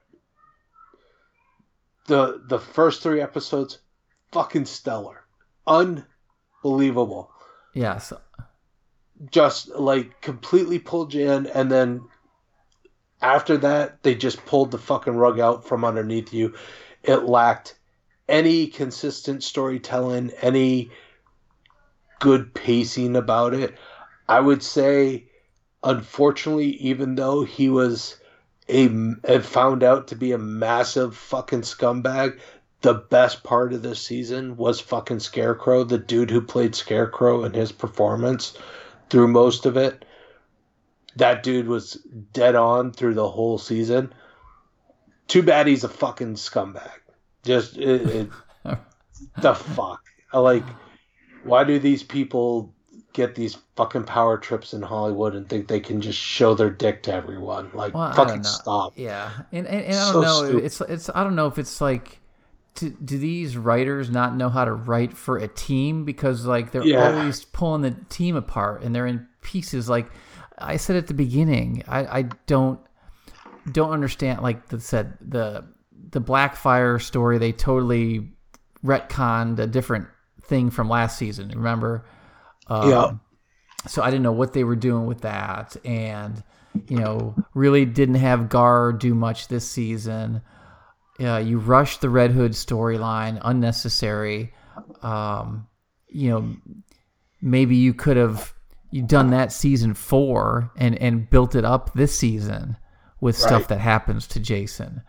[2.05, 3.79] the the first three episodes
[4.31, 5.23] fucking stellar.
[5.65, 7.31] Unbelievable
[7.73, 8.13] yes,
[9.31, 12.07] just like completely pulled you in and then
[13.23, 16.53] after that they just pulled the fucking rug out from underneath you
[17.03, 17.78] it lacked
[18.29, 20.89] any consistent storytelling any
[22.19, 23.77] good pacing about it
[24.27, 25.25] i would say
[25.83, 28.15] unfortunately even though he was
[28.67, 32.39] a found out to be a massive fucking scumbag
[32.81, 37.55] the best part of this season was fucking scarecrow the dude who played scarecrow and
[37.55, 38.53] his performance
[39.09, 40.05] through most of it.
[41.15, 41.93] That dude was
[42.31, 44.13] dead on through the whole season.
[45.27, 46.98] Too bad he's a fucking scumbag.
[47.49, 48.29] Just it, it,
[49.41, 50.01] the fuck.
[50.31, 50.63] I like.
[51.43, 52.73] Why do these people
[53.13, 57.01] get these fucking power trips in Hollywood and think they can just show their dick
[57.03, 57.71] to everyone?
[57.73, 58.93] Like, Well, fucking stop.
[58.95, 60.45] Yeah, and and, and I don't know.
[60.45, 60.63] stupid.
[60.65, 62.19] It's it's I don't know if it's like.
[62.75, 66.85] Do, do these writers not know how to write for a team because like they're
[66.85, 67.17] Yeah.
[67.19, 70.09] always pulling the team apart and they're in pieces like
[70.59, 72.79] i said at the beginning i, I don't
[73.71, 75.65] don't understand like the said the
[76.11, 78.31] the blackfire story they totally
[78.83, 80.07] retconned a different
[80.41, 82.05] thing from last season remember
[82.69, 83.11] um, yeah.
[83.87, 86.41] so I didn't know what they were doing with that, and
[86.87, 90.41] you know, really didn't have Gar do much this season.
[91.19, 94.53] Uh, you rushed the Red Hood storyline, unnecessary.
[95.01, 95.67] Um,
[96.07, 96.55] you know,
[97.41, 98.53] maybe you could have
[98.91, 102.77] you done that season four and and built it up this season
[103.19, 105.01] with stuff that happens to Jason.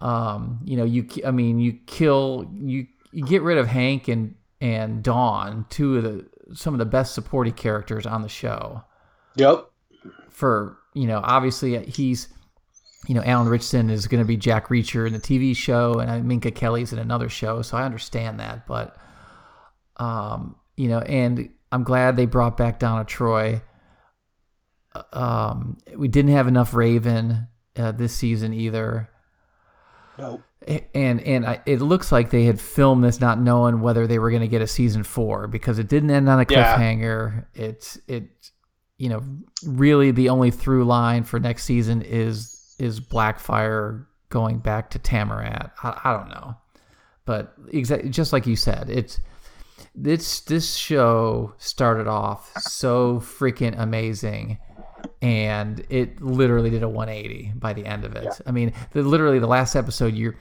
[0.00, 4.34] Um, you know, you I mean, you kill you you get rid of Hank and
[4.60, 8.82] and Dawn, two of the some of the best supporting characters on the show.
[9.36, 9.70] Yep.
[10.30, 12.28] For you know, obviously he's
[13.06, 16.10] you know Alan Richardson is going to be Jack Reacher in the TV show, and
[16.10, 18.66] uh, Minka Kelly's in another show, so I understand that.
[18.66, 18.96] But
[19.96, 23.62] um, you know, and I'm glad they brought back Donna Troy.
[24.94, 29.10] Uh, Um, we didn't have enough Raven uh, this season either
[30.18, 30.42] Nope.
[30.94, 34.30] and and I, it looks like they had filmed this not knowing whether they were
[34.30, 36.76] going to get a season four because it didn't end on a Yeah.
[36.76, 37.46] cliffhanger.
[37.54, 38.28] It's it,
[38.98, 39.22] you know,
[39.64, 45.70] really the only through line for next season is is Blackfire going back to Tamaran.
[45.82, 46.56] I, I don't know,
[47.24, 49.20] but exactly just like you said, it's
[49.94, 54.58] this this show started off so freaking amazing
[55.22, 58.40] and it literally did a 180 by the end of it.
[58.46, 60.36] I mean, the, literally the last episode, you're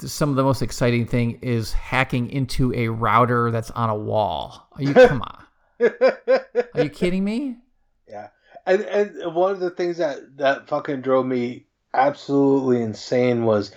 [0.00, 4.68] some of the most exciting thing is hacking into a router that's on a wall.
[4.72, 5.44] Are you come on?
[6.74, 7.56] Are you kidding me?
[8.08, 8.28] Yeah,
[8.64, 13.72] and and one of the things that that fucking drove me absolutely insane was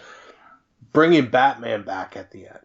[0.94, 2.60] bringing Batman back at the end.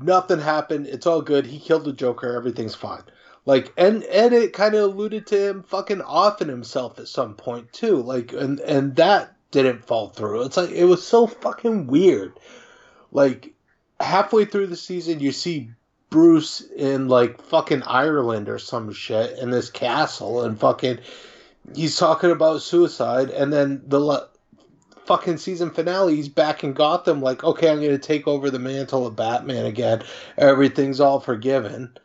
[0.00, 0.86] Nothing happened.
[0.86, 1.46] It's all good.
[1.46, 2.36] He killed the Joker.
[2.36, 3.02] Everything's fine.
[3.46, 7.72] Like, and and it kind of alluded to him fucking offing himself at some point
[7.72, 8.02] too.
[8.02, 10.42] Like, and and that didn't fall through.
[10.42, 12.38] It's like it was so fucking weird.
[13.12, 13.54] Like
[14.00, 15.70] halfway through the season, you see
[16.10, 20.98] Bruce in like fucking Ireland or some shit in this castle, and fucking
[21.74, 24.26] he's talking about suicide, and then the la-
[25.04, 29.06] fucking season finale, he's back in Gotham, like, okay, I'm gonna take over the mantle
[29.06, 30.02] of Batman again.
[30.36, 31.96] Everything's all forgiven.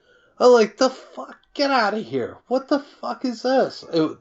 [0.42, 2.40] I'm like, the fuck, get out of here!
[2.48, 3.86] What the fuck is this?
[3.94, 4.18] It,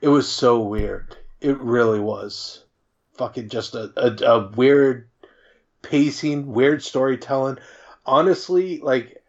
[0.00, 1.16] it was so weird.
[1.40, 2.62] It really was.
[3.14, 5.08] Fucking just a, a, a weird
[5.82, 7.58] pacing, weird storytelling.
[8.04, 9.24] Honestly, like,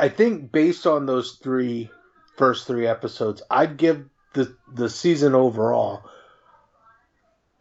[0.00, 1.88] I think based on those three
[2.36, 6.02] first three episodes, I'd give the the season overall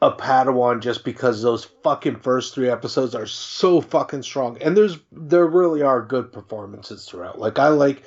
[0.03, 4.97] a Padawan just because those fucking first three episodes are so fucking strong, and there's
[5.13, 7.39] there really are good performances throughout.
[7.39, 8.03] Like I like,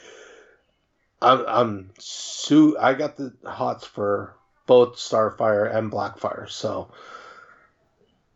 [1.22, 4.36] I'm I'm su I got the hots for
[4.66, 6.90] both Starfire and Blackfire, so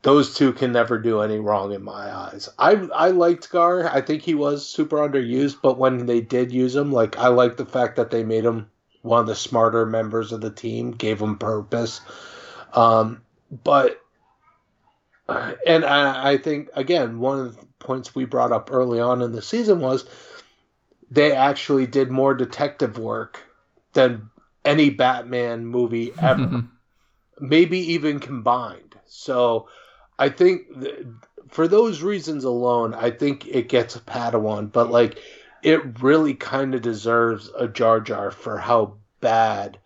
[0.01, 2.49] those two can never do any wrong in my eyes.
[2.59, 3.87] I I liked Gar.
[3.87, 7.59] I think he was super underused, but when they did use him, like I like
[7.59, 8.71] the fact that they made him
[9.03, 12.01] one of the smarter members of the team, gave him purpose.
[12.73, 13.21] Um,
[13.51, 14.01] but
[15.29, 19.23] uh, and I, I think again one of the points we brought up early on
[19.23, 20.05] in the season was
[21.11, 23.41] they actually did more detective work
[23.93, 24.31] than
[24.65, 26.65] any Batman movie ever,
[27.41, 28.97] maybe even combined.
[29.07, 29.69] So
[30.19, 31.07] I think th-
[31.49, 35.19] for those reasons alone, I think it gets a Padawan, but like
[35.63, 39.79] it really kind of deserves a Jar Jar for how bad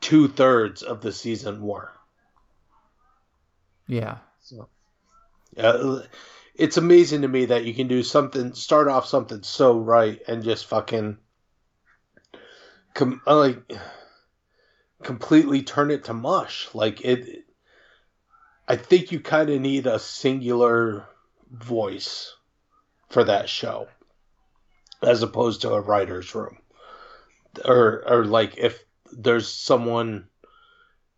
[0.00, 1.90] two thirds of the season were.
[3.86, 4.18] Yeah.
[4.40, 4.68] So,
[5.56, 5.98] yeah,
[6.54, 10.42] it's amazing to me that you can do something, start off something so right, and
[10.42, 11.18] just fucking,
[12.94, 13.72] com- like,
[15.02, 16.68] completely turn it to mush.
[16.74, 17.44] Like it,
[18.66, 21.06] I think you kind of need a singular
[21.50, 22.34] voice
[23.10, 23.86] for that show,
[25.02, 26.58] as opposed to a writer's room,
[27.64, 28.82] or or like if
[29.12, 30.28] there's someone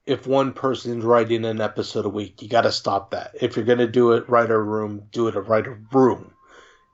[0.07, 3.33] if one person's writing an episode a week, you got to stop that.
[3.41, 6.33] If you're going to do it writer room, do it a writer room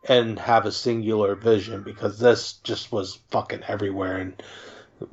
[0.09, 4.43] and have a singular vision because this just was fucking everywhere and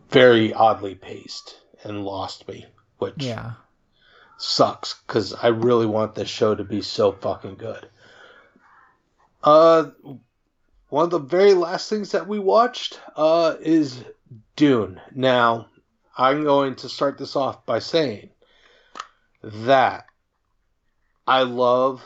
[0.09, 2.65] very oddly paced and lost me,
[2.97, 3.51] which Yeah.
[4.37, 7.87] sucks because I really want this show to be so fucking good.
[9.43, 9.91] Uh,
[10.89, 14.03] one of the very last things that we watched uh, is
[14.55, 14.99] Dune.
[15.13, 15.67] Now,
[16.19, 18.31] I'm going to start this off by saying
[19.41, 20.05] that
[21.25, 22.05] I love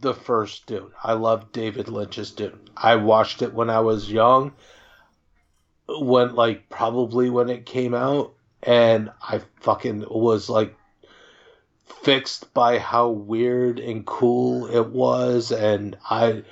[0.00, 0.90] the first Dune.
[1.02, 2.68] I love David Lynch's Dune.
[2.76, 4.52] I watched it when I was young,
[5.88, 10.76] when like probably when it came out, and I fucking was like
[12.02, 16.42] fixed by how weird and cool it was, and I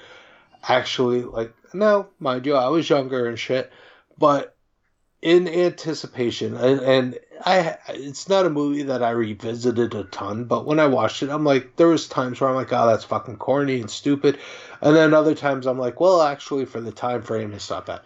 [0.67, 3.71] actually like no, mind you, I was younger and shit,
[4.17, 4.57] but
[5.23, 10.65] in anticipation and, and i it's not a movie that i revisited a ton but
[10.65, 13.37] when i watched it i'm like there was times where i'm like oh that's fucking
[13.37, 14.39] corny and stupid
[14.81, 18.01] and then other times i'm like well actually for the time frame it's not bad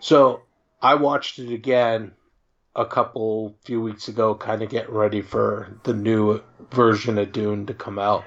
[0.00, 0.40] so
[0.80, 2.12] i watched it again
[2.74, 7.66] a couple few weeks ago kind of getting ready for the new version of dune
[7.66, 8.24] to come out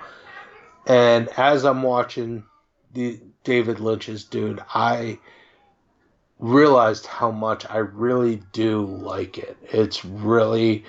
[0.86, 2.44] and as i'm watching
[2.94, 5.18] the david lynch's dune i
[6.40, 9.58] realized how much I really do like it.
[9.72, 10.86] It's really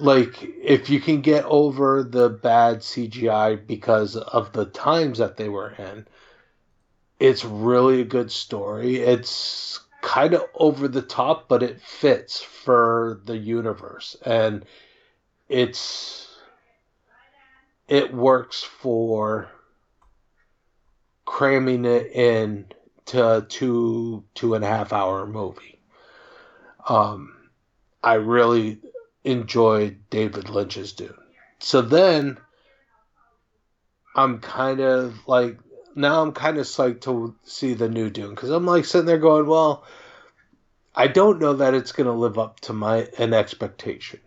[0.00, 5.48] like if you can get over the bad CGI because of the times that they
[5.48, 6.06] were in,
[7.20, 8.96] it's really a good story.
[8.96, 14.64] It's kind of over the top, but it fits for the universe and
[15.48, 16.28] it's
[17.86, 19.48] it works for
[21.24, 22.66] cramming it in
[23.06, 25.80] to two two and a half hour movie.
[26.88, 27.34] Um,
[28.02, 28.80] I really
[29.24, 31.14] enjoyed David Lynch's Dune.
[31.58, 32.38] So then
[34.14, 35.58] I'm kind of like
[35.94, 39.18] now I'm kind of psyched to see the new Dune because I'm like sitting there
[39.18, 39.84] going, well,
[40.94, 44.20] I don't know that it's going to live up to my an expectation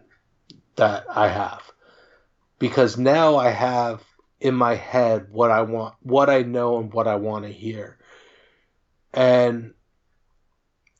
[0.75, 1.61] that I have
[2.59, 4.03] because now I have
[4.39, 7.97] in my head what I want, what I know, and what I want to hear
[9.13, 9.73] and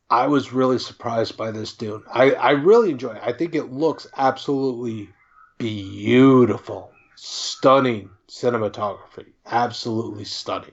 [0.10, 2.04] I was really surprised by this Dune.
[2.12, 3.22] I, I really enjoy it.
[3.24, 5.10] I think it looks absolutely
[5.58, 10.72] beautiful, stunning cinematography, absolutely stunning.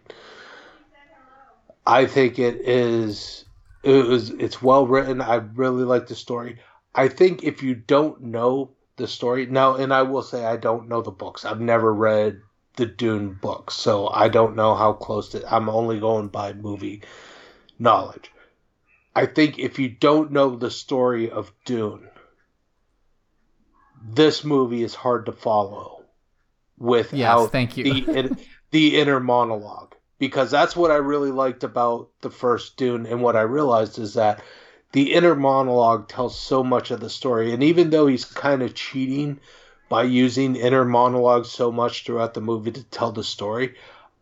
[1.86, 3.44] I think it is
[3.82, 5.20] it was it's well written.
[5.20, 6.59] I really like the story.
[6.94, 10.89] I think if you don't know the story now, and I will say I don't
[10.89, 11.44] know the books.
[11.44, 12.40] I've never read
[12.77, 15.55] the Dune books, so I don't know how close to.
[15.55, 17.03] I'm only going by movie
[17.79, 18.31] knowledge.
[19.15, 22.09] I think if you don't know the story of Dune,
[24.03, 26.05] this movie is hard to follow
[26.79, 27.85] without Yes, thank you.
[27.85, 28.37] the
[28.71, 33.37] the inner monologue because that's what I really liked about the first Dune and what
[33.37, 34.43] I realized is that
[34.93, 38.75] the inner monologue tells so much of the story and even though he's kind of
[38.75, 39.39] cheating
[39.95, 43.77] by using inner monologue so much throughout the movie to tell the story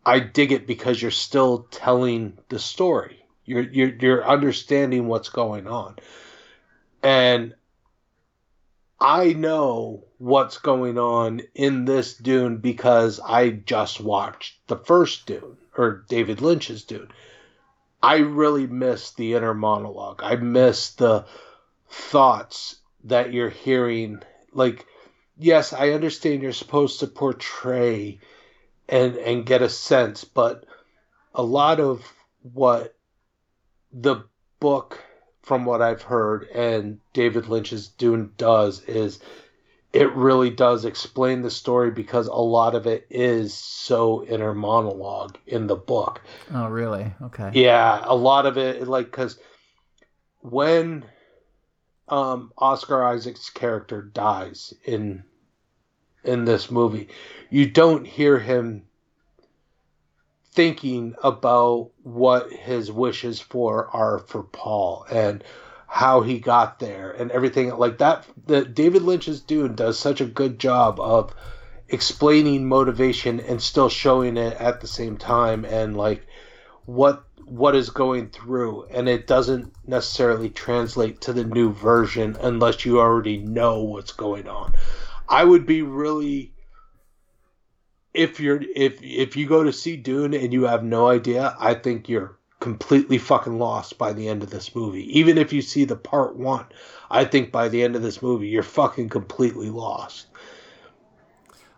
[0.05, 5.65] I dig it because you're still telling the story you're you're you're understanding what's going
[5.65, 5.95] on
[7.01, 7.55] and
[8.99, 15.57] I know what's going on in this Dune because I just watched the first Dune
[15.75, 17.09] or David Lynch's Dune.
[18.03, 20.21] I really miss the inner monologue.
[20.23, 21.25] I miss the
[21.89, 22.75] thoughts
[23.05, 24.21] that you're hearing.
[24.53, 24.85] Like,
[25.43, 28.19] yes, I understand you're supposed to portray
[28.87, 30.65] and and get a sense, but
[31.35, 32.01] a lot of
[32.53, 32.95] what
[33.91, 34.23] the
[34.59, 35.03] book
[35.41, 39.19] from what I've heard and David Lynch's Dune does is
[39.91, 45.37] it really does explain the story because a lot of it is so inner monologue
[45.45, 46.21] in the book.
[46.51, 47.13] Oh, really?
[47.21, 47.51] Okay.
[47.53, 49.37] Yeah, a lot of it like cuz
[50.39, 51.05] when
[52.07, 55.23] um Oscar Isaac's character dies in
[56.23, 57.09] in this movie,
[57.49, 58.83] you don't hear him
[60.51, 65.43] thinking about what his wishes for are for Paul and
[65.87, 68.25] how he got there and everything like that.
[68.45, 71.33] The David Lynch's Dune does such a good job of
[71.89, 76.25] explaining motivation and still showing it at the same time and like
[76.85, 82.85] what what is going through and it doesn't necessarily translate to the new version unless
[82.85, 84.73] you already know what's going on.
[85.33, 86.53] I would be really
[88.13, 91.73] if you're if if you go to see Dune and you have no idea, I
[91.73, 95.05] think you're completely fucking lost by the end of this movie.
[95.17, 96.65] Even if you see the part one,
[97.09, 100.27] I think by the end of this movie, you're fucking completely lost.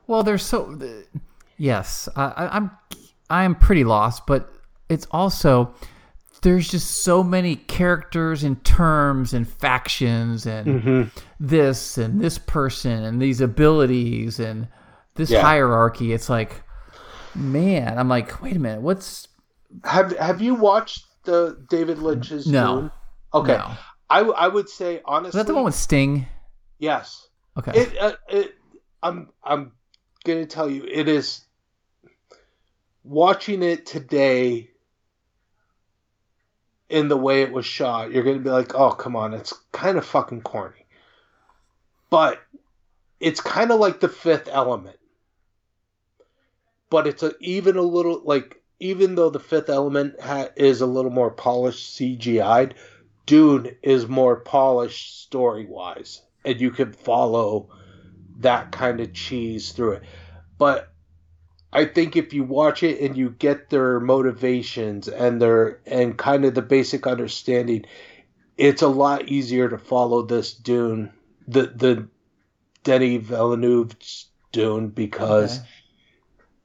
[0.05, 0.77] Well, there's so
[1.57, 2.71] yes, I, I, I'm
[3.29, 4.51] I'm pretty lost, but
[4.89, 5.73] it's also
[6.45, 11.19] there's just so many characters and terms and factions and Mm-hmm.
[11.39, 14.67] this and this person and these abilities and
[15.15, 15.41] this Yeah.
[15.41, 16.13] hierarchy.
[16.13, 16.61] It's like,
[17.33, 19.27] man, I'm like, wait a minute, what's
[19.83, 22.91] Have Have you watched the David Lynch's No.
[23.33, 23.71] Okay, no.
[24.11, 25.39] I I would say honestly.
[25.39, 26.27] Is that the one with Sting?
[26.77, 27.27] yes.
[27.57, 27.71] Okay.
[27.81, 28.53] It, uh, it
[29.01, 29.71] I'm I'm
[30.25, 31.41] gonna tell you it is
[33.03, 34.69] watching it today
[36.89, 39.97] in the way it was shot you're gonna be like oh come on it's kind
[39.97, 40.85] of fucking corny.
[42.09, 42.41] But
[43.19, 44.97] it's kind of like the fifth element.
[46.89, 50.85] But it's a, even a little like even though the fifth element ha- is a
[50.85, 52.75] little more polished cgi'd
[53.25, 57.69] dune is more polished story wise and you can follow
[58.39, 60.03] that kind of cheese through it.
[60.57, 60.93] But
[61.75, 66.45] I think if you watch it and you get their motivations and their and kind
[66.45, 67.85] of the basic understanding,
[68.57, 71.11] it's a lot easier to follow this Dune,
[71.49, 72.07] the the
[72.85, 75.67] Denny Villeneuve's Dune because Okay.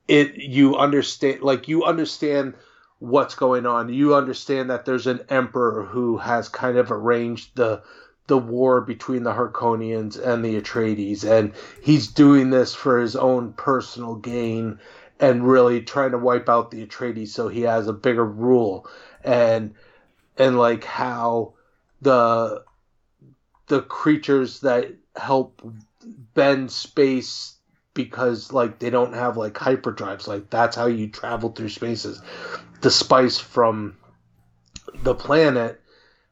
[0.07, 2.55] it you understand like you understand
[3.01, 3.93] what's going on.
[3.93, 7.83] You understand that there's an emperor who has kind of arranged the
[8.29, 13.55] the war between the Harkonians and the Atreides, and he's doing this for his own
[13.55, 14.79] personal gain
[15.21, 18.89] and really trying to wipe out the Atreides so he has a bigger rule,
[19.23, 19.75] and
[20.37, 21.55] and like how
[22.01, 22.65] the
[23.69, 25.63] the creatures that help
[26.35, 27.57] bend space
[27.93, 32.21] because like they don't have like hyperdrives like that's how you travel through spaces.
[32.81, 33.97] The spice from
[35.03, 35.81] the planet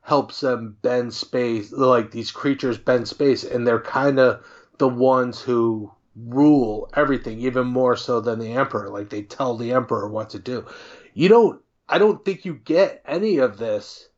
[0.00, 4.42] helps them bend space like these creatures bend space and they're kind of
[4.78, 5.90] the ones who
[6.26, 8.88] rule everything even more so than the emperor.
[8.88, 10.66] Like they tell the emperor what to do.
[11.14, 14.08] You don't i don't think you get any of this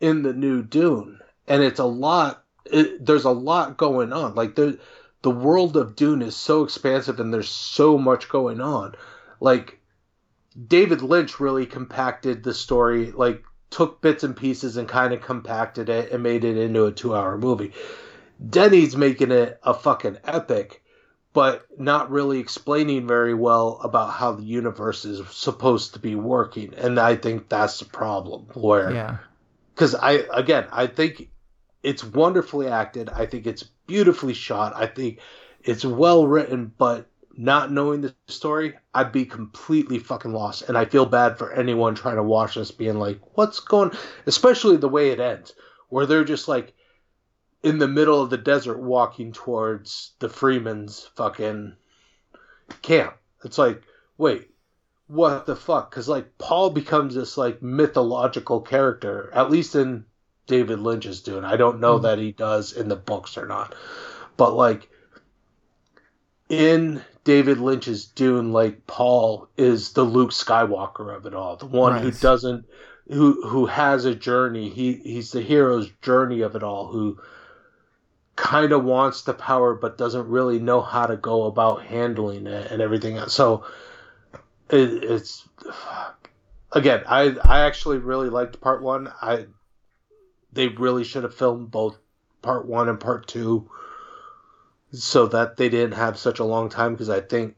[0.00, 1.20] in the new dune.
[1.46, 4.34] And it's a lot it, there's a lot going on.
[4.34, 4.78] Like the
[5.22, 8.94] the world of dune is so expansive and there's so much going on.
[9.40, 9.80] Like
[10.68, 15.88] david lynch really compacted the story like took bits and pieces and kind of compacted
[15.88, 17.72] it and made it into a two hour movie.
[18.50, 20.82] Denny's making it a fucking epic,
[21.32, 26.74] but not really explaining very well about how the universe is supposed to be working.
[26.74, 28.46] And I think that's the problem.
[28.54, 29.16] Where, Yeah.
[29.74, 31.30] because I, again, I think
[31.82, 33.08] it's wonderfully acted.
[33.10, 34.72] I think it's beautifully shot.
[34.74, 35.18] I think
[35.62, 37.06] it's well written, but
[37.36, 40.68] not knowing the story, I'd be completely fucking lost.
[40.68, 43.90] And I feel bad for anyone trying to watch this being like, what's going
[44.26, 45.54] especially the way it ends,
[45.88, 46.74] where they're just like
[47.64, 51.74] in the middle of the desert walking towards the Fremen's fucking
[52.82, 53.16] camp.
[53.42, 53.82] It's like,
[54.18, 54.50] wait,
[55.06, 55.90] what the fuck?
[55.90, 60.04] Because like Paul becomes this like mythological character, at least in
[60.46, 61.44] David Lynch's Dune.
[61.44, 62.04] I don't know mm-hmm.
[62.04, 63.74] that he does in the books or not,
[64.36, 64.88] but like
[66.50, 72.02] in David Lynch's Dune, like Paul is the Luke Skywalker of it all, the one
[72.02, 72.66] who doesn't,
[73.08, 74.68] who who has a journey.
[74.68, 76.88] He he's the hero's journey of it all.
[76.88, 77.18] Who
[78.36, 82.70] kind of wants the power but doesn't really know how to go about handling it
[82.70, 83.32] and everything else.
[83.32, 83.64] So
[84.70, 85.48] it, it's
[86.72, 89.12] again, I I actually really liked part one.
[89.22, 89.46] I
[90.52, 91.98] they really should have filmed both
[92.42, 93.70] part one and part two
[94.92, 97.56] so that they didn't have such a long time because I think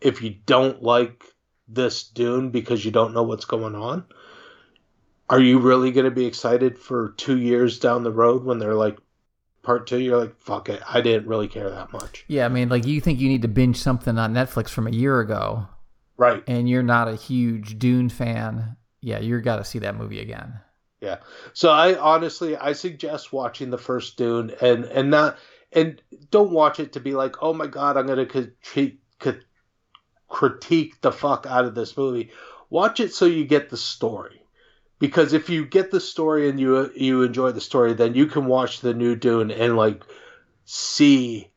[0.00, 1.24] if you don't like
[1.68, 4.04] this Dune because you don't know what's going on,
[5.28, 8.74] are you really going to be excited for two years down the road when they're
[8.74, 8.98] like
[9.68, 10.00] part two?
[10.00, 12.24] You're like, fuck it, I didn't really care that much.
[12.26, 14.90] Yeah, I mean, like you think you need to binge something on Netflix from a
[14.90, 15.68] year ago,
[16.16, 16.42] right?
[16.46, 18.78] And you're not a huge Dune fan.
[19.02, 20.58] Yeah, you're got to see that movie again.
[21.02, 21.18] Yeah.
[21.52, 25.36] So I honestly I suggest watching the first Dune and and not
[25.70, 26.00] and
[26.30, 29.02] don't watch it to be like, oh my god, I'm gonna critique
[30.28, 32.30] critique the fuck out of this movie.
[32.70, 34.37] Watch it so you get the story,
[34.98, 38.46] because if you get the story and you you enjoy the story, then you can
[38.46, 40.02] watch the new Dune and like
[40.64, 41.50] see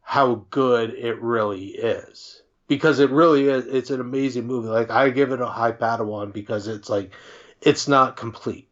[0.00, 2.42] how good it really is.
[2.68, 4.68] Because it really is, it's an amazing movie.
[4.68, 7.12] Like I give it a high Padawan because it's like,
[7.60, 8.68] it's not complete.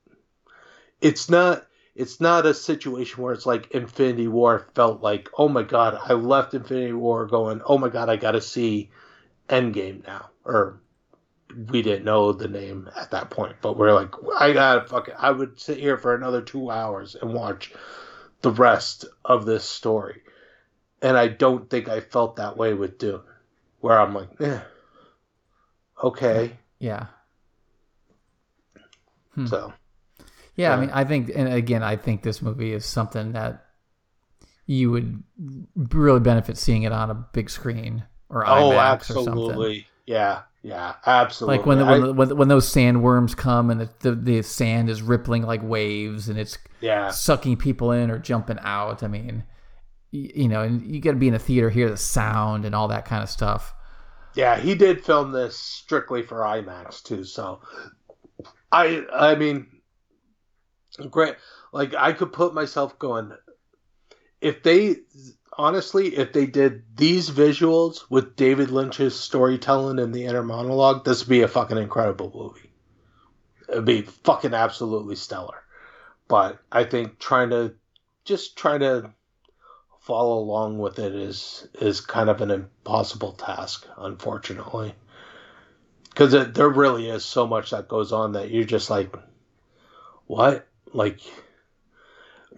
[1.01, 5.65] It's not it's not a situation where it's like Infinity War felt like, oh my
[5.65, 8.91] god, I left Infinity War going, oh my god, I got to see
[9.49, 10.81] Endgame now, or
[11.71, 15.15] we didn't know the name at that point, but we're like, I gotta fuck it.
[15.19, 17.73] I would sit here for another two hours and watch
[18.43, 20.23] the rest of this story,
[21.03, 23.23] and I don't think I felt that way with Dune,
[23.81, 24.61] where I'm like, eh,
[26.03, 27.07] okay, yeah.
[29.35, 29.47] Hmm.
[29.47, 29.73] So
[30.59, 33.65] yeah, I mean, I think, and again, I think this movie is something that
[34.67, 35.23] you would
[35.77, 39.33] really benefit seeing it on a big screen or oh, IMAX absolutely.
[39.33, 39.85] or something.
[40.07, 41.59] Yeah, yeah, absolutely.
[41.59, 45.03] Like when the, when, when, when those sandworms come and the, the, the sand is
[45.03, 49.03] rippling like waves and it's yeah sucking people in or jumping out.
[49.03, 49.45] I mean,
[50.11, 52.75] you, you know, and you got to be in a theater, hear the sound and
[52.75, 53.73] all that kind of stuff.
[54.35, 57.25] Yeah, he did film this strictly for IMAX too.
[57.25, 57.61] So,
[58.73, 59.69] I I mean,
[61.11, 61.37] great.
[61.73, 63.33] Like I could put myself going.
[64.41, 64.97] If they
[65.57, 71.21] honestly, if they did these visuals with David Lynch's storytelling in the inner monologue, this
[71.21, 72.71] would be a fucking incredible movie.
[73.69, 75.63] It'd be fucking absolutely stellar.
[76.29, 77.75] But I think trying to
[78.25, 79.13] just try to
[80.01, 84.95] follow along with it is is kind of an impossible task, unfortunately.
[86.11, 89.15] Because there really is so much that goes on that you're just like,
[90.27, 90.69] what?
[90.93, 91.21] like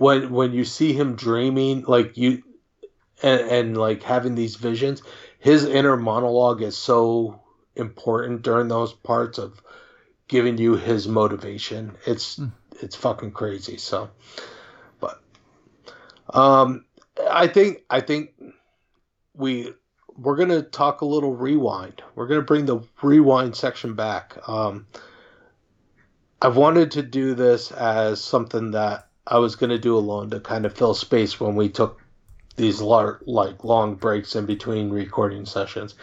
[0.01, 2.43] when when you see him dreaming like you
[3.23, 5.03] and, and like having these visions
[5.39, 7.41] his inner monologue is so
[7.77, 9.63] important during those parts of
[10.27, 11.97] giving you his motivation.
[12.07, 12.51] It's mm.
[12.81, 14.11] it's fucking crazy so.
[15.01, 15.21] But
[16.33, 16.87] um
[17.31, 18.31] i think i think
[19.35, 19.75] we
[20.17, 22.03] we're gonna talk a little rewind.
[22.15, 24.39] We're gonna bring the rewind section back.
[24.49, 24.87] Um
[26.41, 30.41] I've wanted to do this as something that I was going to do alone to
[30.41, 32.01] kind of fill space when we took
[32.57, 35.95] these lar- like long breaks in between recording sessions.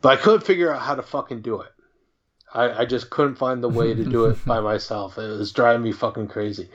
[0.00, 1.72] But I couldn't figure out how to fucking do it.
[2.52, 5.18] I, I just couldn't find the way to do it by myself.
[5.18, 6.68] It was driving me fucking crazy.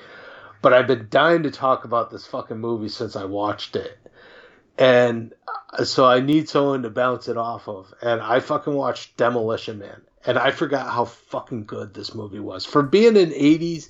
[0.61, 3.97] But I've been dying to talk about this fucking movie since I watched it.
[4.77, 5.33] And
[5.71, 7.93] uh, so I need someone to bounce it off of.
[8.01, 12.65] And I fucking watched Demolition Man and I forgot how fucking good this movie was.
[12.65, 13.89] For being an 80s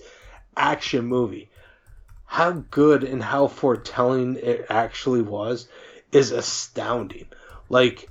[0.57, 1.49] action movie,
[2.25, 5.67] how good and how foretelling it actually was
[6.11, 7.27] is astounding.
[7.69, 8.09] Like,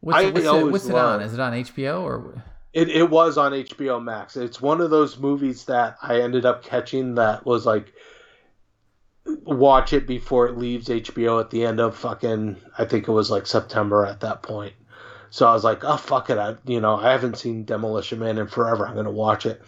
[0.00, 1.20] what's, I what's, it, what's it on?
[1.20, 2.44] Is it on HBO or?
[2.72, 4.36] It, it was on HBO Max.
[4.36, 7.92] It's one of those movies that I ended up catching that was like
[9.44, 13.30] watch it before it leaves HBO at the end of fucking I think it was
[13.30, 14.74] like September at that point.
[15.30, 18.38] So I was like, oh fuck it, I you know I haven't seen Demolition Man
[18.38, 18.86] in forever.
[18.86, 19.62] I'm gonna watch it.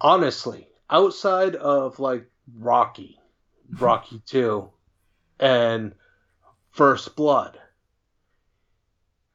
[0.00, 3.18] Honestly, outside of like Rocky,
[3.80, 4.70] Rocky Two,
[5.40, 5.94] and
[6.70, 7.58] First Blood,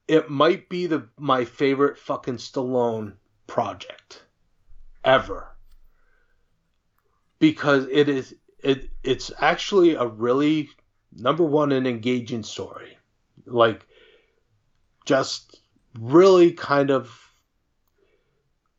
[0.07, 3.13] it might be the my favorite fucking Stallone
[3.47, 4.23] project
[5.03, 5.55] ever
[7.39, 10.69] because it is it it's actually a really
[11.15, 12.97] number one an engaging story.
[13.45, 13.85] Like
[15.05, 15.59] just
[15.99, 17.31] really kind of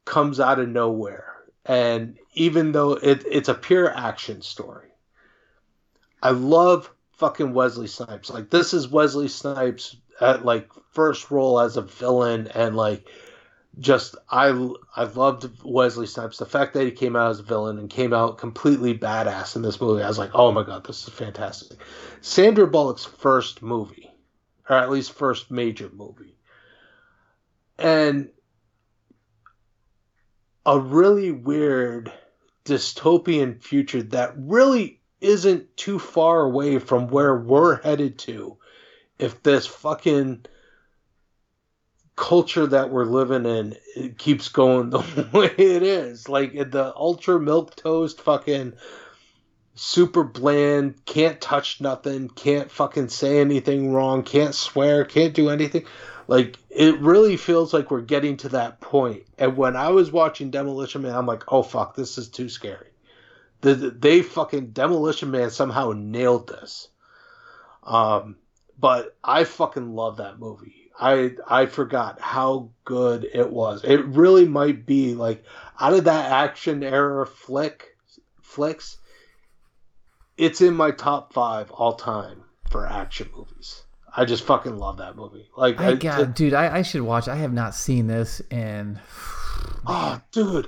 [0.05, 1.38] comes out of nowhere.
[1.69, 4.89] And even though it, it's a pure action story,
[6.23, 8.31] I love fucking Wesley Snipes.
[8.31, 13.07] Like this is Wesley Snipes at like first role as a villain and like
[13.79, 14.49] just I
[14.97, 16.39] I loved Wesley Snipes.
[16.39, 19.63] The fact that he came out as a villain and came out completely badass in
[19.63, 21.79] this movie, I was like, oh my god, this is fantastic.
[22.23, 24.11] Sandra Bullock's first movie,
[24.69, 26.35] or at least first major movie,
[27.79, 28.31] and
[30.69, 32.13] a really weird
[32.67, 38.55] dystopian future that really isn't too far away from where we're headed to
[39.19, 40.45] if this fucking
[42.17, 46.29] culture that we're living in it keeps going the way it is.
[46.29, 48.75] Like the ultra milk toast fucking
[49.79, 55.85] super bland, can't touch nothing, can't fucking say anything wrong, can't swear, can't do anything.
[56.27, 59.25] Like it really feels like we're getting to that point.
[59.39, 62.89] And when I was watching Demolition Man, I'm like, oh fuck, this is too scary.
[63.61, 66.89] The, they fucking Demolition Man somehow nailed this.
[67.85, 68.37] Um,
[68.79, 70.91] but I fucking love that movie.
[70.99, 73.85] I I forgot how good it was.
[73.85, 75.45] It really might be like
[75.79, 77.97] out of that action era flick
[78.43, 78.99] flicks.
[80.39, 83.83] It's in my top five all time for action movies.
[84.17, 85.49] I just fucking love that movie.
[85.57, 87.29] Like, I got, it, dude, I, I should watch.
[87.29, 89.01] I have not seen this in.
[89.87, 90.67] Oh, dude,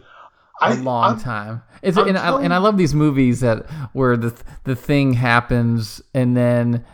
[0.61, 1.63] a I, long I'm, time.
[1.83, 6.37] It's and I, and I love these movies that where the the thing happens and
[6.37, 6.85] then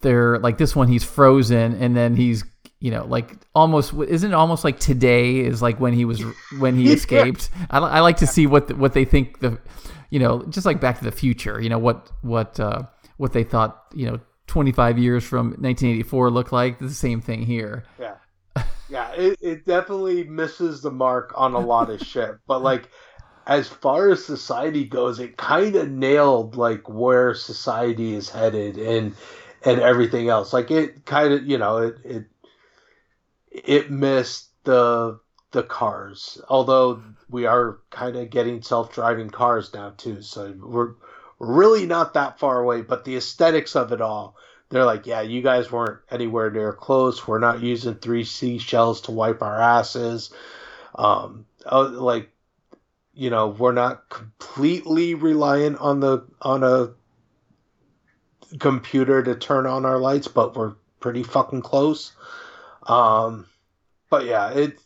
[0.00, 2.44] they're like this one he's frozen and then he's
[2.78, 6.22] you know like almost isn't it almost like today is like when he was
[6.58, 9.58] when he escaped I, I like to see what the, what they think the
[10.10, 12.82] you know just like back to the future you know what what uh
[13.16, 17.84] what they thought you know 25 years from 1984 looked like the same thing here
[17.98, 18.16] yeah
[18.88, 22.88] yeah it, it definitely misses the mark on a lot of shit but like
[23.46, 29.14] as far as society goes it kind of nailed like where society is headed and
[29.64, 30.52] and everything else.
[30.52, 32.24] Like it kind of, you know, it it
[33.50, 35.18] it missed the
[35.52, 36.40] the cars.
[36.48, 40.94] Although we are kind of getting self-driving cars now too, so we're
[41.38, 42.82] really not that far away.
[42.82, 44.36] But the aesthetics of it all,
[44.68, 47.26] they're like, yeah, you guys weren't anywhere near close.
[47.26, 50.30] We're not using three seashells to wipe our asses.
[50.94, 52.30] Um, oh, like,
[53.14, 56.90] you know, we're not completely reliant on the on a
[58.58, 62.12] computer to turn on our lights, but we're pretty fucking close.
[62.86, 63.46] Um,
[64.08, 64.78] but yeah, it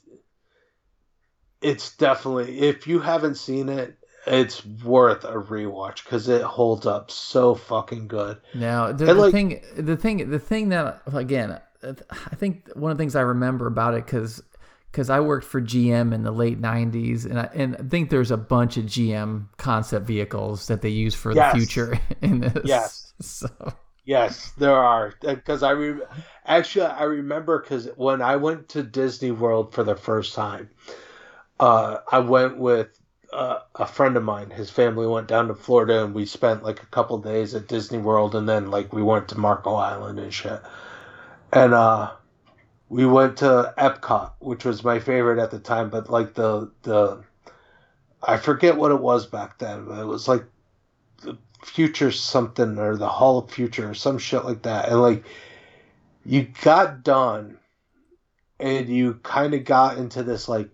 [1.65, 3.97] it's definitely if you haven't seen it,
[4.27, 8.39] it's worth a rewatch because it holds up so fucking good.
[8.55, 12.99] Now the, the like, thing, the thing, the thing that again, I think one of
[12.99, 14.43] the things I remember about it because
[14.91, 18.31] because I worked for GM in the late '90s, and I, and I think there's
[18.31, 21.53] a bunch of GM concept vehicles that they use for yes.
[21.53, 22.65] the future in this.
[22.65, 23.01] Yes.
[23.21, 23.49] So.
[24.05, 26.03] Yes, there are because I re-
[26.45, 30.69] actually I remember because when I went to Disney World for the first time,
[31.61, 32.89] uh, I went with
[33.33, 34.51] uh, a friend of mine.
[34.51, 37.99] His family went down to Florida, and we spent like a couple days at Disney
[37.99, 40.61] World, and then like we went to Marco Island and shit.
[41.53, 42.13] And uh,
[42.89, 47.23] we went to Epcot, which was my favorite at the time, but like the the
[48.23, 50.45] I forget what it was back then, but it was like
[51.23, 54.89] the future something or the Hall of Future or some shit like that.
[54.89, 55.25] And like
[56.25, 57.59] you got done
[58.59, 60.71] and you kind of got into this like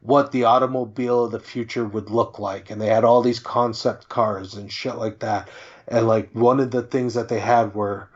[0.00, 2.70] what the automobile of the future would look like.
[2.70, 5.48] And they had all these concept cars and shit like that.
[5.88, 8.08] And like one of the things that they had were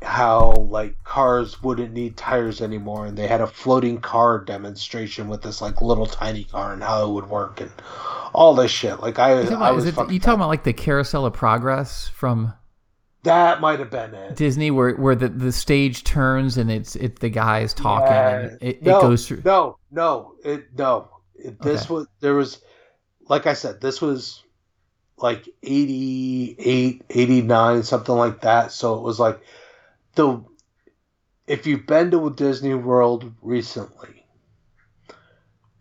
[0.00, 3.06] how like cars wouldn't need tires anymore.
[3.06, 7.08] And they had a floating car demonstration with this like little tiny car and how
[7.08, 7.72] it would work and
[8.32, 9.00] all this shit.
[9.00, 12.54] Like I, I was it, you talking about like the Carousel of Progress from
[13.24, 14.36] that might have been it.
[14.36, 18.38] Disney, where where the, the stage turns and it's it the guy is talking yeah.
[18.38, 19.42] and it, no, it goes through.
[19.44, 21.08] No, no, it no.
[21.34, 21.94] It, this okay.
[21.94, 22.62] was there was,
[23.28, 24.42] like I said, this was
[25.16, 28.72] like 88, 89, something like that.
[28.72, 29.40] So it was like
[30.14, 30.44] the
[31.46, 34.26] if you've been to Disney World recently,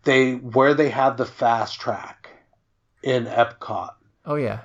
[0.04, 2.30] they where they have the fast track
[3.04, 3.94] in Epcot.
[4.26, 4.62] Oh yeah.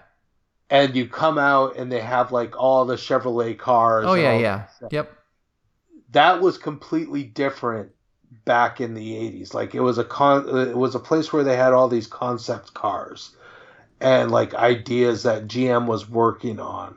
[0.73, 4.07] And you come out and they have like all the Chevrolet cars.
[4.09, 4.67] Oh yeah, yeah.
[4.91, 5.13] Yep.
[6.13, 7.91] That was completely different
[8.45, 9.53] back in the 80s.
[9.53, 12.73] Like it was a con it was a place where they had all these concept
[12.75, 13.37] cars.
[14.01, 16.97] and like ideas that GM was working on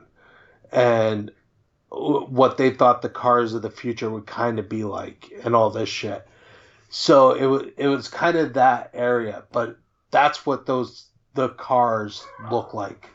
[0.72, 1.30] and
[1.90, 5.70] what they thought the cars of the future would kind of be like and all
[5.70, 6.26] this shit.
[6.88, 9.78] So it was it was kind of that area, but
[10.10, 13.10] that's what those the cars look like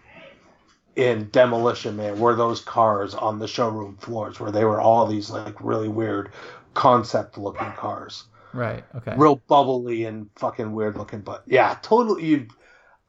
[0.96, 2.20] in Demolition Man.
[2.20, 6.32] Were those cars on the showroom floors where they were all these like really weird
[6.74, 8.84] concept looking cars Right.
[8.96, 9.14] Okay.
[9.16, 11.22] real bubbly and fucking weird looking.
[11.22, 12.26] But yeah, totally.
[12.26, 12.48] You,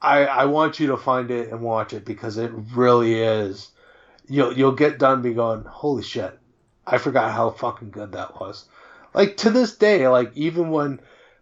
[0.00, 3.70] I I want you to find it and watch it because it really is.
[4.28, 6.38] You'll you'll get done be going, holy shit,
[6.86, 8.66] I forgot how fucking good that was.
[9.14, 11.00] Like to this day, like even when,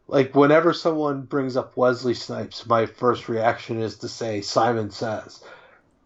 [0.08, 5.44] like whenever someone brings up Wesley Snipes, my first reaction is to say Simon Says,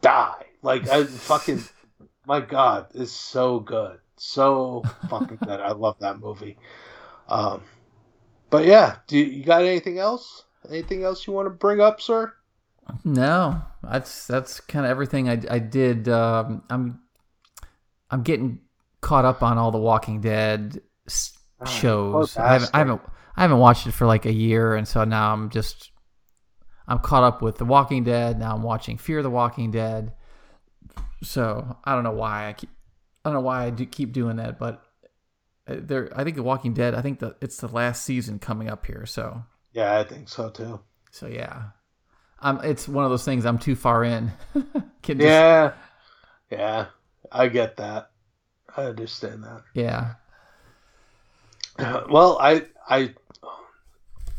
[0.04, 0.44] die.
[0.62, 1.64] Like I fucking,
[2.26, 5.60] my God, it's so good, so fucking good.
[5.60, 6.56] I love that movie.
[7.28, 7.62] Um,
[8.50, 10.44] but yeah, do you got anything else?
[10.70, 12.32] Anything else you want to bring up, sir?
[13.04, 16.08] No, that's that's kind of everything I, I did.
[16.08, 17.00] Um, I'm
[18.10, 18.60] I'm getting
[19.00, 20.80] caught up on all the Walking Dead
[21.66, 22.34] shows.
[22.34, 23.00] poor I haven't I haven't
[23.36, 25.90] I haven't watched it for like a year, and so now I'm just
[26.86, 28.38] I'm caught up with The Walking Dead.
[28.38, 30.12] Now I'm watching Fear the Walking Dead.
[31.22, 32.70] So I don't know why I keep
[33.24, 34.82] I don't know why I do keep doing that, but
[35.66, 36.94] uh, there I think The Walking Dead.
[36.94, 39.06] I think that it's the last season coming up here.
[39.06, 39.42] So
[39.72, 40.80] Yeah, I think so too.
[41.10, 41.70] so yeah,
[42.40, 43.46] um, it's one of those things.
[43.46, 44.32] I'm too far in.
[45.02, 45.72] Just- Yeah,
[46.50, 46.86] yeah,
[47.32, 48.10] I get that.
[48.76, 49.62] I understand that.
[49.72, 50.14] yeah.
[51.78, 53.14] Well, I, I,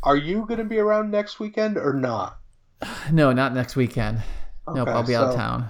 [0.06, 2.38] are you going to be around next weekend or not?
[3.11, 4.22] No, not next weekend.
[4.68, 5.69] nope, I'll be out of town.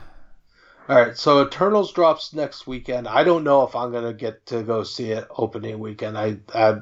[0.87, 3.07] All right, so Eternals drops next weekend.
[3.07, 6.17] I don't know if I'm going to get to go see it opening weekend.
[6.17, 6.79] I, I,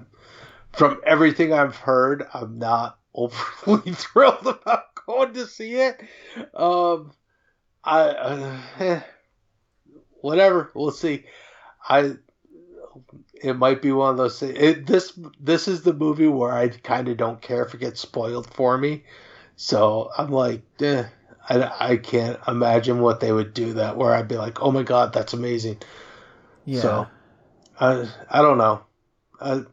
[0.74, 6.02] from everything I've heard, I'm not overly thrilled about going to see it.
[6.54, 7.14] Um,
[7.84, 9.02] I, uh, eh,
[10.22, 11.26] whatever, we'll see.
[11.88, 12.16] I,
[13.44, 14.56] it might be one of those things.
[14.57, 17.99] It, this, this is the movie where I kind of don't care if it gets
[17.99, 19.03] spoiled for me.
[19.56, 21.06] So I'm like, eh,
[21.49, 24.84] I, I can't imagine what they would do that where I'd be like, oh my
[24.84, 25.80] god, that's amazing.
[26.65, 26.82] Yeah.
[26.82, 27.07] So
[27.80, 28.82] I I don't know.
[29.40, 29.64] I,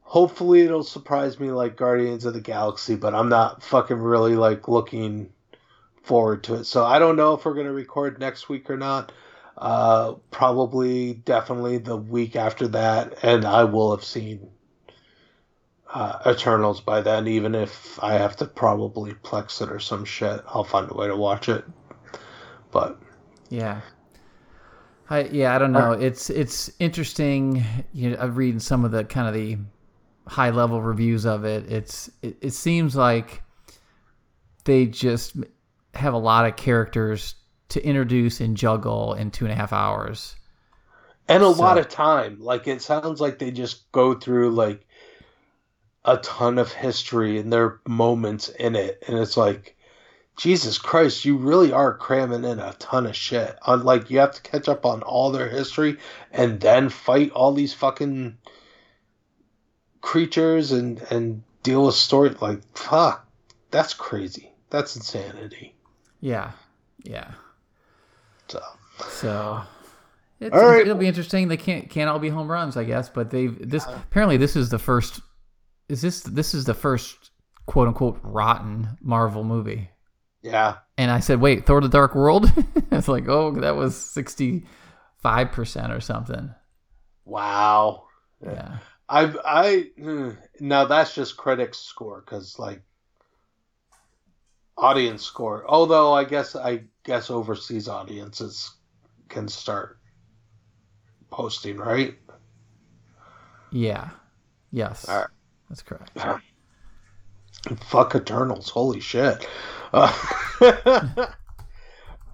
[0.00, 4.68] hopefully it'll surprise me like Guardians of the Galaxy, but I'm not fucking really like
[4.68, 5.32] looking
[6.02, 6.64] forward to it.
[6.64, 9.12] So I don't know if we're gonna record next week or not.
[9.56, 14.48] Uh, probably definitely the week after that, and I will have seen
[15.92, 17.28] uh, Eternals by then.
[17.28, 21.06] Even if I have to probably plex it or some shit, I'll find a way
[21.06, 21.64] to watch it.
[22.72, 23.00] But
[23.48, 23.80] Yeah.
[25.08, 25.92] I yeah, I don't know.
[25.92, 27.64] It's it's interesting.
[27.92, 29.58] You know, I'm reading some of the kind of the
[30.26, 31.70] high level reviews of it.
[31.70, 33.42] It's it, it seems like
[34.64, 35.36] they just
[35.94, 37.34] have a lot of characters
[37.70, 40.36] to introduce and juggle in two and a half hours.
[41.26, 42.36] and a So- lot of time.
[42.40, 44.86] Like it sounds like they just go through like
[46.04, 49.74] a ton of history and their moments in it, and it's like,
[50.36, 53.56] Jesus Christ, you really are cramming in a ton of shit.
[53.62, 55.96] On like you have to catch up on all their history
[56.30, 58.36] and then fight all these fucking
[60.02, 62.30] creatures and and deal with story.
[62.40, 63.26] Like fuck,
[63.70, 64.52] that's crazy.
[64.70, 65.74] That's insanity.
[66.20, 66.50] Yeah.
[67.02, 67.30] Yeah.
[68.48, 68.60] So.
[69.08, 69.62] So
[70.40, 70.82] it's, All right.
[70.82, 71.48] it'll be interesting.
[71.48, 73.08] They can't can't all be home runs, I guess.
[73.08, 75.20] But they've this apparently this is the first.
[75.88, 77.30] Is this this is the first
[77.66, 79.90] quote unquote rotten Marvel movie?
[80.42, 80.76] Yeah.
[80.98, 82.52] And I said, wait, Thor: The Dark World.
[82.92, 84.66] it's like, oh, that was sixty
[85.16, 86.54] five percent or something.
[87.24, 88.04] Wow.
[88.44, 88.78] Yeah.
[89.08, 90.30] I I hmm,
[90.60, 92.82] now that's just critics score because like
[94.76, 95.64] audience score.
[95.68, 98.74] Although I guess I guess overseas audiences
[99.28, 99.98] can start
[101.30, 102.16] posting, right?
[103.70, 104.10] Yeah.
[104.70, 105.06] Yes.
[105.08, 105.26] Right.
[105.68, 106.18] That's correct.
[107.86, 109.48] Fuck Eternals, holy shit!
[109.92, 110.12] Uh,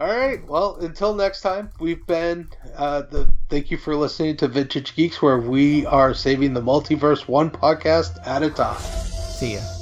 [0.00, 2.48] all right, well, until next time, we've been.
[2.74, 7.28] Uh, the thank you for listening to Vintage Geeks, where we are saving the multiverse
[7.28, 8.80] one podcast at a time.
[8.80, 9.79] See ya.